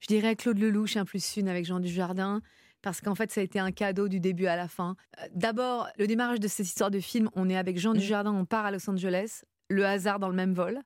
Je 0.00 0.06
dirais 0.06 0.34
Claude 0.36 0.58
Lelouch, 0.58 0.96
un 0.96 1.04
plus 1.04 1.36
une 1.36 1.48
avec 1.48 1.64
Jean 1.64 1.80
Dujardin. 1.80 2.40
Parce 2.82 3.02
qu'en 3.02 3.14
fait, 3.14 3.30
ça 3.30 3.42
a 3.42 3.44
été 3.44 3.58
un 3.58 3.72
cadeau 3.72 4.08
du 4.08 4.20
début 4.20 4.46
à 4.46 4.56
la 4.56 4.66
fin. 4.66 4.96
Euh, 5.20 5.26
D'abord, 5.34 5.88
le 5.98 6.06
démarrage 6.06 6.40
de 6.40 6.48
cette 6.48 6.66
histoire 6.66 6.90
de 6.90 6.98
film, 6.98 7.28
on 7.34 7.48
est 7.50 7.56
avec 7.56 7.78
Jean 7.78 7.92
Dujardin, 7.92 8.32
on 8.32 8.46
part 8.46 8.64
à 8.64 8.70
Los 8.70 8.88
Angeles, 8.88 9.42
le 9.68 9.84
hasard 9.84 10.18
dans 10.18 10.28
le 10.28 10.34
même 10.34 10.54
vol. 10.54 10.80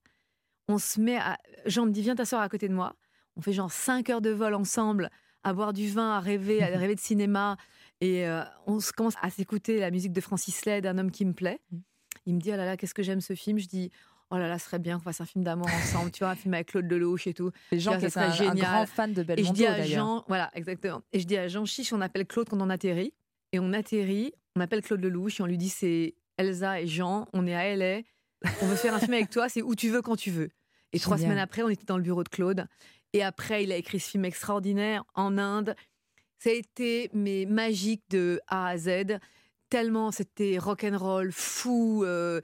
On 0.66 0.78
se 0.78 1.00
met 1.00 1.16
à. 1.18 1.38
Jean 1.66 1.86
me 1.86 1.92
dit 1.92 2.02
Viens 2.02 2.16
t'asseoir 2.16 2.42
à 2.42 2.48
côté 2.48 2.68
de 2.68 2.74
moi. 2.74 2.96
On 3.36 3.40
fait 3.42 3.52
genre 3.52 3.70
5 3.70 4.10
heures 4.10 4.20
de 4.20 4.30
vol 4.30 4.54
ensemble, 4.54 5.10
à 5.44 5.52
boire 5.52 5.72
du 5.72 5.88
vin, 5.88 6.16
à 6.16 6.20
rêver, 6.20 6.62
à 6.62 6.66
rêver 6.78 6.96
de 6.96 7.00
cinéma. 7.00 7.56
Et 8.00 8.26
euh, 8.26 8.42
on 8.66 8.80
se 8.80 8.92
commence 8.92 9.14
à 9.22 9.30
s'écouter 9.30 9.78
la 9.78 9.90
musique 9.92 10.12
de 10.12 10.20
Francis 10.20 10.64
Led, 10.66 10.86
Un 10.86 10.98
homme 10.98 11.12
qui 11.12 11.24
me 11.24 11.32
plaît. 11.32 11.60
Il 12.26 12.34
me 12.34 12.40
dit 12.40 12.50
Oh 12.52 12.56
là 12.56 12.64
là, 12.64 12.76
qu'est-ce 12.76 12.94
que 12.94 13.02
j'aime 13.04 13.20
ce 13.20 13.34
film? 13.34 13.58
Je 13.58 13.68
dis 13.68 13.90
Oh 14.34 14.38
là 14.38 14.48
là, 14.48 14.58
ce 14.58 14.64
serait 14.66 14.80
bien 14.80 14.96
qu'on 14.98 15.04
fasse 15.04 15.20
un 15.20 15.26
film 15.26 15.44
d'amour 15.44 15.68
ensemble, 15.68 16.10
tu 16.10 16.20
vois, 16.24 16.30
un 16.30 16.34
film 16.34 16.54
avec 16.54 16.68
Claude 16.68 16.90
Lelouch 16.90 17.26
et 17.28 17.34
tout. 17.34 17.52
Je 17.70 17.76
dis, 17.76 17.84
qui 18.04 18.10
serait 18.10 18.24
un- 18.26 18.32
génial. 18.32 18.56
grand 18.56 18.86
fan 18.86 19.12
de 19.12 19.20
Et 19.20 19.22
je 19.22 19.26
Belmondo, 19.26 19.52
dis 19.54 19.66
à. 19.66 19.82
Jean, 19.84 20.24
voilà, 20.26 20.50
exactement. 20.54 21.02
Et 21.12 21.20
je 21.20 21.26
dis 21.26 21.36
à 21.36 21.46
Jean 21.46 21.64
Chiche, 21.64 21.92
on 21.92 22.00
appelle 22.00 22.26
Claude 22.26 22.48
quand 22.48 22.60
on 22.60 22.68
atterrit. 22.70 23.14
Et 23.52 23.60
on 23.60 23.72
atterrit, 23.72 24.32
on 24.56 24.60
appelle 24.60 24.82
Claude 24.82 25.00
Lelouch 25.04 25.38
et 25.38 25.42
on 25.44 25.46
lui 25.46 25.58
dit 25.58 25.68
c'est 25.68 26.16
Elsa 26.36 26.80
et 26.80 26.88
Jean, 26.88 27.26
on 27.32 27.46
est 27.46 27.54
à 27.54 27.76
LA, 27.76 28.00
on 28.62 28.66
veut 28.66 28.74
faire 28.74 28.92
un 28.94 28.98
film 28.98 29.12
avec 29.14 29.30
toi, 29.30 29.48
c'est 29.48 29.62
où 29.62 29.76
tu 29.76 29.88
veux, 29.90 30.02
quand 30.02 30.16
tu 30.16 30.30
veux. 30.32 30.50
Et 30.92 30.98
trois 30.98 31.16
semaines 31.18 31.38
après, 31.38 31.62
on 31.62 31.68
était 31.68 31.84
dans 31.86 31.96
le 31.96 32.02
bureau 32.02 32.24
de 32.24 32.28
Claude. 32.28 32.66
Et 33.12 33.22
après, 33.22 33.62
il 33.62 33.70
a 33.70 33.76
écrit 33.76 34.00
ce 34.00 34.10
film 34.10 34.24
extraordinaire 34.24 35.04
en 35.14 35.38
Inde. 35.38 35.76
Ça 36.40 36.50
a 36.50 36.52
été 36.54 37.08
mais 37.14 37.46
magique 37.46 38.02
de 38.10 38.40
A 38.48 38.66
à 38.68 38.76
Z. 38.76 38.88
Tellement 39.74 40.12
c'était 40.12 40.56
rock 40.56 40.84
and 40.84 40.96
roll, 40.96 41.32
fou. 41.32 42.04
euh, 42.04 42.40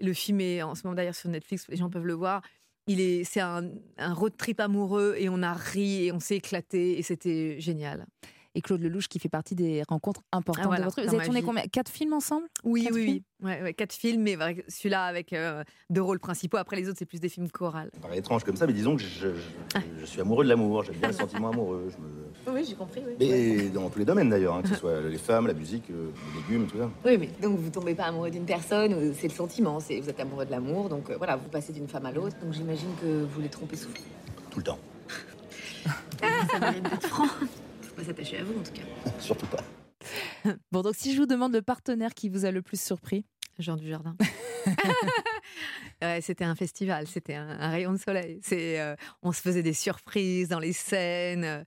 le 0.00 0.12
film 0.12 0.40
est 0.40 0.62
en 0.64 0.74
ce 0.74 0.82
moment 0.82 0.96
d'ailleurs 0.96 1.14
sur 1.14 1.30
Netflix, 1.30 1.68
les 1.68 1.76
gens 1.76 1.88
peuvent 1.88 2.04
le 2.04 2.14
voir. 2.14 2.42
Il 2.88 3.00
est, 3.00 3.22
c'est 3.22 3.38
un, 3.38 3.70
un 3.98 4.12
road 4.12 4.36
trip 4.36 4.58
amoureux 4.58 5.14
et 5.16 5.28
on 5.28 5.44
a 5.44 5.52
ri 5.52 6.06
et 6.06 6.12
on 6.12 6.18
s'est 6.18 6.38
éclaté 6.38 6.98
et 6.98 7.02
c'était 7.02 7.60
génial. 7.60 8.06
Et 8.54 8.60
Claude 8.60 8.82
Lelouch 8.82 9.08
qui 9.08 9.18
fait 9.18 9.30
partie 9.30 9.54
des 9.54 9.82
rencontres 9.88 10.20
importantes 10.30 10.64
Ah, 10.64 10.68
voilà, 10.68 10.80
de 10.84 10.90
votre 10.90 11.00
vie. 11.00 11.06
dans 11.06 11.12
Vous 11.12 11.16
avez 11.16 11.24
tourné 11.24 11.42
combien? 11.42 11.62
Quatre 11.72 11.90
films 11.90 12.12
ensemble? 12.12 12.46
Oui, 12.64 12.84
Quatre 12.84 12.94
oui, 12.94 13.04
films? 13.04 13.20
Oui. 13.42 13.50
Ouais, 13.50 13.62
ouais, 13.62 13.74
quatre 13.74 13.94
films, 13.94 14.22
mais 14.22 14.36
celui-là 14.68 15.04
avec 15.06 15.32
euh, 15.32 15.64
deux 15.88 16.02
rôles 16.02 16.20
principaux. 16.20 16.58
Après, 16.58 16.76
les 16.76 16.86
autres, 16.88 16.98
c'est 16.98 17.06
plus 17.06 17.18
des 17.18 17.30
films 17.30 17.50
chorales. 17.50 17.88
Ça 17.94 18.00
paraît 18.00 18.18
étrange 18.18 18.44
comme 18.44 18.56
ça, 18.56 18.66
mais 18.66 18.74
disons 18.74 18.94
que 18.96 19.02
je, 19.02 19.30
je- 19.30 19.80
je 20.00 20.04
suis 20.04 20.20
amoureux 20.20 20.44
de 20.44 20.50
l'amour, 20.50 20.84
j'aime 20.84 20.96
bien 20.96 21.08
le 21.08 21.14
sentiment 21.14 21.48
amoureux. 21.48 21.90
je 21.90 22.50
me- 22.50 22.54
Oui, 22.54 22.64
j'ai 22.68 22.74
compris, 22.74 23.02
oui. 23.06 23.14
Mais 23.18 23.70
dans 23.70 23.88
tous 23.88 23.98
les 24.00 24.04
domaines 24.04 24.28
d'ailleurs, 24.28 24.54
hein, 24.56 24.62
que 24.62 24.68
ce 24.68 24.74
soit 24.80 25.00
les 25.00 25.16
femmes, 25.18 25.46
la 25.46 25.54
musique, 25.54 25.84
euh, 25.90 26.10
les 26.34 26.40
légumes, 26.42 26.66
tout 26.70 26.76
ça. 26.76 26.90
Oui, 27.06 27.16
mais 27.16 27.30
donc 27.40 27.58
vous 27.58 27.70
tombez 27.70 27.94
pas 27.94 28.04
amoureux 28.04 28.30
d'une 28.30 28.44
personne, 28.44 28.92
ou 28.92 29.14
c'est 29.18 29.28
le 29.28 29.34
sentiment, 29.34 29.80
c'est 29.80 29.98
vous 29.98 30.10
êtes 30.10 30.20
amoureux 30.20 30.44
de 30.44 30.50
l'amour, 30.50 30.90
donc 30.90 31.08
euh, 31.08 31.16
voilà, 31.16 31.36
vous 31.36 31.48
passez 31.48 31.72
d'une 31.72 31.88
femme 31.88 32.04
à 32.04 32.12
l'autre, 32.12 32.36
donc 32.42 32.52
j'imagine 32.52 32.90
que 33.00 33.24
vous 33.24 33.40
les 33.40 33.48
trompez 33.48 33.76
souvent. 33.76 33.94
Tout 34.50 34.58
le 34.58 34.64
temps. 34.64 34.78
Ça 36.50 36.60
d'être 36.60 37.06
franc. 37.08 37.26
Pas 38.02 38.08
s'attacher 38.08 38.38
à 38.38 38.44
vous 38.44 38.58
en 38.58 38.62
tout 38.62 38.72
cas. 38.72 38.82
Surtout 39.20 39.46
pas. 39.46 39.62
Bon, 40.72 40.82
donc 40.82 40.94
si 40.96 41.14
je 41.14 41.20
vous 41.20 41.26
demande 41.26 41.52
le 41.52 41.62
partenaire 41.62 42.14
qui 42.14 42.28
vous 42.28 42.44
a 42.44 42.50
le 42.50 42.60
plus 42.62 42.80
surpris 42.80 43.24
Jean 43.58 43.76
Dujardin. 43.76 44.16
Ouais, 46.02 46.20
c'était 46.20 46.44
un 46.44 46.56
festival, 46.56 47.06
c'était 47.06 47.34
un, 47.34 47.48
un 47.48 47.70
rayon 47.70 47.92
de 47.92 47.96
soleil. 47.96 48.40
C'est, 48.42 48.80
euh, 48.80 48.96
on 49.22 49.30
se 49.30 49.40
faisait 49.40 49.62
des 49.62 49.72
surprises 49.72 50.48
dans 50.48 50.58
les 50.58 50.72
scènes. 50.72 51.44
euh, 51.44 51.62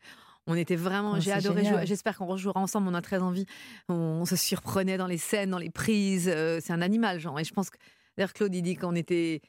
On 0.45 0.55
était 0.55 0.75
vraiment, 0.75 1.13
Oh, 1.15 1.19
j'ai 1.21 1.31
adoré 1.31 1.63
génial. 1.63 1.77
jouer. 1.77 1.85
J'espère 1.85 2.17
qu'on 2.17 2.25
rejouera 2.25 2.59
ensemble. 2.59 2.89
On 2.89 2.93
a 2.93 3.01
très 3.01 3.19
envie. 3.21 3.45
On, 3.87 3.93
on 3.93 4.25
se 4.25 4.35
surprenait 4.35 4.97
dans 4.97 5.07
les 5.07 5.17
scènes, 5.17 5.51
dans 5.51 5.57
les 5.57 5.69
prises. 5.69 6.27
euh, 6.33 6.59
c'est 6.61 6.73
un 6.73 6.81
animal, 6.81 7.19
genre. 7.19 7.39
Et 7.39 7.45
je 7.45 7.53
pense 7.53 7.69
que 7.69 7.77
d'ailleurs 8.17 8.33
Claude 8.33 8.53
il 8.53 8.61
dit 8.61 8.75
qu'on 8.75 8.95
était, 8.95 9.41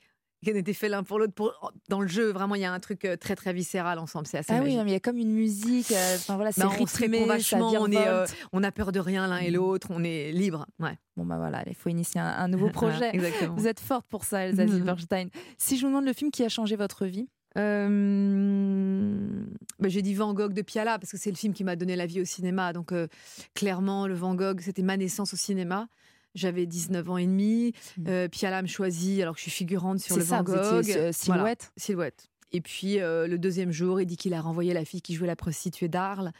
qu'on 0.52 0.56
était 0.58 0.72
fait 0.72 0.88
l'un 0.88 1.02
pour 1.02 1.18
l'autre. 1.18 1.32
Pour, 1.34 1.72
dans 1.88 2.00
le 2.00 2.08
jeu, 2.08 2.30
vraiment, 2.32 2.54
il 2.54 2.60
y 2.62 2.64
a 2.64 2.72
un 2.72 2.80
truc 2.80 3.04
euh, 3.04 3.16
très 3.16 3.36
très 3.36 3.52
viscéral 3.52 3.98
ensemble. 3.98 4.26
C'est 4.26 4.38
assez 4.38 4.52
Ah 4.52 4.60
oui, 4.62 4.76
non, 4.76 4.84
mais 4.84 4.90
il 4.90 4.94
y 4.94 4.96
a 4.96 5.00
comme 5.00 5.18
une 5.18 5.32
musique. 5.32 5.90
euh, 5.92 6.16
Enfin 6.16 6.36
voilà, 6.36 6.52
c'est 6.52 6.60
Bah, 6.62 6.70
on 6.80 6.86
se 6.86 6.98
répond 6.98 7.26
vachement, 7.26 7.72
on, 7.78 7.90
est, 7.90 8.08
euh, 8.08 8.26
on 8.52 8.62
a 8.62 8.72
peur 8.72 8.92
de 8.92 9.00
rien 9.00 9.26
l'un 9.26 9.38
et 9.38 9.50
l'autre, 9.50 9.88
on 9.90 10.02
est 10.04 10.32
libre. 10.32 10.66
Ouais. 10.78 10.96
Bon 11.16 11.24
bah 11.24 11.36
voilà, 11.38 11.62
il 11.66 11.74
faut 11.74 11.88
initier 11.88 12.20
un, 12.20 12.26
un 12.26 12.48
nouveau 12.48 12.68
projet. 12.70 13.10
Exactement. 13.14 13.54
Vous 13.54 13.66
êtes 13.66 13.80
forte 13.80 14.06
pour 14.08 14.24
ça, 14.24 14.40
Elsa. 14.46 14.66
Zilberstein. 14.68 15.28
Si 15.58 15.76
je 15.76 15.82
vous 15.82 15.88
demande 15.88 16.04
le 16.06 16.12
film 16.12 16.30
qui 16.30 16.42
a 16.44 16.48
changé 16.48 16.76
votre 16.76 17.06
vie, 17.06 17.28
Euh, 17.58 19.44
bah, 19.78 19.88
j'ai 19.88 20.02
dit 20.02 20.14
Van 20.14 20.32
Gogh 20.34 20.52
de 20.52 20.62
Piala 20.62 20.98
parce 20.98 21.10
que 21.12 21.16
c'est 21.18 21.30
le 21.30 21.36
film 21.36 21.52
qui 21.54 21.64
m'a 21.64 21.76
donné 21.76 21.96
la 21.96 22.06
vie 22.06 22.20
au 22.20 22.24
cinéma. 22.24 22.72
Donc 22.72 22.92
euh, 22.92 23.08
clairement, 23.54 24.06
le 24.06 24.14
Van 24.14 24.34
Gogh, 24.34 24.60
c'était 24.60 24.82
ma 24.82 24.96
naissance 24.96 25.32
au 25.34 25.36
cinéma. 25.36 25.88
J'avais 26.36 26.66
19 26.66 27.10
ans 27.10 27.16
et 27.16 27.26
demi. 27.26 27.72
Euh, 28.06 28.28
Piala 28.28 28.62
me 28.62 28.68
choisit 28.68 29.20
alors 29.22 29.34
que 29.34 29.38
je 29.40 29.42
suis 29.44 29.50
figurante 29.50 29.98
sur 29.98 30.16
le 30.16 30.22
ça, 30.24 30.36
Van 30.38 30.44
Gogh. 30.44 30.56
euh, 30.56 30.80
Voilà, 30.92 31.12
silhouette. 31.12 31.72
silhouette. 31.76 32.28
Et 32.52 32.60
puis 32.60 33.00
euh, 33.00 33.26
le 33.26 33.38
deuxième 33.38 33.72
jour, 33.72 34.00
il 34.00 34.06
dit 34.06 34.16
qu'il 34.16 34.32
a 34.34 34.40
renvoyé 34.40 34.72
la 34.72 34.84
fille 34.84 35.02
qui 35.02 35.14
jouait 35.14 35.26
la 35.26 35.34
prostituée 35.34 35.88
d'Arles 35.88 36.30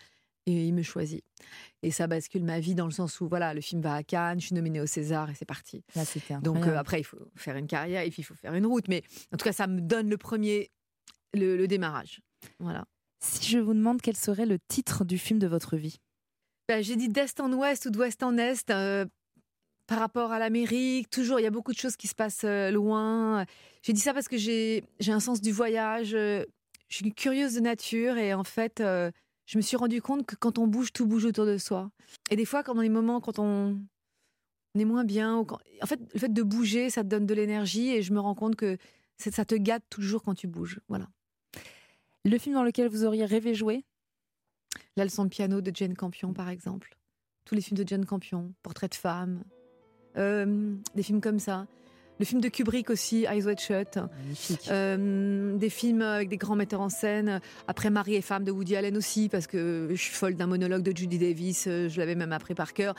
et 0.47 0.67
il 0.69 0.73
me 0.75 0.83
choisit. 0.83 1.25
Et 1.83 1.91
ça 1.91 2.07
bascule 2.07 2.45
ma 2.45 2.61
vie 2.61 2.77
dans 2.77 2.85
le 2.85 2.93
sens 2.93 3.21
où 3.21 3.27
voilà, 3.29 3.53
le 3.55 3.61
film 3.61 3.81
va 3.83 3.95
à 3.95 4.03
Cannes, 4.05 4.39
je 4.41 4.47
suis 4.47 4.55
nominée 4.55 4.81
au 4.81 4.87
César 4.87 5.29
et 5.31 5.35
c'est 5.35 5.45
parti. 5.45 5.83
Là, 5.97 6.05
c'était 6.05 6.39
Donc 6.41 6.65
euh, 6.67 6.77
après, 6.79 7.01
il 7.01 7.05
faut 7.05 7.19
faire 7.35 7.57
une 7.57 7.67
carrière 7.67 8.03
et 8.03 8.11
puis 8.11 8.21
il 8.23 8.25
faut 8.25 8.35
faire 8.37 8.55
une 8.55 8.67
route. 8.67 8.87
Mais 8.89 9.03
en 9.33 9.37
tout 9.37 9.45
cas, 9.45 9.53
ça 9.53 9.67
me 9.67 9.81
donne 9.81 10.09
le 10.09 10.17
premier, 10.17 10.71
le, 11.35 11.57
le 11.57 11.67
démarrage. 11.67 12.21
Voilà. 12.61 12.85
Si 13.19 13.51
je 13.51 13.59
vous 13.59 13.75
demande 13.75 14.01
quel 14.01 14.15
serait 14.17 14.47
le 14.47 14.59
titre 14.69 15.05
du 15.05 15.19
film 15.19 15.39
de 15.41 15.47
votre 15.49 15.77
vie? 15.77 15.99
Bah, 16.69 16.81
J'ai 16.83 16.97
dit 16.97 17.09
d'est 17.09 17.41
en 17.41 17.53
ouest 17.53 17.87
ou 17.87 17.91
d'ouest 17.91 18.23
en 18.23 18.37
est. 18.39 18.71
euh, 18.71 19.05
par 19.87 19.99
rapport 19.99 20.33
à 20.33 20.39
l'Amérique, 20.39 21.11
toujours, 21.11 21.39
il 21.39 21.45
y 21.45 21.47
a 21.47 21.51
beaucoup 21.51 21.73
de 21.73 21.79
choses 21.79 21.97
qui 21.97 22.09
se 22.09 22.15
passent 22.15 22.45
euh, 22.45 22.71
loin. 22.71 23.45
J'ai 23.83 23.93
dit 23.93 24.01
ça 24.01 24.13
parce 24.13 24.29
que 24.29 24.37
j'ai 24.37 24.83
un 25.07 25.21
sens 25.21 25.41
du 25.41 25.53
voyage. 25.53 26.15
euh, 26.15 26.45
je 26.89 26.97
suis 26.97 27.13
curieuse 27.13 27.55
de 27.55 27.61
nature 27.61 28.17
et 28.17 28.35
en 28.35 28.45
fait, 28.45 28.81
euh, 28.81 29.11
je 29.47 29.59
me 29.59 29.63
suis 29.63 29.77
rendu 29.77 30.01
compte 30.03 30.27
que 30.27 30.37
quand 30.37 30.59
on 30.59 30.67
bouge, 30.67 30.93
tout 30.93 31.07
bouge 31.07 31.25
autour 31.25 31.47
de 31.47 31.59
soi. 31.59 31.91
Et 32.31 32.37
des 32.37 32.45
fois, 32.45 32.63
quand 32.63 32.75
dans 32.75 32.83
les 32.83 32.89
moments, 32.89 33.21
quand 33.21 33.39
on, 33.39 33.81
on 34.75 34.79
est 34.81 34.85
moins 34.85 35.05
bien, 35.05 35.39
ou 35.39 35.45
quand- 35.45 35.59
en 35.83 35.87
fait, 35.87 36.01
le 36.15 36.19
fait 36.21 36.33
de 36.33 36.43
bouger, 36.43 36.91
ça 36.91 37.03
te 37.03 37.09
donne 37.09 37.27
de 37.27 37.35
l'énergie 37.35 37.91
et 37.91 38.03
je 38.03 38.13
me 38.13 38.21
rends 38.21 38.35
compte 38.35 38.57
que 38.57 38.77
ça 39.19 39.45
te 39.45 39.55
gâte 39.55 39.85
toujours 39.89 40.23
quand 40.23 40.35
tu 40.35 40.47
bouges. 40.47 40.81
Voilà. 40.89 41.09
Le 42.25 42.39
film 42.39 42.55
dans 42.55 42.65
lequel 42.65 42.89
vous 42.89 43.05
auriez 43.05 43.25
rêvé 43.25 43.55
jouer? 43.55 43.85
La 44.97 45.05
leçon 45.05 45.25
de 45.25 45.29
piano 45.29 45.61
de 45.61 45.71
Jane 45.75 45.95
Campion, 45.95 46.33
par 46.33 46.49
exemple. 46.49 46.97
Tous 47.45 47.55
les 47.55 47.61
films 47.61 47.79
de 47.79 47.87
Jane 47.87 48.05
Campion, 48.05 48.53
Portrait 48.63 48.89
de 48.89 48.95
femme, 48.95 49.45
euh, 50.17 50.73
des 50.95 51.03
films 51.03 51.21
comme 51.21 51.39
ça. 51.39 51.67
Le 52.19 52.25
film 52.25 52.41
de 52.41 52.49
Kubrick 52.49 52.89
aussi, 52.89 53.27
Eyes 53.31 53.45
Wide 53.45 53.61
Shut. 53.61 53.99
Euh, 54.71 55.55
des 55.59 55.69
films 55.69 56.01
avec 56.01 56.31
des 56.31 56.39
grands 56.39 56.57
metteurs 56.57 56.81
en 56.81 56.89
scène. 56.89 57.41
Après 57.69 57.91
Marie 57.91 58.15
et 58.15 58.23
femme 58.23 58.43
de 58.43 58.51
Woody 58.51 58.75
Allen 58.75 58.97
aussi, 58.97 59.29
parce 59.29 59.47
que 59.47 59.89
je 59.91 59.97
suis 60.01 60.15
folle 60.15 60.35
d'un 60.35 60.47
monologue 60.47 60.83
de 60.83 60.97
Judy 60.97 61.19
Davis. 61.19 61.67
euh, 61.69 61.91
Je 61.91 61.99
l'avais 62.01 62.15
même 62.15 62.33
appris 62.33 62.55
par 62.55 62.73
cœur. 62.73 62.95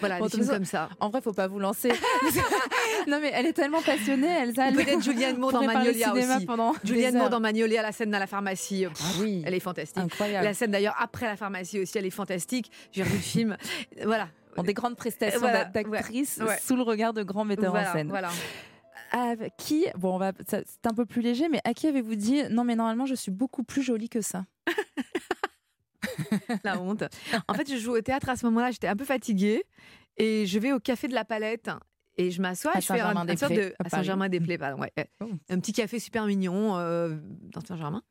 Voilà, 0.00 0.18
Bon, 0.18 0.24
des 0.24 0.30
de 0.30 0.36
films 0.42 0.48
comme 0.48 0.64
ça. 0.64 0.88
En 1.00 1.10
vrai, 1.10 1.20
faut 1.20 1.34
pas 1.34 1.46
vous 1.46 1.58
lancer. 1.58 1.90
non, 3.06 3.18
mais 3.20 3.30
elle 3.34 3.44
est 3.46 3.52
tellement 3.52 3.82
passionnée, 3.82 4.28
Elsa. 4.28 4.68
elle- 4.68 4.76
Peut-être 4.76 5.02
Julianne 5.04 5.36
Moore 5.38 5.52
dans 5.52 5.62
Magnolia 5.64 6.14
aussi. 6.14 6.46
Julianne 6.84 7.18
Moore 7.18 7.28
dans 7.30 7.40
Magnolia, 7.40 7.82
la 7.82 7.92
scène 7.92 8.10
dans 8.10 8.18
la 8.18 8.26
pharmacie. 8.26 8.86
Ah 8.86 8.90
oui, 9.20 9.42
elle 9.46 9.54
est 9.54 9.60
fantastique. 9.60 9.98
Incroyable. 10.02 10.44
La 10.44 10.54
scène 10.54 10.70
d'ailleurs 10.70 10.96
après 10.98 11.26
la 11.26 11.36
pharmacie 11.36 11.80
aussi, 11.80 11.98
elle 11.98 12.06
est 12.06 12.10
fantastique. 12.10 12.70
J'ai 12.92 13.02
revu 13.02 13.14
le 13.16 13.20
film. 13.20 13.56
Voilà. 14.04 14.28
Ont 14.56 14.62
des 14.62 14.74
grandes 14.74 14.96
prestations 14.96 15.40
Voilà, 15.40 15.64
d'a- 15.64 15.82
d'actrices 15.82 16.38
ouais, 16.38 16.44
ouais. 16.46 16.58
sous 16.62 16.76
le 16.76 16.82
regard 16.82 17.12
de 17.12 17.22
grands 17.22 17.44
metteurs 17.44 17.70
Voilà, 17.72 17.90
en 17.90 17.92
scène. 17.92 18.08
voilà. 18.08 18.30
À 19.12 19.34
qui, 19.58 19.86
bon, 19.96 20.14
on 20.14 20.18
va, 20.18 20.32
ça- 20.48 20.62
c'est 20.64 20.86
un 20.86 20.94
peu 20.94 21.06
plus 21.06 21.22
léger, 21.22 21.48
mais 21.48 21.60
à 21.64 21.72
qui 21.74 21.86
avez-vous 21.86 22.14
dit 22.16 22.42
non, 22.50 22.64
mais 22.64 22.74
normalement, 22.76 23.06
je 23.06 23.14
suis 23.14 23.30
beaucoup 23.30 23.62
plus 23.64 23.82
jolie 23.82 24.08
que 24.08 24.20
ça? 24.20 24.44
La 26.64 26.80
honte. 26.80 27.04
En 27.48 27.54
fait, 27.54 27.68
je 27.70 27.76
joue 27.76 27.92
au 27.96 28.00
théâtre 28.00 28.28
à 28.28 28.36
ce 28.36 28.44
moment-là, 28.46 28.70
j'étais 28.70 28.88
un 28.88 28.96
peu 28.96 29.04
fatiguée 29.04 29.64
et 30.16 30.46
je 30.46 30.58
vais 30.58 30.72
au 30.72 30.80
café 30.80 31.08
de 31.08 31.14
la 31.14 31.24
Palette 31.24 31.70
et 32.16 32.30
je 32.30 32.40
m'assois 32.42 32.72
je 32.76 32.80
fais 32.80 33.00
un, 33.00 33.36
sorte 33.36 33.52
de 33.54 33.74
à. 33.82 33.88
Saint-Germain-des-Prés, 33.88 34.58
pardon, 34.58 34.80
ouais, 34.80 34.92
ouais. 34.96 35.08
un 35.48 35.58
petit 35.60 35.72
café 35.72 35.98
super 35.98 36.26
mignon 36.26 36.76
euh, 36.78 37.16
dans 37.42 37.60
Saint-Germain. 37.60 38.02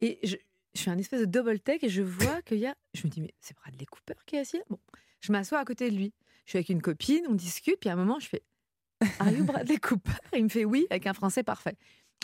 Et 0.00 0.18
je, 0.22 0.36
je 0.74 0.80
fais 0.82 0.90
un 0.90 0.98
espèce 0.98 1.20
de 1.20 1.24
double 1.26 1.58
take 1.60 1.86
et 1.86 1.88
je 1.88 2.02
vois 2.02 2.42
qu'il 2.42 2.58
y 2.58 2.66
a, 2.66 2.74
je 2.94 3.06
me 3.06 3.10
dis 3.10 3.20
mais 3.20 3.34
c'est 3.40 3.56
Bradley 3.56 3.86
Cooper 3.86 4.14
qui 4.26 4.36
est 4.36 4.40
assis 4.40 4.58
là? 4.58 4.64
Bon, 4.70 4.78
je 5.20 5.32
m'assois 5.32 5.58
à 5.58 5.64
côté 5.64 5.90
de 5.90 5.96
lui. 5.96 6.12
Je 6.44 6.50
suis 6.50 6.58
avec 6.58 6.68
une 6.68 6.82
copine, 6.82 7.24
on 7.28 7.34
discute, 7.34 7.80
puis 7.80 7.90
à 7.90 7.94
un 7.94 7.96
moment 7.96 8.20
je 8.20 8.28
fais 8.28 8.42
Are 9.18 9.30
you 9.30 9.44
Bradley 9.44 9.76
Cooper 9.78 10.12
Il 10.32 10.44
me 10.44 10.48
fait 10.48 10.64
oui 10.64 10.86
avec 10.90 11.06
un 11.06 11.14
français 11.14 11.42
parfait. 11.42 11.76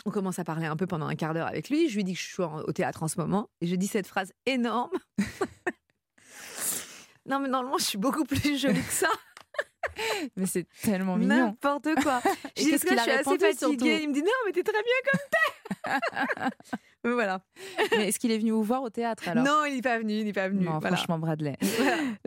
On 0.05 0.11
commence 0.11 0.39
à 0.39 0.43
parler 0.43 0.65
un 0.65 0.75
peu 0.75 0.87
pendant 0.87 1.07
un 1.07 1.15
quart 1.15 1.33
d'heure 1.33 1.47
avec 1.47 1.69
lui. 1.69 1.87
Je 1.87 1.95
lui 1.95 2.03
dis 2.03 2.13
que 2.13 2.19
je 2.19 2.25
suis 2.25 2.43
au 2.43 2.71
théâtre 2.71 3.03
en 3.03 3.07
ce 3.07 3.19
moment 3.19 3.49
et 3.61 3.67
je 3.67 3.75
dis 3.75 3.87
cette 3.87 4.07
phrase 4.07 4.33
énorme. 4.45 4.91
non, 7.25 7.39
mais 7.39 7.47
normalement, 7.47 7.77
je 7.77 7.85
suis 7.85 7.97
beaucoup 7.97 8.25
plus 8.25 8.59
jolie 8.59 8.83
que 8.83 8.91
ça. 8.91 9.07
Mais 10.35 10.45
c'est 10.45 10.67
tellement 10.81 11.15
mignon. 11.17 11.35
N'importe 11.47 11.89
quoi. 12.01 12.21
Je 12.57 12.63
dis, 12.63 12.69
qu'est-ce 12.71 12.75
est-ce 12.75 12.83
que 12.83 12.87
qu'il 12.89 12.97
je 12.97 13.01
a 13.01 13.03
suis 13.03 13.11
assez 13.11 13.39
fatiguée 13.57 13.99
Il 14.03 14.09
me 14.09 14.13
dit 14.13 14.21
non, 14.21 14.31
mais 14.45 14.51
t'es 14.51 14.63
très 14.63 14.73
bien 14.73 15.11
comme 15.11 15.19
t'es. 15.31 16.49
Mais 17.05 17.11
voilà. 17.11 17.41
Mais 17.97 18.07
est-ce 18.07 18.17
qu'il 18.19 18.31
est 18.31 18.37
venu 18.37 18.51
vous 18.51 18.63
voir 18.63 18.81
au 18.81 18.89
théâtre 18.89 19.27
alors? 19.27 19.43
Non, 19.43 19.65
il 19.65 19.75
n'est 19.75 19.81
pas 19.81 19.97
venu, 19.99 20.13
il 20.13 20.23
n'est 20.25 20.31
pas 20.33 20.47
venu. 20.47 20.63
Non, 20.63 20.79
voilà. 20.79 20.95
franchement, 20.95 21.19
Bradley. 21.19 21.57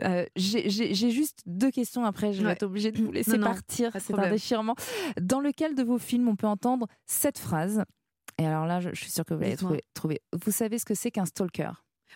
Euh, 0.03 0.25
J'ai 0.35 1.09
juste 1.09 1.39
deux 1.47 1.71
questions 1.71 2.05
après, 2.05 2.31
je 2.33 2.41
vais 2.41 2.47
Ouais. 2.47 2.53
être 2.53 2.63
obligée 2.63 2.91
de 2.91 3.01
vous 3.03 3.11
laisser 3.11 3.37
Non, 3.39 3.47
partir. 3.47 3.91
C'est 3.99 4.13
un 4.13 4.29
déchirement. 4.29 4.75
Dans 5.19 5.39
lequel 5.39 5.73
de 5.73 5.81
vos 5.83 5.97
films 5.97 6.27
on 6.27 6.35
peut 6.35 6.45
entendre 6.47 6.87
cette 7.07 7.39
phrase? 7.39 7.83
Et 8.37 8.45
alors 8.45 8.67
là, 8.67 8.79
je, 8.79 8.89
je 8.93 9.01
suis 9.01 9.09
sûre 9.09 9.25
que 9.25 9.33
vous 9.33 9.41
l'avez 9.41 9.57
trouvé, 9.57 9.81
trouvé. 9.95 10.21
Vous 10.45 10.51
savez 10.51 10.77
ce 10.77 10.85
que 10.85 10.93
c'est 10.93 11.09
qu'un 11.09 11.25
stalker? 11.25 11.71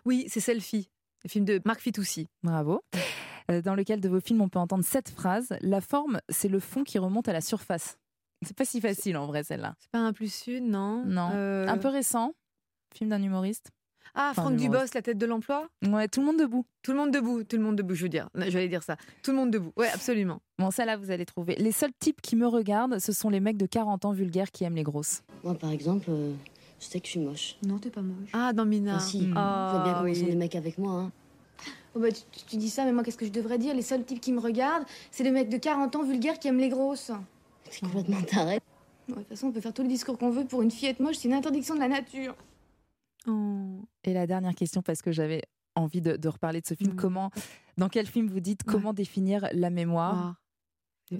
Oui, 0.06 0.26
c'est 0.28 0.40
Selfie, 0.40 0.92
le 1.24 1.30
film 1.30 1.46
de 1.46 1.60
Marc 1.66 1.82
Fitoussi. 1.82 2.28
Bravo. 2.44 2.84
Euh, 3.50 3.62
Dans 3.62 3.76
lequel 3.76 4.00
de 4.02 4.10
vos 4.10 4.20
films 4.20 4.42
on 4.42 4.50
peut 4.50 4.60
entendre 4.60 4.84
cette 4.84 5.10
phrase 5.10 5.50
La 5.62 5.82
forme, 5.82 6.20
c'est 6.30 6.48
le 6.50 6.60
fond 6.60 6.84
qui 6.84 7.00
remonte 7.00 7.28
à 7.28 7.34
la 7.34 7.42
surface. 7.42 7.98
C'est 8.46 8.56
pas 8.56 8.66
si 8.66 8.82
facile 8.82 9.18
en 9.18 9.26
vrai 9.28 9.44
celle-là. 9.44 9.76
C'est 9.80 9.92
pas 9.92 10.00
un 10.00 10.14
plus 10.14 10.34
sud, 10.34 10.64
non? 10.64 11.04
Non. 11.06 11.30
Euh, 11.34 11.68
Un 11.68 11.78
peu 11.78 11.90
récent. 11.90 12.34
Film 12.94 13.10
d'un 13.10 13.22
humoriste. 13.22 13.70
Ah, 14.14 14.30
Enfin, 14.32 14.42
Franck. 14.42 14.58
Dubos, 14.58 14.94
la 14.94 15.02
tête 15.02 15.18
de 15.18 15.26
l'emploi? 15.26 15.70
Ouais, 15.88 16.08
tout 16.10 16.20
le 16.20 16.26
monde 16.26 16.38
debout. 16.40 16.66
Tout 16.82 16.92
le 16.92 16.98
monde 16.98 17.12
debout, 17.12 17.44
tout 17.46 17.56
le 17.56 17.62
monde 17.64 17.78
debout, 17.78 17.94
je 17.96 18.04
veux 18.04 18.10
dire. 18.10 18.30
J'allais 18.36 18.68
dire 18.68 18.84
ça. 18.84 18.98
Tout 19.24 19.32
le 19.32 19.38
monde 19.38 19.52
debout. 19.52 19.72
Ouais, 19.78 19.88
absolument. 19.94 20.42
Bon, 20.60 20.70
ça 20.72 20.84
là, 20.86 20.98
vous 20.98 21.12
allez 21.12 21.26
trouver. 21.26 21.56
Les 21.56 21.72
seuls 21.72 21.94
types 22.00 22.20
qui 22.22 22.36
me 22.36 22.46
regardent, 22.48 23.00
ce 23.00 23.14
sont 23.14 23.30
les 23.30 23.40
mecs 23.40 23.56
de 23.58 23.66
40 23.68 24.04
ans 24.06 24.12
vulgaires 24.12 24.52
qui 24.52 24.64
aiment 24.66 24.76
les 24.76 24.84
grosses. 24.84 25.22
Moi, 25.44 25.54
par 25.56 25.72
exemple, 25.72 26.08
euh, 26.10 26.34
je 26.80 26.86
sais 26.86 27.00
que 27.00 27.06
je 27.06 27.12
suis 27.12 27.20
moche. 27.22 27.56
Non, 27.66 27.78
t'es 27.78 27.90
pas 27.92 28.02
moche. 28.02 28.30
Ah, 28.34 28.52
dans 28.52 28.66
Mina. 28.66 28.96
Ah 28.98 29.00
si, 29.00 29.20
Mm. 29.20 29.24
faut 29.28 29.30
bien 29.34 29.36
Ah, 29.38 29.96
sont 30.00 30.04
oui. 30.04 30.14
les 30.26 30.36
mecs 30.36 30.56
avec 30.56 30.78
moi. 30.78 30.94
Hein. 30.94 31.12
Oh 31.96 32.00
bah, 32.00 32.12
tu, 32.12 32.22
tu 32.48 32.58
dis 32.58 32.70
ça, 32.70 32.86
mais 32.86 32.94
moi, 32.94 33.04
qu'est-ce 33.04 33.18
que 33.18 33.26
je 33.26 33.32
devrais 33.32 33.58
dire? 33.58 33.74
Les 33.74 33.82
seuls 33.82 34.04
types 34.04 34.22
qui 34.22 34.32
me 34.32 34.40
regardent, 34.40 34.86
c'est 35.12 35.24
les 35.24 35.32
mecs 35.32 35.50
de 35.50 35.58
40 35.58 35.96
ans 35.96 36.04
vulgaires 36.04 36.40
qui 36.40 36.48
aiment 36.48 36.60
les 36.60 36.70
grosses. 36.70 37.12
C'est 37.70 37.82
complètement 37.82 38.22
taré. 38.22 38.54
Ouais, 38.56 38.60
De 39.10 39.14
toute 39.16 39.28
façon, 39.30 39.48
on 39.48 39.52
peut 39.52 39.62
faire 39.62 39.74
tous 39.74 39.82
les 39.82 39.90
discours 39.90 40.18
qu'on 40.18 40.30
veut. 40.32 40.46
Pour 40.46 40.62
une 40.62 40.72
fillette 40.72 41.00
moche, 41.00 41.18
c'est 41.18 41.28
une 41.28 41.34
interdiction 41.34 41.76
de 41.76 41.80
la 41.80 41.88
nature. 41.90 42.36
Oh. 43.28 43.82
Et 44.04 44.14
la 44.14 44.26
dernière 44.26 44.56
question, 44.56 44.82
parce 44.82 45.02
que 45.02 45.12
j'avais 45.12 45.42
envie 45.76 46.02
de, 46.02 46.16
de 46.16 46.30
reparler 46.30 46.62
de 46.62 46.68
ce 46.68 46.74
film, 46.74 46.96
comment, 46.96 47.30
dans 47.78 47.90
quel 47.90 48.06
film 48.06 48.28
vous 48.28 48.40
dites 48.40 48.64
comment 48.64 48.94
définir 48.94 49.48
la 49.54 49.70
mémoire? 49.70 50.36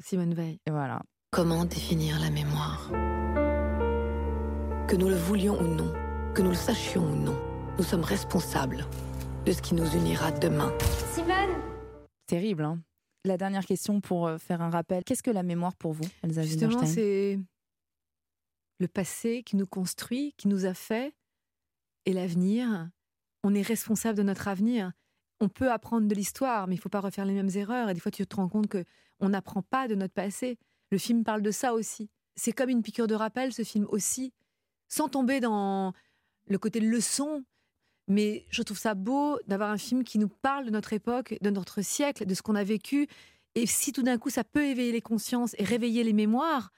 Simone 0.02 0.34
Veil. 0.34 0.60
Et 0.66 0.72
voilà. 0.72 1.02
Comment 1.32 1.66
définir 1.66 2.20
la 2.20 2.30
mémoire? 2.30 2.90
Que 4.88 4.96
nous 4.96 5.10
le 5.10 5.16
voulions 5.16 5.60
ou 5.60 5.68
non, 5.68 5.94
que 6.34 6.42
nous 6.42 6.50
le 6.50 6.56
sachions 6.56 7.04
ou 7.04 7.16
non, 7.16 7.38
nous 7.78 7.84
sommes 7.84 8.04
responsables 8.04 8.86
de 9.46 9.52
ce 9.52 9.62
qui 9.62 9.74
nous 9.74 9.88
unira 9.96 10.32
demain. 10.32 10.72
Simone 11.14 11.62
Terrible, 12.28 12.64
hein 12.64 12.80
La 13.26 13.38
dernière 13.38 13.66
question 13.66 14.00
pour 14.00 14.28
euh, 14.28 14.38
faire 14.38 14.62
un 14.62 14.70
rappel. 14.70 15.04
Qu'est-ce 15.04 15.24
que 15.24 15.32
la 15.32 15.44
mémoire 15.44 15.76
pour 15.76 15.94
vous, 15.94 16.08
Elsa 16.24 16.44
Justement, 16.44 16.86
c'est 16.86 17.40
le 18.80 18.88
passé 18.88 19.44
qui 19.44 19.56
nous 19.56 19.66
construit, 19.66 20.34
qui 20.38 20.48
nous 20.48 20.66
a 20.66 20.74
fait, 20.74 21.14
et 22.06 22.14
l'avenir. 22.14 22.90
On 23.44 23.56
est 23.56 23.62
responsable 23.62 24.18
de 24.18 24.24
notre 24.24 24.48
avenir. 24.48 24.92
On 25.40 25.50
peut 25.50 25.72
apprendre 25.72 26.08
de 26.08 26.14
l'histoire, 26.14 26.68
mais 26.68 26.76
il 26.76 26.78
faut 26.78 26.90
pas 26.90 27.00
refaire 27.00 27.26
les 27.26 27.34
mêmes 27.34 27.50
erreurs. 27.56 27.90
Et 27.90 27.96
des 27.96 28.00
fois, 28.00 28.12
tu 28.12 28.26
te 28.26 28.36
rends 28.36 28.50
compte 28.50 28.68
que 28.68 28.86
on 29.20 29.30
n'apprend 29.30 29.64
pas 29.64 29.88
de 29.88 29.96
notre 29.96 30.14
passé. 30.14 30.60
Le 30.92 30.98
film 31.00 31.24
parle 31.24 31.42
de 31.42 31.52
ça 31.52 31.74
aussi. 31.74 32.10
C'est 32.36 32.52
comme 32.52 32.70
une 32.70 32.84
piqûre 32.84 33.08
de 33.08 33.16
rappel, 33.16 33.54
ce 33.54 33.64
film 33.64 33.86
aussi, 33.90 34.34
sans 34.88 35.10
tomber 35.10 35.40
dans 35.40 35.94
le 36.48 36.58
côté 36.60 36.80
leçon. 36.80 37.44
Mais 38.12 38.46
je 38.50 38.62
trouve 38.62 38.78
ça 38.78 38.94
beau 38.94 39.40
d'avoir 39.48 39.70
un 39.70 39.78
film 39.78 40.04
qui 40.04 40.20
nous 40.20 40.28
parle 40.28 40.66
de 40.66 40.70
notre 40.70 40.92
époque, 40.92 41.38
de 41.42 41.50
notre 41.50 41.82
siècle, 41.82 42.26
de 42.26 42.34
ce 42.34 42.42
qu'on 42.42 42.56
a 42.56 42.64
vécu. 42.64 43.08
Et 43.56 43.66
si 43.66 43.94
tout 43.94 44.04
d'un 44.04 44.18
coup 44.18 44.30
ça 44.30 44.44
peut 44.44 44.66
éveiller 44.66 44.92
les 44.92 45.02
consciences 45.02 45.56
et 45.58 45.64
réveiller 45.64 46.04
les 46.04 46.14
mémoires, 46.14 46.72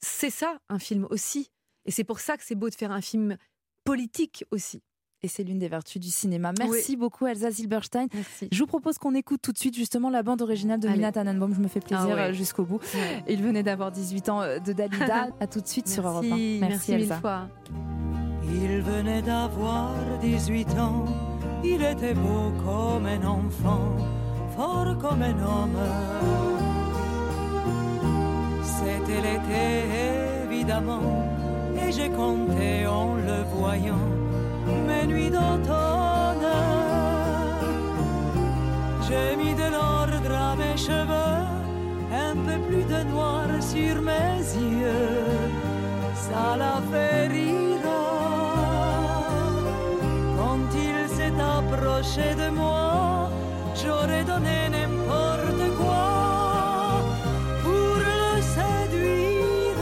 c'est 0.00 0.30
ça 0.30 0.58
un 0.68 0.78
film 0.78 1.06
aussi. 1.10 1.50
Et 1.86 1.90
c'est 1.90 2.04
pour 2.04 2.20
ça 2.20 2.36
que 2.36 2.44
c'est 2.44 2.54
beau 2.54 2.68
de 2.70 2.74
faire 2.74 2.92
un 2.92 3.00
film 3.00 3.36
politique 3.84 4.44
aussi. 4.52 4.80
Et 5.22 5.28
c'est 5.28 5.42
l'une 5.42 5.58
des 5.58 5.68
vertus 5.68 6.00
du 6.00 6.08
cinéma. 6.10 6.52
Merci 6.58 6.96
beaucoup 6.96 7.26
Elsa 7.26 7.50
Zilberstein. 7.50 8.06
Je 8.50 8.58
vous 8.58 8.66
propose 8.66 8.96
qu'on 8.96 9.14
écoute 9.14 9.40
tout 9.42 9.52
de 9.52 9.58
suite 9.58 9.74
justement 9.76 10.08
la 10.08 10.22
bande 10.22 10.40
originale 10.40 10.78
de 10.80 10.86
Allez. 10.86 10.96
Mina 10.98 11.12
Tannenbaum. 11.12 11.52
Je 11.54 11.60
me 11.60 11.68
fais 11.68 11.80
plaisir 11.80 12.06
Ah 12.10 12.14
ouais. 12.14 12.20
euh, 12.30 12.32
jusqu'au 12.32 12.64
bout. 12.64 12.80
Ouais. 12.94 13.24
Il 13.28 13.42
venait 13.42 13.62
d'avoir 13.62 13.90
18 13.92 14.28
ans 14.30 14.40
euh, 14.40 14.58
de 14.60 14.72
Dalida. 14.72 15.28
à 15.40 15.46
tout 15.46 15.60
de 15.60 15.66
suite 15.66 15.88
sur 15.88 16.06
Europe 16.06 16.24
1. 16.24 16.28
Merci, 16.28 16.58
merci 16.60 16.92
mille 16.92 17.02
Elsa. 17.02 17.20
fois. 17.20 17.48
Il 18.52 18.82
venait 18.82 19.22
d'avoir 19.22 19.92
18 20.20 20.78
ans, 20.78 21.04
il 21.62 21.82
était 21.82 22.14
beau 22.14 22.52
comme 22.64 23.06
un 23.06 23.24
enfant, 23.26 23.96
fort 24.56 24.96
comme 24.98 25.22
un 25.22 25.38
homme. 25.42 25.80
C'était 28.62 29.20
l'été 29.26 29.66
évidemment, 30.44 31.26
et 31.76 31.92
j'ai 31.92 32.10
compté 32.10 32.86
en 32.86 33.14
le 33.14 33.44
voyant 33.56 34.08
mes 34.86 35.06
nuits 35.06 35.30
d'automne. 35.30 36.50
J'ai 39.06 39.36
mis 39.36 39.54
de 39.54 39.70
l'ordre 39.70 40.34
à 40.34 40.56
mes 40.56 40.76
cheveux, 40.76 41.50
peu 42.46 42.58
plus 42.68 42.84
de 42.84 43.02
noir 43.10 43.46
sur 43.60 44.02
mes 44.02 44.40
yeux, 44.56 45.18
ça 46.14 46.56
la 46.56 46.80
fait 46.90 47.28
rire. 47.28 47.59
Approché 52.10 52.34
de 52.34 52.50
moi, 52.50 53.30
j'aurais 53.74 54.24
donné 54.24 54.68
n'importe 54.70 55.76
quoi 55.78 57.02
pour 57.62 57.96
le 57.98 58.40
séduire. 58.40 59.76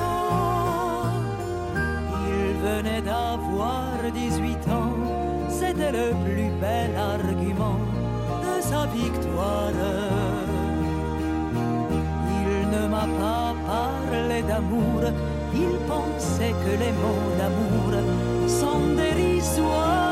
Il 2.26 2.52
venait 2.66 3.02
d'avoir 3.02 3.94
18 4.12 4.68
ans, 4.68 4.94
c'était 5.48 5.92
le 5.92 6.10
plus 6.24 6.50
bel 6.60 6.96
argument 6.96 7.78
de 8.42 8.62
sa 8.62 8.86
victoire. 8.86 9.72
Il 12.42 12.68
ne 12.70 12.88
m'a 12.88 13.06
pas 13.20 13.54
parlé 13.66 14.42
d'amour, 14.42 15.00
il 15.54 15.78
pensait 15.86 16.54
que 16.64 16.72
les 16.78 16.92
mots 16.92 17.30
d'amour 17.38 17.92
sont 18.46 18.94
dérisoires. 18.96 20.07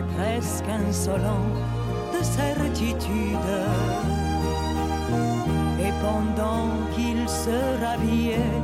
Presque 0.00 0.68
insolent 0.68 1.48
de 2.14 2.22
certitude. 2.24 3.50
Et 5.80 5.92
pendant 6.00 6.68
qu'il 6.94 7.28
se 7.28 7.58
rhabillait, 7.84 8.60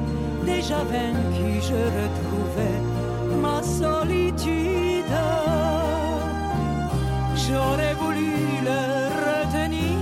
déjà 0.46 0.78
vaincu, 0.84 1.60
je 1.60 1.80
retrouvais 2.00 2.80
ma 3.42 3.62
solitude. 3.62 5.14
J'aurais 7.34 7.94
voulu 7.94 8.32
le 8.68 8.80
retenir, 9.28 9.98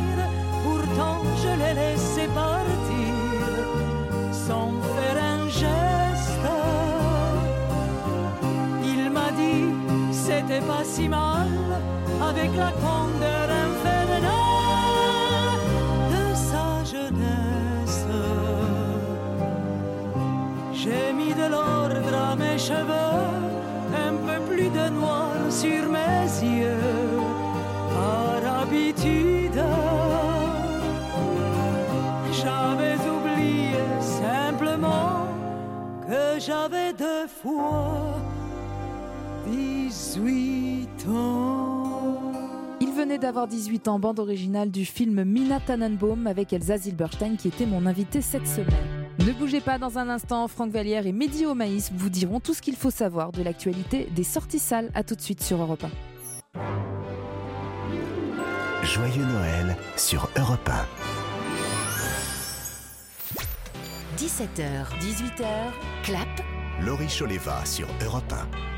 pourtant 0.64 1.22
je 1.42 1.48
l'ai 1.60 1.74
laissé 1.74 2.26
partir 2.34 3.14
sans 4.32 4.70
pas 10.54 10.84
si 10.84 11.08
mal, 11.08 11.48
avec 12.22 12.50
la 12.56 12.70
candeur 12.84 13.48
infernale 13.66 14.32
de 16.14 16.34
sa 16.34 16.84
jeunesse. 16.84 18.06
J'ai 20.72 21.12
mis 21.12 21.34
de 21.34 21.46
l'ordre 21.50 22.14
à 22.30 22.36
mes 22.36 22.58
cheveux, 22.58 23.26
un 24.06 24.14
peu 24.26 24.38
plus 24.48 24.68
de 24.68 24.88
noir 24.90 25.34
sur 25.50 25.90
mes 25.90 26.28
yeux, 26.42 27.20
par 27.94 28.62
habitude. 28.62 29.60
J'avais 32.32 32.98
oublié 33.16 33.80
simplement 34.00 35.26
que 36.06 36.38
j'avais 36.38 36.92
deux 36.92 37.26
fois 37.42 37.95
D'avoir 43.20 43.48
18 43.48 43.88
ans, 43.88 43.98
bande 43.98 44.20
originale 44.20 44.70
du 44.70 44.84
film 44.84 45.24
Mina 45.24 45.58
Tannenbaum 45.58 46.26
avec 46.26 46.52
Elsa 46.52 46.76
Zilberstein 46.76 47.36
qui 47.36 47.48
était 47.48 47.64
mon 47.64 47.86
invité 47.86 48.20
cette 48.20 48.46
semaine. 48.46 49.08
Ne 49.20 49.32
bougez 49.32 49.60
pas 49.60 49.78
dans 49.78 49.98
un 49.98 50.10
instant, 50.10 50.46
Franck 50.48 50.70
Vallière 50.70 51.06
et 51.06 51.12
Mehdi 51.12 51.46
Maïs 51.46 51.90
vous 51.94 52.10
diront 52.10 52.40
tout 52.40 52.52
ce 52.52 52.60
qu'il 52.60 52.76
faut 52.76 52.90
savoir 52.90 53.32
de 53.32 53.42
l'actualité 53.42 54.06
des 54.14 54.22
sorties 54.22 54.58
salles. 54.58 54.90
À 54.94 55.02
tout 55.02 55.14
de 55.14 55.22
suite 55.22 55.42
sur 55.42 55.62
Europe 55.62 55.84
1. 56.54 56.60
Joyeux 58.84 59.24
Noël 59.24 59.76
sur 59.96 60.28
Europe 60.36 60.70
17h, 64.18 64.88
18h, 65.00 65.46
clap. 66.02 66.28
1. 66.80 66.84
Laurie 66.84 67.08
Choleva 67.08 67.64
sur 67.64 67.88
Europe 68.04 68.32
1. 68.32 68.75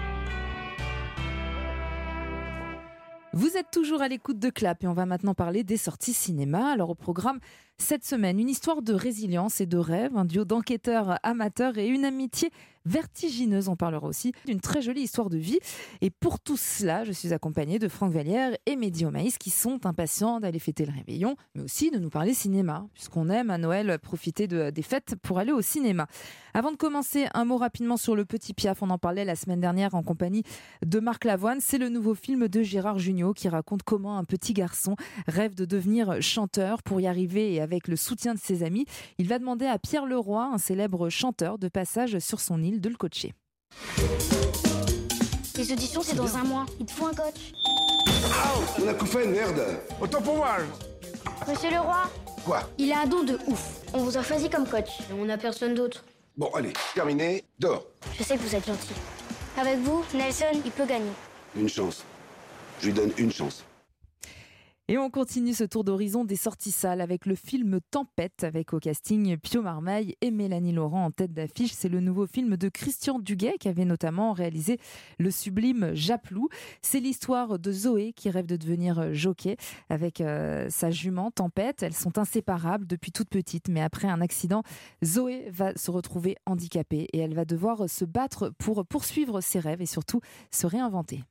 Vous 3.38 3.56
êtes 3.56 3.70
toujours 3.70 4.02
à 4.02 4.08
l'écoute 4.08 4.40
de 4.40 4.50
Clap 4.50 4.82
et 4.82 4.88
on 4.88 4.94
va 4.94 5.06
maintenant 5.06 5.32
parler 5.32 5.62
des 5.62 5.76
sorties 5.76 6.12
cinéma. 6.12 6.72
Alors 6.72 6.90
au 6.90 6.96
programme 6.96 7.38
cette 7.76 8.04
semaine, 8.04 8.40
une 8.40 8.48
histoire 8.48 8.82
de 8.82 8.92
résilience 8.92 9.60
et 9.60 9.66
de 9.66 9.78
rêve, 9.78 10.16
un 10.16 10.24
duo 10.24 10.44
d'enquêteurs 10.44 11.20
amateurs 11.22 11.78
et 11.78 11.86
une 11.86 12.04
amitié 12.04 12.50
vertigineuse. 12.88 13.68
On 13.68 13.76
parlera 13.76 14.06
aussi 14.06 14.32
d'une 14.46 14.60
très 14.60 14.82
jolie 14.82 15.02
histoire 15.02 15.28
de 15.28 15.38
vie. 15.38 15.58
Et 16.00 16.10
pour 16.10 16.40
tout 16.40 16.56
cela, 16.56 17.04
je 17.04 17.12
suis 17.12 17.32
accompagnée 17.32 17.78
de 17.78 17.88
Franck 17.88 18.12
Vallière 18.12 18.56
et 18.66 18.76
Mehdi 18.76 19.04
Omaïs 19.04 19.38
qui 19.38 19.50
sont 19.50 19.86
impatients 19.86 20.40
d'aller 20.40 20.58
fêter 20.58 20.86
le 20.86 20.92
réveillon, 20.92 21.36
mais 21.54 21.62
aussi 21.62 21.90
de 21.90 21.98
nous 21.98 22.10
parler 22.10 22.34
cinéma, 22.34 22.86
puisqu'on 22.94 23.28
aime 23.28 23.50
à 23.50 23.58
Noël 23.58 23.98
profiter 23.98 24.46
de, 24.46 24.70
des 24.70 24.82
fêtes 24.82 25.14
pour 25.22 25.38
aller 25.38 25.52
au 25.52 25.62
cinéma. 25.62 26.06
Avant 26.54 26.72
de 26.72 26.76
commencer, 26.76 27.26
un 27.34 27.44
mot 27.44 27.56
rapidement 27.56 27.96
sur 27.96 28.16
Le 28.16 28.24
Petit 28.24 28.54
Piaf. 28.54 28.82
On 28.82 28.90
en 28.90 28.98
parlait 28.98 29.24
la 29.24 29.36
semaine 29.36 29.60
dernière 29.60 29.94
en 29.94 30.02
compagnie 30.02 30.42
de 30.84 30.98
Marc 30.98 31.24
Lavoine. 31.24 31.60
C'est 31.60 31.78
le 31.78 31.88
nouveau 31.88 32.14
film 32.14 32.48
de 32.48 32.62
Gérard 32.62 32.98
Jugnot 32.98 33.32
qui 33.34 33.48
raconte 33.48 33.82
comment 33.82 34.18
un 34.18 34.24
petit 34.24 34.54
garçon 34.54 34.96
rêve 35.26 35.54
de 35.54 35.64
devenir 35.64 36.20
chanteur. 36.20 36.82
Pour 36.82 37.00
y 37.00 37.06
arriver 37.06 37.54
et 37.54 37.60
avec 37.60 37.86
le 37.86 37.96
soutien 37.96 38.34
de 38.34 38.38
ses 38.38 38.62
amis, 38.62 38.86
il 39.18 39.28
va 39.28 39.38
demander 39.38 39.66
à 39.66 39.78
Pierre 39.78 40.06
Leroy, 40.06 40.50
un 40.52 40.58
célèbre 40.58 41.08
chanteur 41.10 41.58
de 41.58 41.68
passage 41.68 42.18
sur 42.18 42.40
son 42.40 42.62
île, 42.62 42.77
de 42.78 42.88
le 42.88 42.96
coacher. 42.96 43.34
Les 45.56 45.72
auditions, 45.72 46.02
c'est 46.02 46.14
dans 46.16 46.36
un 46.36 46.44
mois. 46.44 46.66
Il 46.78 46.86
te 46.86 46.92
faut 46.92 47.06
un 47.06 47.14
coach. 47.14 47.52
On 48.80 48.88
a 48.88 48.94
tout 48.94 49.06
fait, 49.06 49.26
merde 49.26 49.60
Autant 50.00 50.22
pour 50.22 50.36
moi 50.36 50.56
Monsieur 51.48 51.70
le 51.70 51.80
roi, 51.80 52.10
Quoi? 52.44 52.62
Il 52.78 52.92
a 52.92 53.00
un 53.00 53.06
don 53.06 53.24
de 53.24 53.38
ouf. 53.46 53.80
On 53.92 53.98
vous 53.98 54.16
a 54.16 54.22
choisi 54.22 54.48
comme 54.48 54.66
coach. 54.66 55.00
Et 55.10 55.12
on 55.12 55.24
n'a 55.24 55.36
personne 55.36 55.74
d'autre. 55.74 56.04
Bon, 56.36 56.50
allez, 56.54 56.72
terminé, 56.94 57.44
dors. 57.58 57.84
Je 58.16 58.22
sais 58.22 58.36
que 58.36 58.42
vous 58.42 58.54
êtes 58.54 58.66
gentil. 58.66 58.94
Avec 59.58 59.78
vous, 59.78 60.04
Nelson, 60.14 60.46
il 60.64 60.70
peut 60.70 60.86
gagner. 60.86 61.10
Une 61.56 61.68
chance. 61.68 62.04
Je 62.80 62.86
lui 62.86 62.92
donne 62.92 63.12
une 63.18 63.32
chance. 63.32 63.64
Et 64.90 64.96
on 64.96 65.10
continue 65.10 65.52
ce 65.52 65.64
tour 65.64 65.84
d'horizon 65.84 66.24
des 66.24 66.34
sorties 66.34 66.70
salles 66.70 67.02
avec 67.02 67.26
le 67.26 67.34
film 67.34 67.78
Tempête, 67.90 68.42
avec 68.42 68.72
au 68.72 68.78
casting 68.78 69.36
Pio 69.36 69.60
Marmaille 69.60 70.16
et 70.22 70.30
Mélanie 70.30 70.72
Laurent 70.72 71.04
en 71.04 71.10
tête 71.10 71.34
d'affiche. 71.34 71.72
C'est 71.74 71.90
le 71.90 72.00
nouveau 72.00 72.26
film 72.26 72.56
de 72.56 72.70
Christian 72.70 73.18
Duguay 73.18 73.58
qui 73.60 73.68
avait 73.68 73.84
notamment 73.84 74.32
réalisé 74.32 74.80
le 75.18 75.30
sublime 75.30 75.90
Japlou. 75.92 76.48
C'est 76.80 77.00
l'histoire 77.00 77.58
de 77.58 77.70
Zoé 77.70 78.14
qui 78.14 78.30
rêve 78.30 78.46
de 78.46 78.56
devenir 78.56 79.12
jockey 79.12 79.58
avec 79.90 80.22
euh, 80.22 80.70
sa 80.70 80.90
jument 80.90 81.30
Tempête. 81.30 81.82
Elles 81.82 81.92
sont 81.92 82.16
inséparables 82.16 82.86
depuis 82.86 83.12
toute 83.12 83.28
petite, 83.28 83.68
mais 83.68 83.82
après 83.82 84.08
un 84.08 84.22
accident, 84.22 84.62
Zoé 85.04 85.50
va 85.50 85.76
se 85.76 85.90
retrouver 85.90 86.38
handicapée 86.46 87.08
et 87.12 87.18
elle 87.18 87.34
va 87.34 87.44
devoir 87.44 87.90
se 87.90 88.06
battre 88.06 88.54
pour 88.56 88.86
poursuivre 88.86 89.42
ses 89.42 89.58
rêves 89.58 89.82
et 89.82 89.86
surtout 89.86 90.22
se 90.50 90.66
réinventer. 90.66 91.24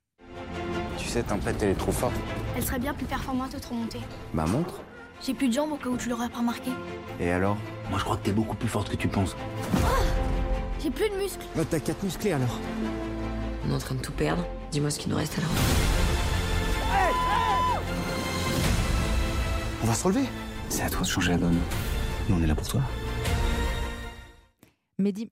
Tu 1.00 1.08
sais, 1.08 1.24
Tempête, 1.24 1.58
elle 1.64 1.70
est 1.70 1.74
trop 1.74 1.92
forte. 1.92 2.14
Elle 2.58 2.64
serait 2.64 2.80
bien 2.80 2.94
plus 2.96 3.06
performante 3.06 3.54
autre 3.54 3.72
montée. 3.72 4.00
Ma 4.34 4.48
montre 4.48 4.82
J'ai 5.24 5.36
plus 5.36 5.48
de 5.48 5.54
jambes 5.54 5.72
au 5.74 5.76
cas 5.78 5.90
où 5.90 5.96
tu 5.98 6.10
l'aurais 6.10 6.28
pas 6.28 6.40
remarqué. 6.40 6.72
Et 7.20 7.30
alors 7.30 7.56
Moi, 7.92 8.00
je 8.00 8.04
crois 8.04 8.18
que 8.18 8.24
t'es 8.26 8.32
beaucoup 8.32 8.56
plus 8.56 8.68
forte 8.68 8.90
que 8.90 8.96
tu 8.96 9.08
penses. 9.08 9.36
J'ai 10.82 10.90
plus 10.90 11.08
de 11.08 11.16
muscles. 11.18 11.46
Bah, 11.56 11.62
t'as 11.70 11.80
quatre 11.80 12.02
musclés 12.04 12.32
alors. 12.32 12.60
On 13.64 13.70
est 13.70 13.76
en 13.76 13.78
train 13.78 13.94
de 13.94 14.02
tout 14.02 14.12
perdre. 14.12 14.44
Dis-moi 14.72 14.90
ce 14.90 14.98
qu'il 14.98 15.12
nous 15.12 15.18
reste 15.18 15.38
alors. 15.38 15.52
On 19.84 19.86
va 19.86 19.94
se 19.94 20.04
relever. 20.04 20.26
C'est 20.70 20.82
à 20.82 20.90
toi 20.90 21.02
de 21.02 21.08
changer 21.08 21.30
la 21.34 21.38
donne. 21.38 21.60
Nous, 22.28 22.36
on 22.40 22.42
est 22.44 22.48
là 22.48 22.56
pour 22.56 22.68
toi. 22.68 22.82
Mehdi, 24.98 25.30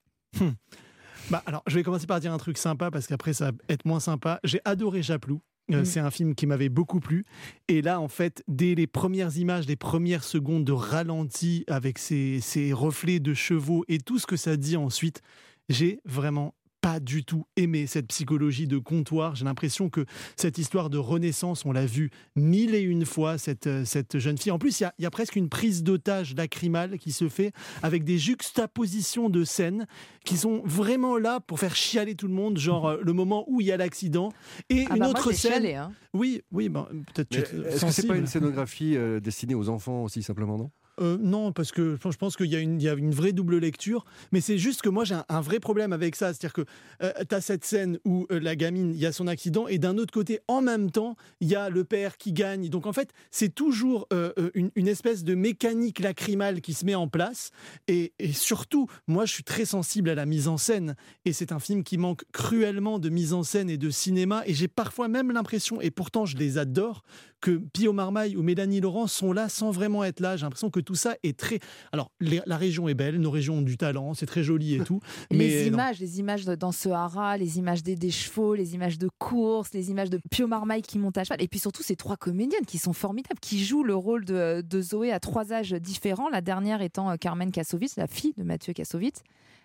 Bah, 1.32 1.42
alors, 1.48 1.64
je 1.66 1.74
vais 1.74 1.82
commencer 1.82 2.06
par 2.06 2.20
dire 2.20 2.32
un 2.32 2.38
truc 2.38 2.60
sympa 2.60 2.92
parce 2.92 3.08
qu'après, 3.08 3.34
ça 3.34 3.46
va 3.50 3.58
être 3.68 3.86
moins 3.86 4.00
sympa. 4.00 4.40
J'ai 4.44 4.62
adoré 4.64 5.02
Japlou. 5.02 5.42
Euh, 5.72 5.82
Mm. 5.82 5.86
C'est 5.86 6.00
un 6.00 6.12
film 6.12 6.36
qui 6.36 6.46
m'avait 6.46 6.70
beaucoup 6.70 7.00
plu. 7.00 7.26
Et 7.68 7.82
là, 7.82 8.00
en 8.00 8.08
fait, 8.08 8.44
dès 8.48 8.76
les 8.76 8.88
premières 8.88 9.36
images, 9.38 9.66
les 9.68 9.76
premières 9.76 10.24
secondes 10.24 10.64
de 10.64 10.72
ralenti 10.72 11.64
avec 11.68 11.98
ces, 11.98 12.40
ces 12.40 12.74
reflets 12.74 13.20
de 13.20 13.34
chevaux 13.34 13.84
et 13.88 14.00
tout 14.00 14.20
ce 14.20 14.28
que 14.28 14.38
ça 14.38 14.58
dit 14.58 14.78
ensuite, 14.78 15.22
j'ai 15.70 16.00
vraiment 16.06 16.54
pas 16.86 17.00
du 17.00 17.26
tout 17.26 17.48
aimé 17.56 17.88
cette 17.88 18.10
psychologie 18.10 18.68
de 18.68 18.78
comptoir. 18.78 19.34
J'ai 19.36 19.44
l'impression 19.44 19.90
que 19.90 20.06
cette 20.36 20.60
histoire 20.60 20.92
de 20.92 21.00
renaissance, 21.00 21.66
on 21.66 21.72
l'a 21.72 21.88
vu 21.88 22.12
mille 22.36 22.76
et 22.76 22.82
une 22.82 23.06
fois, 23.08 23.40
cette, 23.40 23.66
euh, 23.66 23.86
cette 23.86 24.20
jeune 24.20 24.38
fille. 24.38 24.52
En 24.52 24.60
plus, 24.60 24.80
il 24.80 24.84
y 24.84 24.86
a, 24.86 24.94
il 25.00 25.02
y 25.02 25.06
a 25.08 25.10
presque 25.10 25.36
une 25.36 25.50
prise 25.50 25.82
d'otage 25.82 26.36
lacrymale 26.36 27.00
qui 27.00 27.12
se 27.12 27.28
fait 27.28 27.54
avec 27.82 28.04
des 28.04 28.20
juxtapositions 28.20 29.32
de 29.32 29.44
scènes 29.44 29.88
qui 30.26 30.38
sont 30.38 30.62
vraiment 30.64 31.18
là 31.18 31.40
pour 31.40 31.60
faire 31.60 31.76
chialer 31.76 32.14
tout 32.14 32.28
le 32.28 32.36
monde, 32.36 32.60
genre 32.60 32.90
euh, 32.90 32.98
le 33.02 33.14
moment 33.14 33.46
où 33.48 33.62
il 33.62 33.66
y 33.66 33.72
a 33.72 33.78
l'accident 33.78 34.32
et 34.70 34.86
Ah 34.88 34.94
une 34.94 35.00
bah 35.00 35.10
autre 35.10 35.32
scène. 35.32 35.54
chialé, 35.54 35.74
hein. 35.74 35.92
Oui, 36.14 36.44
oui, 36.52 36.70
peut-être. 36.70 37.36
Est-ce 37.36 37.84
que 37.84 37.92
c'est 37.92 38.06
pas 38.06 38.16
une 38.16 38.28
scénographie 38.28 38.96
euh, 38.96 39.20
destinée 39.20 39.56
aux 39.56 39.70
enfants 39.70 40.04
aussi 40.04 40.22
simplement, 40.22 40.60
non? 40.60 40.70
Euh, 41.02 41.18
non, 41.20 41.52
parce 41.52 41.72
que 41.72 41.98
je 42.02 42.18
pense 42.18 42.36
qu'il 42.36 42.48
y, 42.48 42.56
a 42.56 42.60
une- 42.60 43.12
vraie 43.12 43.34
double 43.34 43.58
lecture, 43.58 44.06
mais 44.32 44.42
c'est 44.42 44.58
juste 44.58 44.82
que 44.82 44.90
moi 44.90 45.04
j'ai 45.04 45.16
un, 45.30 45.42
vrai 45.42 45.60
problème 45.60 45.94
avec 45.94 46.16
ça. 46.16 46.34
C'est-à-dire 46.34 46.54
que 46.54 46.66
tu 47.02 47.36
as 47.36 47.42
cette 47.42 47.66
scène 47.66 48.00
où 48.06 48.26
euh, 48.32 48.40
la 48.40 48.56
gamine, 48.56 48.92
il 48.94 49.00
y 49.00 49.06
a 49.06 49.12
son 49.12 49.28
accident, 49.28 49.68
et 49.68 49.78
d'un 49.78 49.98
autre 49.98 50.14
côté, 50.14 50.40
en 50.48 50.62
même 50.62 50.92
temps, 50.92 51.16
il 51.40 51.48
y 51.48 51.56
a 51.56 51.70
le 51.70 51.84
père 51.84 52.18
qui 52.18 52.34
gagne. 52.34 52.70
Donc 52.70 52.86
en 52.86 52.94
fait, 52.94 53.12
c'est 53.32 53.54
toujours 53.54 54.08
euh, 54.14 54.32
euh, 54.38 54.50
une, 54.54 54.72
une 54.76 54.88
espèce 54.88 55.24
de 55.24 55.36
mécanique 55.36 56.00
lacrymale 56.00 56.62
qui 56.62 56.74
se 56.74 56.86
met 56.86 56.96
en 56.96 57.08
place. 57.08 57.52
Et, 57.88 58.14
et 58.20 58.34
surtout, 58.34 58.88
moi 59.08 59.26
je 59.26 59.34
suis 59.34 59.44
très 59.44 59.66
sensible 59.66 60.10
à 60.10 60.16
la 60.16 60.26
mise 60.26 60.48
en 60.48 60.58
scène, 60.58 60.96
et 61.26 61.34
c'est 61.34 61.52
un 61.52 61.60
film 61.60 61.84
qui 61.84 61.98
manque 61.98 62.24
cruellement 62.32 63.00
de 63.00 63.10
mise 63.10 63.34
en 63.34 63.44
scène 63.44 63.70
et 63.70 63.78
de 63.78 63.90
cinéma, 63.90 64.44
et 64.46 64.54
j'ai 64.54 64.68
parfois 64.68 65.08
même 65.08 65.32
l'impression, 65.32 65.82
et 65.82 65.92
pourtant 65.92 66.26
je 66.26 66.38
les 66.38 66.58
adore, 66.58 67.04
que 67.46 67.62
Pio 67.74 67.94
Marmaille 67.94 68.36
ou 68.36 68.42
Mélanie 68.42 68.82
Laurent 68.82 69.06
sont 69.06 69.32
là 69.32 69.50
sans 69.50 69.70
vraiment 69.70 70.04
être 70.04 70.20
là. 70.20 70.36
J'ai 70.36 70.46
l'impression 70.46 70.72
que 70.72 70.80
tout 70.80 70.96
ça 70.96 71.16
est 71.22 71.38
très. 71.38 71.60
Alors, 71.92 72.10
les- 72.20 72.42
la 72.48 72.58
région 72.58 72.88
est 72.90 72.96
belle, 72.96 73.20
nos 73.20 73.30
régions 73.30 73.60
ont 73.60 73.62
du 73.62 73.78
talent, 73.78 74.16
c'est 74.16 74.26
très 74.26 74.42
joli 74.44 74.74
et 74.74 74.80
tout. 74.84 75.00
Mais 75.32 75.48
les 75.48 75.70
non. 75.70 75.78
images, 75.78 76.00
les 76.00 76.20
images 76.20 76.46
de- 76.46 76.56
dans 76.56 76.72
ce 76.72 76.90
haras, 76.90 77.38
les 77.38 77.60
images 77.60 77.84
des, 77.84 77.96
des 77.96 78.10
chevaux, 78.10 78.56
les 78.56 78.74
images 78.74 78.98
de 78.98 79.10
course, 79.20 79.74
les 79.74 79.92
images 79.92 80.10
de 80.10 80.20
Pio 80.32 80.48
Marmaille 80.48 80.82
qui 80.82 80.98
monte 80.98 81.18
à 81.20 81.24
cheval, 81.24 81.42
et 81.42 81.48
puis 81.48 81.60
surtout 81.60 81.84
ces 81.84 81.96
trois 81.96 82.18
comédiennes 82.18 82.66
qui 82.66 82.80
sont 82.80 82.94
formidables, 82.94 83.40
qui 83.40 83.64
jouent 83.64 83.84
le 83.84 83.96
rôle 83.96 84.26
de, 84.26 84.62
de 84.68 84.82
Zoé 84.82 85.12
à 85.12 85.20
trois 85.20 85.54
âges 85.54 85.74
différents, 85.74 86.30
la 86.30 86.42
dernière 86.42 86.82
étant 86.82 87.12
euh, 87.12 87.16
Carmen 87.16 87.52
Kassovitz, 87.52 87.96
la 87.98 88.08
fille 88.08 88.34
de 88.38 88.44
Mathieu 88.44 88.74
Kassovitz. 88.74 89.22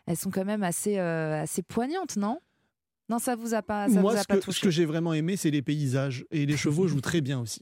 Elles 0.06 0.16
sont 0.18 0.30
quand 0.30 0.44
même 0.44 0.62
assez, 0.62 0.98
euh, 0.98 1.42
assez 1.42 1.62
poignantes, 1.62 2.16
non? 2.16 2.38
Non, 3.10 3.18
ça 3.18 3.34
vous 3.34 3.54
a 3.54 3.60
pas, 3.60 3.88
ça 3.88 4.00
Moi, 4.00 4.12
vous 4.12 4.18
a 4.18 4.22
ce 4.22 4.26
pas 4.26 4.36
que, 4.36 4.44
touché 4.44 4.58
ce 4.58 4.62
que 4.62 4.70
j'ai 4.70 4.84
vraiment 4.84 5.12
aimé, 5.12 5.36
c'est 5.36 5.50
les 5.50 5.62
paysages. 5.62 6.24
Et 6.30 6.46
les 6.46 6.56
chevaux 6.56 6.86
jouent 6.86 7.00
très 7.00 7.20
bien 7.20 7.40
aussi. 7.40 7.60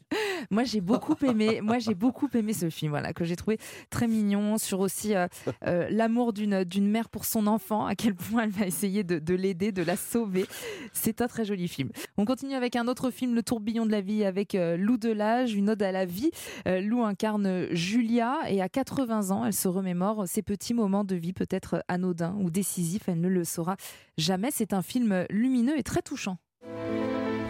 Moi, 0.51 0.65
j'ai 0.65 0.81
beaucoup 0.81 1.15
aimé. 1.25 1.61
Moi, 1.63 1.79
j'ai 1.79 1.95
beaucoup 1.95 2.29
aimé 2.35 2.53
ce 2.53 2.71
film, 2.71 2.91
voilà, 2.91 3.13
que 3.13 3.25
j'ai 3.25 3.37
trouvé 3.37 3.59
très 3.91 4.09
mignon 4.09 4.59
sur 4.59 4.81
aussi 4.81 5.15
euh, 5.15 5.27
euh, 5.67 5.89
l'amour 5.91 6.33
d'une 6.33 6.65
d'une 6.65 6.89
mère 6.89 7.09
pour 7.09 7.25
son 7.25 7.47
enfant, 7.47 7.87
à 7.87 7.95
quel 7.95 8.15
point 8.15 8.45
elle 8.45 8.51
va 8.51 8.67
essayer 8.67 9.05
de, 9.05 9.19
de 9.19 9.35
l'aider, 9.35 9.73
de 9.73 9.83
la 9.83 9.97
sauver. 9.97 10.47
C'est 10.93 11.21
un 11.21 11.29
très 11.29 11.45
joli 11.45 11.69
film. 11.69 11.91
On 12.17 12.25
continue 12.25 12.55
avec 12.55 12.77
un 12.77 12.89
autre 12.89 13.11
film, 13.11 13.35
Le 13.35 13.43
Tourbillon 13.43 13.87
de 13.87 13.93
la 13.93 14.01
vie, 14.01 14.25
avec 14.25 14.55
euh, 14.55 14.77
Lou 14.77 14.97
Delage, 14.97 15.55
une 15.55 15.71
ode 15.71 15.83
à 15.83 15.93
la 15.93 16.05
vie. 16.05 16.31
Lou 16.67 17.03
incarne 17.03 17.67
Julia 17.75 18.39
et 18.49 18.61
à 18.61 18.69
80 18.69 19.31
ans, 19.31 19.45
elle 19.45 19.53
se 19.53 19.69
remémore 19.69 20.27
ses 20.27 20.43
petits 20.43 20.75
moments 20.75 21.05
de 21.05 21.15
vie, 21.15 21.33
peut-être 21.33 21.83
anodins 21.89 22.37
ou 22.41 22.51
décisifs. 22.51 23.09
Elle 23.09 23.21
ne 23.21 23.29
le 23.29 23.45
saura 23.45 23.77
jamais. 24.17 24.51
C'est 24.51 24.73
un 24.73 24.83
film 24.83 25.27
lumineux 25.31 25.79
et 25.79 25.83
très 25.83 26.03
touchant. 26.03 26.39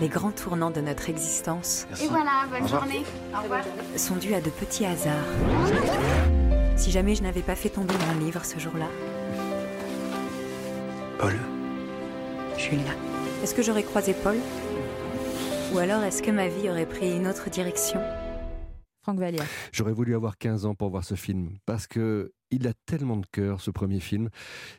Les 0.01 0.09
grands 0.09 0.31
tournants 0.31 0.71
de 0.71 0.81
notre 0.81 1.09
existence 1.11 1.87
Et 2.03 2.07
voilà, 2.07 2.45
bonne 2.51 2.63
Au 2.63 2.65
revoir. 2.65 2.85
journée. 2.85 3.05
Au 3.37 3.43
revoir. 3.43 3.65
sont 3.97 4.17
dus 4.17 4.33
à 4.35 4.41
de 4.41 4.51
petits 4.51 4.85
hasards. 4.85 5.15
Si 6.77 6.91
jamais 6.93 7.15
je 7.17 7.23
n'avais 7.23 7.43
pas 7.43 7.57
fait 7.57 7.71
tomber 7.71 7.95
mon 8.13 8.25
livre 8.25 8.45
ce 8.45 8.59
jour-là, 8.59 8.87
Paul 11.19 11.35
Julia, 12.57 12.93
est-ce 13.43 13.55
que 13.55 13.63
j'aurais 13.63 13.83
croisé 13.83 14.15
Paul? 14.15 14.37
Ou 15.75 15.79
alors 15.79 16.03
est-ce 16.05 16.23
que 16.23 16.31
ma 16.31 16.47
vie 16.49 16.71
aurait 16.71 16.87
pris 16.87 17.13
une 17.17 17.27
autre 17.27 17.51
direction? 17.51 18.01
Franck 19.03 19.19
Vallière. 19.19 19.45
J'aurais 19.73 19.93
voulu 19.93 20.15
avoir 20.15 20.39
15 20.39 20.65
ans 20.67 20.75
pour 20.75 20.91
voir 20.91 21.05
ce 21.05 21.15
film 21.17 21.51
parce 21.67 21.87
que 21.89 22.33
il 22.51 22.67
a 22.67 22.73
tellement 22.87 23.17
de 23.17 23.27
cœur 23.31 23.61
ce 23.61 23.71
premier 23.71 24.01
film 24.01 24.31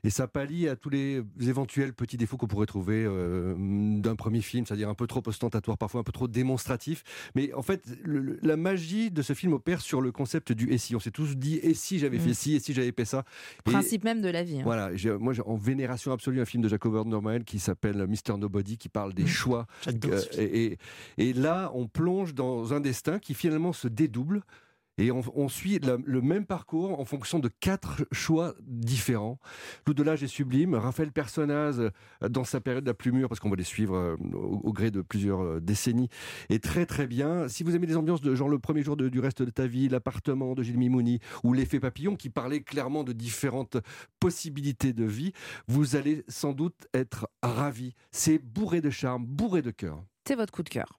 et 0.04 0.10
ça 0.10 0.28
pallie 0.28 0.68
à 0.68 0.76
tous 0.76 0.90
les 0.90 1.24
éventuels 1.42 1.94
petits 1.94 2.18
défauts 2.18 2.38
qu'on 2.38 2.48
pourrait 2.48 2.66
trouver 2.66 3.04
euh, 3.06 3.54
d'un 4.00 4.16
premier 4.16 4.42
film, 4.42 4.66
c'est-à-dire 4.66 4.90
un 4.90 4.96
peu 4.96 5.08
trop 5.08 5.22
ostentatoire, 5.26 5.78
parfois 5.78 6.02
un 6.02 6.04
peu 6.04 6.12
trop 6.12 6.28
démonstratif. 6.28 7.04
Mais 7.36 7.54
en 7.54 7.62
fait, 7.62 7.84
le- 8.04 8.40
la 8.42 8.58
magie 8.58 9.12
de 9.12 9.22
ce 9.22 9.34
film 9.34 9.54
opère 9.54 9.82
sur 9.82 10.02
le 10.02 10.12
concept 10.12 10.52
du 10.52 10.72
et 10.72 10.78
si. 10.78 10.96
On 10.96 11.00
s'est 11.00 11.12
tous 11.12 11.36
dit 11.38 11.58
et 11.62 11.74
si 11.74 12.00
j'avais 12.00 12.18
Mm. 12.18 12.22
fait 12.22 12.34
ci, 12.34 12.56
et 12.56 12.60
si 12.60 12.74
j'avais 12.74 12.92
fait 12.92 13.06
ça? 13.06 13.24
Et- 13.68 13.72
Principe 13.72 14.04
même 14.04 14.22
de 14.22 14.30
la 14.30 14.44
vie. 14.44 14.60
hein. 14.60 14.64
voilà, 14.64 14.96
j'ai- 14.96 15.18
moi 15.18 15.34
j'ai 15.34 15.44
en 15.44 15.56
vénération 15.56 16.12
absolue 16.12 16.42
un 16.42 16.46
film 16.46 16.64
de 16.64 16.70
Jacob 16.70 17.08
Norman 17.08 17.40
qui 17.46 17.60
s'appelle 17.60 18.06
Mister 18.08 18.36
Nobody, 18.38 18.78
qui 18.78 18.90
parle 18.90 19.14
des 19.14 19.28
choix. 19.28 19.68
J'adore 19.84 20.12
Euh, 20.38 20.76
et 21.18 21.34
là, 21.34 21.72
on 21.74 21.88
plonge 21.88 22.34
dans 22.34 22.74
un 22.74 22.80
destin 22.80 23.20
qui 23.20 23.34
finalement 23.34 23.74
se 23.74 23.88
dédouble. 23.88 24.42
Et 25.00 25.12
on, 25.12 25.48
suit 25.48 25.80
le 25.80 26.22
même 26.22 26.46
parcours 26.46 27.00
en 27.00 27.06
fonction 27.06 27.40
de 27.40 27.48
quatre 27.48 28.06
choix 28.12 28.54
différents. 28.68 29.40
L'au-delage 29.88 30.24
est 30.24 30.28
sublime. 30.28 30.76
Raphaël 30.76 31.14
Personnaz, 31.14 31.80
euh, 31.80 31.90
dans 32.30 32.44
sa 32.44 32.60
période 32.60 32.86
la 32.86 32.94
plus 32.94 33.14
mûre, 33.14 33.30
parce 33.30 33.40
qu'on 33.40 33.50
va 33.50 33.56
les 33.56 33.64
suivre 33.64 33.96
euh, 33.96 34.16
au, 34.34 34.74
gré 34.74 34.92
de 34.92 35.02
plusieurs 35.02 35.42
euh, 35.42 35.60
décennies, 35.62 36.10
est 36.50 36.62
très 36.62 36.86
très 36.86 37.08
bien. 37.08 37.48
Si 37.48 37.64
vous 37.64 37.78
aimez 37.78 37.88
des 37.88 37.96
ambiances 37.96 38.20
de 38.20 38.36
genre 38.36 38.50
le 38.50 38.60
premier 38.60 38.84
jour 38.84 38.98
du 38.98 39.20
reste 39.22 39.42
de 39.42 39.50
ta 39.50 39.68
vie, 39.68 39.88
l'appartement 39.88 40.54
de 40.54 40.64
Gilles 40.64 40.78
Mimouni 40.78 41.20
ou 41.46 41.54
l'effet 41.54 41.80
papillon, 41.80 42.18
qui 42.18 42.30
parlait 42.30 42.62
clairement 42.62 43.06
de 43.06 43.14
différentes 43.14 43.78
possibilités 44.20 44.92
de 44.92 45.06
vie, 45.06 45.32
vous 45.70 45.96
allez 45.96 46.26
sans 46.28 46.52
doute 46.52 46.88
être 46.94 47.30
ravis. 47.42 47.94
C'est 48.12 48.38
bourré 48.38 48.82
de 48.82 48.90
charme, 48.90 49.26
bourré 49.26 49.62
de 49.62 49.72
cœur. 49.72 50.04
C'est 50.28 50.36
votre 50.36 50.52
coup 50.52 50.64
de 50.64 50.70
cœur. 50.70 50.99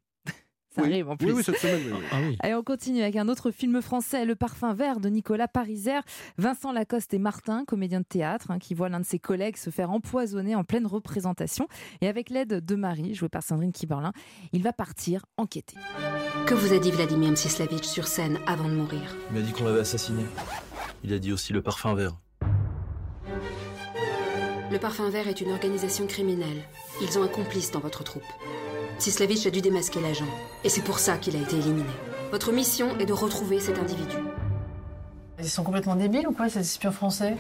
Ça 0.75 0.83
Oui. 0.83 0.89
arrive 0.93 1.11
en 1.11 1.17
plus. 1.17 1.33
oui, 1.33 1.43
cette 1.43 1.59
semaine, 1.59 1.81
oui, 1.93 1.99
oui. 2.29 2.37
Allez, 2.39 2.55
on 2.55 2.63
continue 2.63 3.03
avec 3.03 3.17
un 3.17 3.29
autre 3.29 3.51
film 3.51 3.83
français, 3.83 4.25
Le 4.25 4.37
Parfum 4.37 4.73
Vert 4.73 5.01
de 5.01 5.09
Nicolas 5.09 5.49
Pariser. 5.49 5.99
Vincent 6.39 6.71
Lacoste 6.73 7.13
et 7.13 7.19
Martin, 7.19 7.65
comédiens 7.67 8.01
de 8.01 8.05
théâtre, 8.05 8.53
hein, 8.53 8.59
qui 8.61 8.75
voient 8.75 8.89
l'un 8.89 9.01
de 9.01 9.05
ses 9.05 9.19
collègues 9.19 9.57
se 9.57 9.71
faire 9.71 9.91
empoisonner 9.91 10.55
en 10.55 10.63
pleine 10.63 10.87
représentation. 10.87 11.67
Et 12.01 12.07
avec 12.09 12.31
l'aide 12.31 12.65
de 12.65 12.75
Marie, 12.77 13.15
jouée 13.17 13.29
par 13.29 13.43
Sandrine 13.43 13.73
Kiberlin, 13.73 14.13
il 14.53 14.63
va 14.63 14.73
partir 14.73 15.27
enquêter. 15.37 15.77
Que 16.47 16.55
vous 16.55 16.73
a 16.73 16.79
dit 16.79 16.93
Vladimir 16.93 17.33
Mstislavitch 17.33 17.85
sur 17.87 18.07
scène 18.07 18.39
avant 18.47 18.69
de 18.69 18.75
mourir? 18.75 19.17
Il 19.33 19.41
m'a 19.41 19.43
dit 19.45 19.53
qu'on 19.53 19.65
l'avait 19.65 19.81
assassiné. 19.81 20.23
Il 21.03 21.13
a 21.13 21.19
dit 21.19 21.33
aussi 21.33 21.53
le 21.53 21.63
parfum 21.63 21.95
vert. 21.95 22.13
Le 24.71 24.79
Parfum 24.79 25.11
Vert 25.11 25.27
est 25.27 25.41
une 25.41 25.51
organisation 25.51 26.07
criminelle. 26.07 26.63
Ils 27.03 27.19
ont 27.19 27.25
un 27.25 27.29
complice 27.29 27.73
dans 27.73 27.81
votre 27.81 28.05
troupe. 28.05 28.23
Mstislavitch 29.01 29.47
a 29.47 29.51
dû 29.51 29.63
démasquer 29.63 29.99
l'agent. 30.03 30.29
Et 30.63 30.69
c'est 30.69 30.83
pour 30.83 30.99
ça 30.99 31.17
qu'il 31.17 31.35
a 31.35 31.41
été 31.41 31.57
éliminé. 31.57 31.89
Votre 32.33 32.53
mission 32.53 32.99
est 32.99 33.07
de 33.07 33.15
retrouver 33.15 33.59
cet 33.59 33.79
individu. 33.79 34.17
Ils 35.39 35.49
sont 35.49 35.63
complètement 35.65 35.97
débiles 35.97 36.29
ou 36.29 36.33
quoi, 36.33 36.51
ces 36.51 36.59
espions 36.59 36.93
français? 36.93 37.35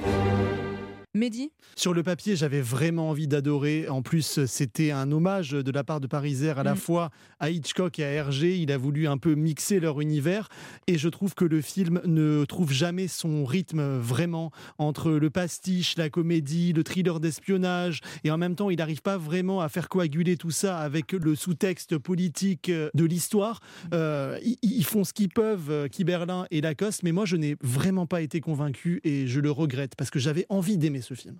Mehdi 1.12 1.50
Sur 1.74 1.92
le 1.92 2.04
papier, 2.04 2.36
j'avais 2.36 2.60
vraiment 2.60 3.10
envie 3.10 3.26
d'adorer. 3.26 3.88
En 3.88 4.00
plus, 4.00 4.44
c'était 4.46 4.92
un 4.92 5.10
hommage 5.10 5.50
de 5.50 5.70
la 5.72 5.82
part 5.82 6.00
de 6.00 6.06
Pariser 6.06 6.50
à 6.50 6.62
la 6.62 6.74
Mm. 6.74 6.78
fois 6.78 7.10
à 7.40 7.50
Hitchcock 7.50 7.98
et 7.98 8.04
à 8.04 8.10
Hergé. 8.10 8.56
Il 8.58 8.70
a 8.70 8.78
voulu 8.78 9.08
un 9.08 9.18
peu 9.18 9.34
mixer 9.34 9.80
leur 9.80 10.00
univers. 10.00 10.48
Et 10.86 10.98
je 10.98 11.08
trouve 11.08 11.34
que 11.34 11.44
le 11.44 11.60
film 11.62 12.00
ne 12.04 12.44
trouve 12.44 12.70
jamais 12.72 13.08
son 13.08 13.44
rythme 13.44 13.98
vraiment 13.98 14.52
entre 14.78 15.10
le 15.10 15.30
pastiche, 15.30 15.96
la 15.96 16.10
comédie, 16.10 16.72
le 16.72 16.84
thriller 16.84 17.18
d'espionnage. 17.18 18.00
Et 18.22 18.30
en 18.30 18.38
même 18.38 18.54
temps, 18.54 18.70
il 18.70 18.76
n'arrive 18.78 19.02
pas 19.02 19.18
vraiment 19.18 19.60
à 19.60 19.68
faire 19.68 19.88
coaguler 19.88 20.36
tout 20.36 20.52
ça 20.52 20.78
avec 20.78 21.10
le 21.12 21.34
sous-texte 21.34 21.98
politique 21.98 22.68
euh, 22.68 22.88
de 22.94 23.04
l'histoire. 23.04 23.58
Euh, 23.94 24.38
ils, 24.44 24.58
ils 24.62 24.84
font 24.84 25.02
ce 25.02 25.12
qu'ils 25.12 25.28
peuvent, 25.30 25.70
euh, 25.72 25.88
Kiberlin 25.88 26.46
et 26.52 26.60
Lacoste. 26.60 27.02
Mais 27.02 27.10
moi, 27.10 27.24
je 27.24 27.34
n'ai 27.34 27.56
vraiment 27.62 28.06
pas 28.06 28.22
été 28.22 28.40
convaincu 28.40 29.00
et 29.02 29.26
je 29.26 29.40
le 29.40 29.50
regrette 29.50 29.96
parce 29.96 30.10
que 30.10 30.20
j'avais 30.20 30.46
envie 30.50 30.78
d'aimer 30.78 30.99
ce 31.00 31.14
film. 31.14 31.38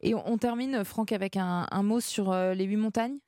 Et 0.00 0.14
on, 0.14 0.38
termine, 0.38 0.84
Franck, 0.84 1.10
avec 1.10 1.36
un, 1.36 1.66
un 1.70 1.82
mot 1.82 1.98
sur 1.98 2.30
euh, 2.30 2.54
les 2.54 2.64
huit 2.64 2.76
montagnes? 2.76 3.18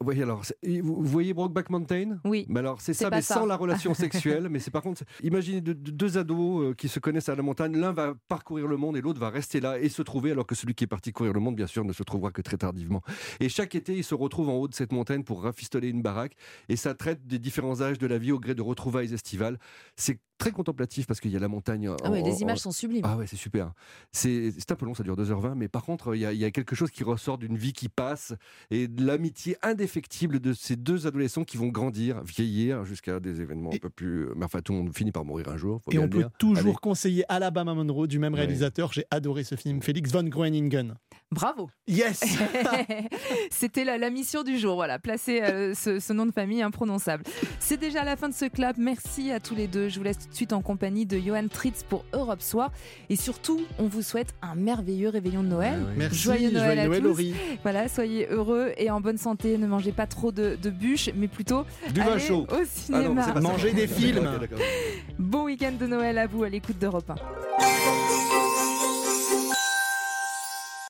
Oui, 0.00 0.22
alors, 0.22 0.42
vous 0.62 1.04
voyez 1.04 1.34
Brokeback 1.34 1.70
Mountain? 1.70 2.18
Oui. 2.24 2.46
Mais 2.48 2.60
alors, 2.60 2.80
c'est 2.80 2.94
ça, 2.94 3.10
mais 3.10 3.20
ça. 3.20 3.34
sans 3.34 3.46
la 3.46 3.56
relation 3.56 3.94
sexuelle. 3.94 4.48
mais 4.48 4.60
c'est 4.60 4.70
par 4.70 4.82
contre, 4.82 5.02
imaginez 5.24 5.60
deux, 5.60 5.74
deux 5.74 6.16
ados 6.16 6.62
euh, 6.62 6.74
qui 6.74 6.88
se 6.88 7.00
connaissent 7.00 7.28
à 7.28 7.34
la 7.34 7.42
montagne. 7.42 7.76
L'un 7.76 7.92
va 7.92 8.14
parcourir 8.28 8.68
le 8.68 8.76
monde 8.76 8.96
et 8.96 9.00
l'autre 9.00 9.18
va 9.18 9.28
rester 9.28 9.60
là 9.60 9.78
et 9.80 9.88
se 9.88 10.02
trouver, 10.02 10.30
alors 10.30 10.46
que 10.46 10.54
celui 10.54 10.74
qui 10.74 10.84
est 10.84 10.88
parti 10.88 11.10
courir 11.12 11.32
le 11.32 11.40
monde, 11.40 11.56
bien 11.56 11.66
sûr, 11.66 11.84
ne 11.84 11.92
se 11.92 12.04
trouvera 12.04 12.30
que 12.30 12.42
très 12.42 12.58
tardivement. 12.58 13.02
Et 13.40 13.48
chaque 13.48 13.74
été, 13.74 13.96
ils 13.96 14.04
se 14.04 14.14
retrouvent 14.14 14.50
en 14.50 14.54
haut 14.54 14.68
de 14.68 14.74
cette 14.74 14.92
montagne 14.92 15.24
pour 15.24 15.42
rafistoler 15.42 15.88
une 15.88 16.02
baraque. 16.02 16.36
Et 16.68 16.76
ça 16.76 16.94
traite 16.94 17.26
des 17.26 17.40
différents 17.40 17.82
âges 17.82 17.98
de 17.98 18.06
la 18.06 18.18
vie 18.18 18.30
au 18.30 18.38
gré 18.38 18.54
de 18.54 18.62
retrouvailles 18.62 19.12
estivales. 19.12 19.58
C'est 19.96 20.20
très 20.38 20.50
contemplatif 20.50 21.06
parce 21.06 21.20
qu'il 21.20 21.30
y 21.30 21.36
a 21.36 21.38
la 21.38 21.48
montagne. 21.48 21.90
Ah 22.04 22.10
ouais, 22.10 22.20
en- 22.20 22.24
les 22.24 22.32
en- 22.32 22.38
images 22.38 22.58
sont 22.58 22.72
sublimes. 22.72 23.02
Ah 23.04 23.16
ouais, 23.16 23.26
c'est 23.26 23.36
super. 23.36 23.72
C'est 24.12 24.52
un 24.70 24.74
peu 24.74 24.84
long, 24.86 24.94
ça 24.94 25.02
dure 25.02 25.16
2h20, 25.16 25.54
mais 25.54 25.68
par 25.68 25.84
contre, 25.84 26.14
il 26.14 26.20
y, 26.20 26.26
a- 26.26 26.32
il 26.32 26.38
y 26.38 26.44
a 26.44 26.50
quelque 26.50 26.74
chose 26.74 26.90
qui 26.90 27.04
ressort 27.04 27.38
d'une 27.38 27.56
vie 27.56 27.72
qui 27.72 27.88
passe 27.88 28.34
et 28.70 28.88
de 28.88 29.04
l'amitié 29.04 29.56
indéfectible 29.62 30.40
de 30.40 30.52
ces 30.52 30.76
deux 30.76 31.06
adolescents 31.06 31.44
qui 31.44 31.56
vont 31.56 31.68
grandir, 31.68 32.22
vieillir 32.24 32.84
jusqu'à 32.84 33.20
des 33.20 33.40
événements 33.40 33.70
un 33.72 33.78
peu 33.78 33.90
plus. 33.90 34.26
Mais 34.36 34.44
enfin, 34.44 34.60
tout 34.60 34.72
le 34.72 34.78
monde 34.78 34.94
finit 34.96 35.12
par 35.12 35.24
mourir 35.24 35.48
un 35.48 35.56
jour. 35.56 35.80
faut 35.84 35.90
Et 35.92 35.96
bien 35.96 36.06
on 36.06 36.08
peut 36.08 36.18
dire. 36.18 36.30
toujours 36.38 36.64
Allez. 36.66 36.74
conseiller 36.82 37.24
Alabama 37.28 37.74
Monroe 37.74 38.06
du 38.06 38.18
même 38.18 38.34
Ouais. 38.34 38.40
réalisateur. 38.40 38.92
J'ai 38.92 39.04
adoré 39.10 39.44
ce 39.44 39.54
film, 39.54 39.82
Félix 39.82 40.10
von 40.12 40.24
Groeningen. 40.24 40.94
Bravo. 41.30 41.70
Yes. 41.88 42.22
C'était 43.50 43.84
la, 43.84 43.98
la 43.98 44.10
mission 44.10 44.42
du 44.42 44.58
jour, 44.58 44.74
voilà, 44.74 44.98
placer 44.98 45.42
euh, 45.42 45.74
ce, 45.74 45.98
ce 46.00 46.12
nom 46.12 46.26
de 46.26 46.32
famille 46.32 46.62
imprononçable. 46.62 47.24
C'est 47.60 47.76
déjà 47.78 48.04
la 48.04 48.16
fin 48.16 48.28
de 48.28 48.34
ce 48.34 48.44
clap. 48.46 48.76
Merci 48.78 49.30
à 49.30 49.40
tous 49.40 49.54
les 49.54 49.66
deux. 49.66 49.88
Je 49.88 49.98
vous 49.98 50.04
laisse 50.04 50.23
tout 50.24 50.30
de 50.30 50.36
suite 50.36 50.52
en 50.52 50.60
compagnie 50.62 51.06
de 51.06 51.18
Johan 51.18 51.46
Tritz 51.48 51.82
pour 51.88 52.04
Europe 52.12 52.42
Soir. 52.42 52.70
Et 53.10 53.16
surtout, 53.16 53.60
on 53.78 53.86
vous 53.86 54.02
souhaite 54.02 54.34
un 54.42 54.54
merveilleux 54.54 55.08
réveillon 55.08 55.42
de 55.42 55.48
Noël. 55.48 55.80
Ah 55.86 55.90
Merci, 55.96 56.18
Joyeux 56.18 56.50
Noël 56.50 56.64
joyeux 56.76 56.80
à 56.80 56.86
Noël, 56.88 57.00
tous. 57.00 57.06
Laurie. 57.08 57.34
Voilà, 57.62 57.88
soyez 57.88 58.26
heureux 58.30 58.72
et 58.76 58.90
en 58.90 59.00
bonne 59.00 59.18
santé. 59.18 59.58
Ne 59.58 59.66
mangez 59.66 59.92
pas 59.92 60.06
trop 60.06 60.32
de, 60.32 60.56
de 60.60 60.70
bûches, 60.70 61.10
mais 61.14 61.28
plutôt 61.28 61.64
Du 61.92 62.00
vin 62.00 62.12
allez 62.12 62.20
chaud. 62.20 62.46
au 62.50 62.54
Ah 62.54 62.56
non, 62.58 62.64
cinéma. 62.64 63.22
ça. 63.34 63.40
Manger 63.40 63.72
des 63.72 63.86
films. 63.86 64.28
Bon 65.18 65.44
week-end 65.44 65.72
de 65.78 65.86
Noël 65.86 66.18
à 66.18 66.26
vous 66.26 66.42
à 66.44 66.48
l'écoute 66.48 66.78
d'Europe 66.78 67.10
1. 67.10 67.14